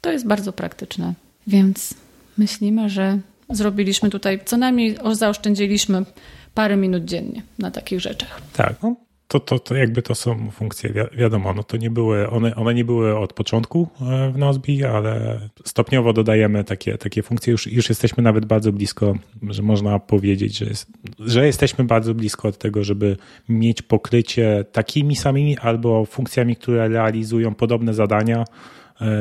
[0.02, 1.14] To jest bardzo praktyczne.
[1.48, 1.94] Więc
[2.38, 3.20] myślimy, że
[3.50, 6.06] zrobiliśmy tutaj, co najmniej zaoszczędziliśmy
[6.53, 8.41] parę minut dziennie na takich rzeczach.
[8.53, 8.95] Tak, no,
[9.32, 12.73] to, to, to jakby to są funkcje, wi wiadomo, no to nie były, one, one
[12.73, 17.90] nie były od początku e, w Nozbi, ale stopniowo dodajemy takie, takie funkcje, już, już
[17.90, 19.15] jesteśmy nawet bardzo blisko,
[19.49, 20.88] że można powiedzieć, że, jest,
[21.19, 23.18] że jesteśmy bardzo blisko od tego, żeby
[23.49, 28.45] mieć pokrycie takimi samymi albo funkcjami, które realizują podobne zadania,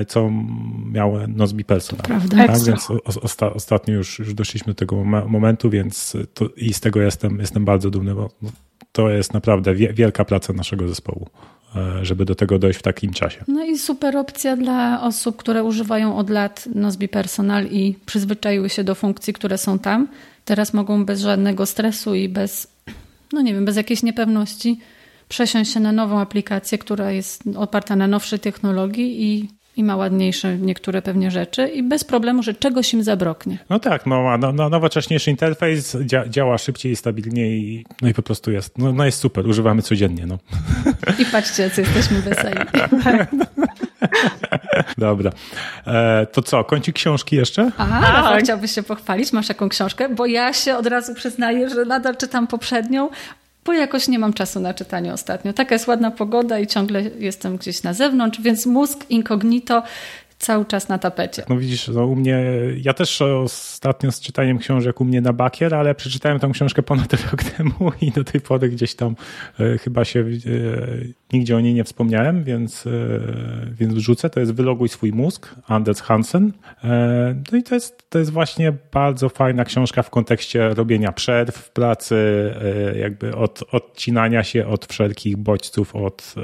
[0.09, 0.31] co
[0.93, 2.07] miały Nozbi Personal.
[2.07, 2.47] Prawda.
[2.47, 2.65] Tak?
[2.65, 2.89] Więc
[3.23, 7.65] osta ostatnio już, już doszliśmy do tego momentu, więc to, i z tego jestem, jestem
[7.65, 8.31] bardzo dumny, bo
[8.93, 11.28] to jest naprawdę wielka praca naszego zespołu,
[11.77, 13.44] e, żeby do tego dojść w takim czasie.
[13.48, 18.85] No i super opcja dla osób, które używają od lat Nozbi Personal i przyzwyczaiły się
[18.85, 20.09] do funkcji, które są tam.
[20.44, 22.73] Teraz mogą bez żadnego stresu i bez,
[23.32, 24.78] no nie wiem, bez jakiejś niepewności
[25.28, 30.59] przesiąść się na nową aplikację, która jest oparta na nowszej technologii i i ma ładniejsze
[30.59, 33.59] niektóre pewnie rzeczy i bez problemu, że czegoś im zabroknie.
[33.71, 38.23] No tak, no, no, no nowocześniejszy interfejs dzia, działa szybciej i stabilniej no i po
[38.23, 40.27] prostu jest, no, no jest super, używamy codziennie.
[40.27, 40.39] No.
[41.19, 42.61] I patrzcie, co jesteśmy weseli.
[44.99, 45.31] Dobra.
[45.87, 47.71] E, to co, kończy książki jeszcze?
[47.79, 48.45] Aha, tak.
[48.45, 49.33] chciałbyś się pochwalić?
[49.33, 50.09] Masz jaką książkę?
[50.09, 53.11] Bo ja się od razu przyznaję, że nadal czytam poprzednią,
[53.65, 55.53] bo jakoś nie mam czasu na czytanie ostatnio.
[55.53, 59.82] Taka jest ładna pogoda i ciągle jestem gdzieś na zewnątrz, więc mózg incognito
[60.41, 61.43] cały czas na tapecie.
[61.49, 62.45] No widzisz, no u mnie,
[62.77, 67.12] ja też ostatnio z czytaniem książek u mnie na bakier, ale przeczytałem tą książkę ponad
[67.12, 69.16] rok temu i do tej pory gdzieś tam
[69.61, 70.27] e, chyba się e,
[71.32, 72.90] nigdzie o niej nie wspomniałem, więc, e,
[73.73, 74.31] więc wrzucę.
[74.31, 76.52] To jest Wyloguj swój mózg, Anders Hansen.
[76.85, 81.57] E, no i to jest, to jest właśnie bardzo fajna książka w kontekście robienia przerw
[81.57, 82.16] w pracy,
[82.94, 86.35] e, jakby od, odcinania się od wszelkich bodźców, od,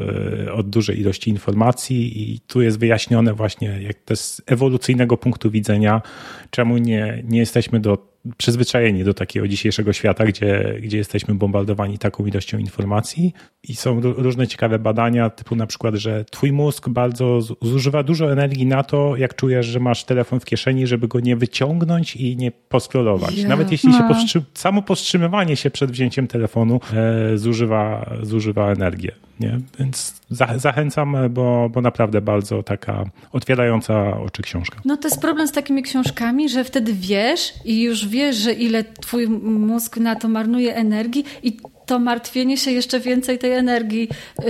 [0.52, 6.02] od dużej ilości informacji i tu jest wyjaśnione właśnie jak to z ewolucyjnego punktu widzenia,
[6.50, 12.26] czemu nie, nie jesteśmy do przyzwyczajeni do takiego dzisiejszego świata, gdzie, gdzie jesteśmy bombardowani taką
[12.26, 13.32] ilością informacji
[13.62, 18.66] i są różne ciekawe badania, typu na przykład, że twój mózg bardzo zużywa dużo energii
[18.66, 22.50] na to, jak czujesz, że masz telefon w kieszeni, żeby go nie wyciągnąć i nie
[22.50, 23.36] poskrolować.
[23.36, 23.48] Yeah.
[23.48, 29.12] Nawet jeśli się powstrzy- samo powstrzymywanie się przed wzięciem telefonu e, zużywa, zużywa energię.
[29.40, 29.60] Nie?
[29.78, 34.80] Więc za, zachęcam, bo, bo naprawdę bardzo taka otwierająca oczy książka.
[34.84, 38.84] No to jest problem z takimi książkami, że wtedy wiesz i już wiesz, że ile
[38.84, 41.56] twój mózg na to marnuje energii i
[41.86, 44.48] to martwienie się jeszcze więcej tej energii yy,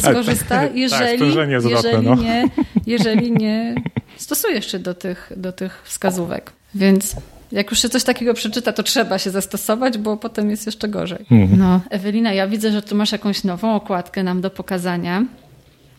[0.00, 2.14] skorzysta, jeżeli, tak, jeżeli, no.
[2.14, 2.44] nie,
[2.86, 3.74] jeżeli nie
[4.16, 6.52] stosujesz się do tych, do tych wskazówek.
[6.74, 7.16] Więc
[7.52, 11.26] jak już się coś takiego przeczyta, to trzeba się zastosować, bo potem jest jeszcze gorzej.
[11.30, 11.58] Mhm.
[11.58, 15.24] No, Ewelina, ja widzę, że tu masz jakąś nową okładkę nam do pokazania.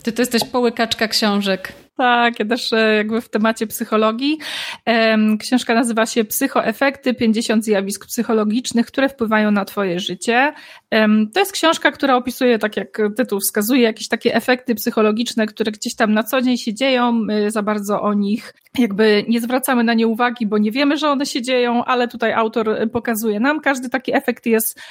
[0.03, 1.73] Ty to jesteś połykaczka książek.
[1.97, 4.37] Tak, ja też e, jakby w temacie psychologii.
[5.39, 10.53] Książka nazywa się Psychoefekty 50 zjawisk psychologicznych, które wpływają na Twoje życie.
[11.33, 15.95] To jest książka, która opisuje, tak jak tytuł wskazuje, jakieś takie efekty psychologiczne, które gdzieś
[15.95, 17.11] tam na co dzień się dzieją.
[17.11, 21.09] My za bardzo o nich jakby nie zwracamy na nie uwagi, bo nie wiemy, że
[21.09, 23.59] one się dzieją, ale tutaj autor pokazuje nam.
[23.61, 24.81] Każdy taki efekt jest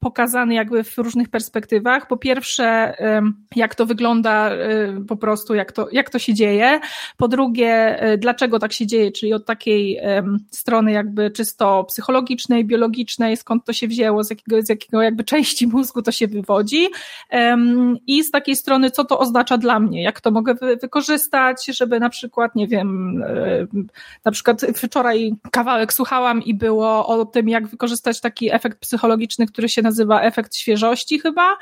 [0.00, 2.06] pokazany jakby w różnych perspektywach.
[2.06, 2.94] Po pierwsze,
[3.56, 4.50] jak to wygląda
[5.08, 6.80] po prostu, jak to, jak to się dzieje.
[7.16, 10.00] Po drugie, e, dlaczego tak się dzieje, czyli od takiej
[10.50, 15.66] strony jakby czysto psychologicznej, biologicznej, skąd to się wzięło, z jakiego, z jakiego jakby części
[15.66, 16.88] mózgu to się wywodzi.
[18.06, 22.10] I z takiej strony, co to oznacza dla mnie, jak to mogę wykorzystać, żeby na
[22.10, 23.66] przykład, nie wiem, e,
[24.24, 29.68] na przykład wczoraj kawałek słuchałam i było o tym, jak wykorzystać taki efekt psychologiczny, który
[29.68, 31.56] się nazywa efekt świeżości chyba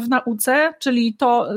[0.00, 1.48] w nauce, czyli to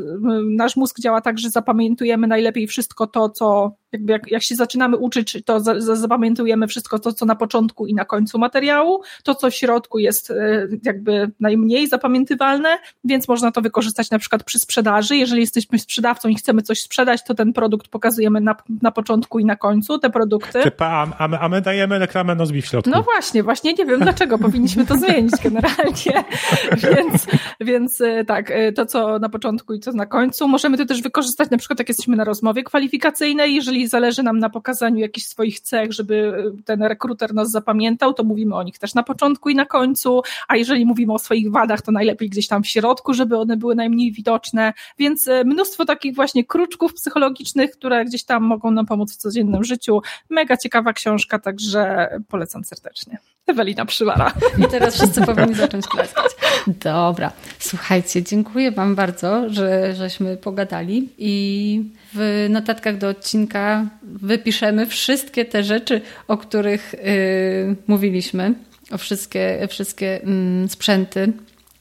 [0.49, 4.97] nasz mózg działa tak, że zapamiętujemy najlepiej wszystko to, co jakby jak, jak się zaczynamy
[4.97, 9.35] uczyć, to za, za, zapamiętujemy wszystko to, co na początku i na końcu materiału, to,
[9.35, 14.59] co w środku jest e, jakby najmniej zapamiętywalne, więc można to wykorzystać na przykład przy
[14.59, 15.17] sprzedaży.
[15.17, 19.45] Jeżeli jesteśmy sprzedawcą i chcemy coś sprzedać, to ten produkt pokazujemy na, na początku i
[19.45, 20.61] na końcu, te produkty.
[20.63, 22.91] Typa, a, my, a my dajemy reklamę Nozbi w środku.
[22.91, 26.23] No właśnie, właśnie nie wiem dlaczego powinniśmy to zmienić generalnie,
[26.95, 27.27] więc,
[27.61, 30.47] więc e, tak, e, to co na początku i co na końcu.
[30.47, 34.49] Możemy to też wykorzystać na przykład jak jesteśmy na rozmowie kwalifikacyjnej, jeżeli zależy nam na
[34.49, 39.03] pokazaniu jakichś swoich cech, żeby ten rekruter nas zapamiętał, to mówimy o nich też na
[39.03, 42.67] początku i na końcu, a jeżeli mówimy o swoich wadach, to najlepiej gdzieś tam w
[42.67, 48.23] środku, żeby one były najmniej widoczne, więc e, mnóstwo takich właśnie kruczków psychologicznych, które gdzieś
[48.23, 50.01] tam mogą nam pomóc w codziennym życiu.
[50.29, 53.17] Mega ciekawa książka, także polecam serdecznie.
[53.47, 54.33] Ewelina Przywara.
[54.57, 56.31] I teraz wszyscy powinni zacząć klaskać.
[56.67, 61.83] Dobra, słuchajcie, dziękuję Wam bardzo, że żeśmy pogadali i
[62.15, 68.53] w notatkach do odcinka wypiszemy wszystkie te rzeczy, o których yy, mówiliśmy,
[68.91, 70.21] o wszystkie, wszystkie
[70.61, 71.33] yy, sprzęty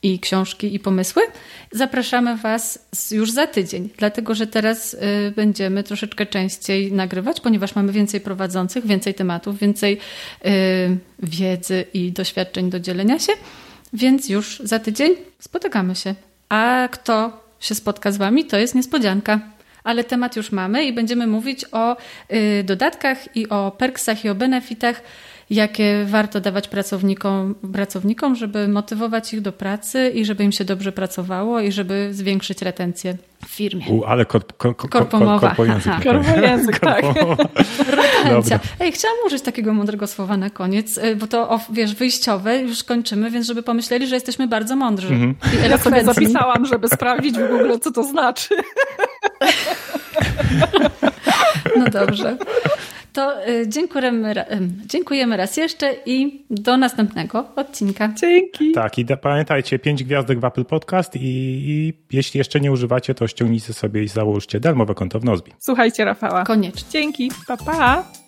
[0.03, 1.23] i książki i pomysły.
[1.73, 4.99] Zapraszamy Was już za tydzień, dlatego że teraz y,
[5.37, 9.99] będziemy troszeczkę częściej nagrywać, ponieważ mamy więcej prowadzących, więcej tematów, więcej
[10.47, 10.49] y,
[11.23, 13.33] wiedzy i doświadczeń do dzielenia się,
[13.93, 16.15] więc już za tydzień spotykamy się.
[16.49, 19.41] A kto się spotka z Wami, to jest niespodzianka.
[19.85, 21.97] Ale temat już mamy i będziemy mówić o
[22.33, 25.03] y, dodatkach i o perksach i o benefitach
[25.53, 30.93] jakie warto dawać pracownikom, pracownikom, żeby motywować ich do pracy i żeby im się dobrze
[30.93, 33.87] pracowało i żeby zwiększyć retencję w firmie.
[33.91, 35.49] U, ale korp, korp, korp, korpomowa.
[35.49, 35.93] korpojęzyk.
[36.05, 37.05] Korpojęzyk, tak.
[37.91, 38.61] Retencja.
[38.81, 43.31] Ej, chciałam użyć takiego mądrego słowa na koniec, y, bo to, wiesz, wyjściowe, już kończymy,
[43.31, 45.35] więc żeby pomyśleli, że jesteśmy bardzo mądrzy
[45.67, 48.55] i Ja sobie zapisałam, żeby sprawdzić w ogóle, co to znaczy.
[51.77, 52.37] No dobrze.
[53.13, 54.35] To y, dziękujemy,
[54.87, 58.13] dziękujemy raz jeszcze i do następnego odcinka.
[58.21, 58.73] Dzięki.
[58.73, 63.15] Tak, i da, pamiętajcie, pięć gwiazdek w Apple Podcast i, i, jeśli jeszcze nie używacie,
[63.15, 65.53] to ściągnijcie sobie i załóżcie darmowe konto w Nozbi.
[65.59, 66.45] Słuchajcie Rafała.
[66.45, 66.91] Koniecznie.
[66.91, 67.31] Dzięki.
[67.47, 68.22] Pa, pa.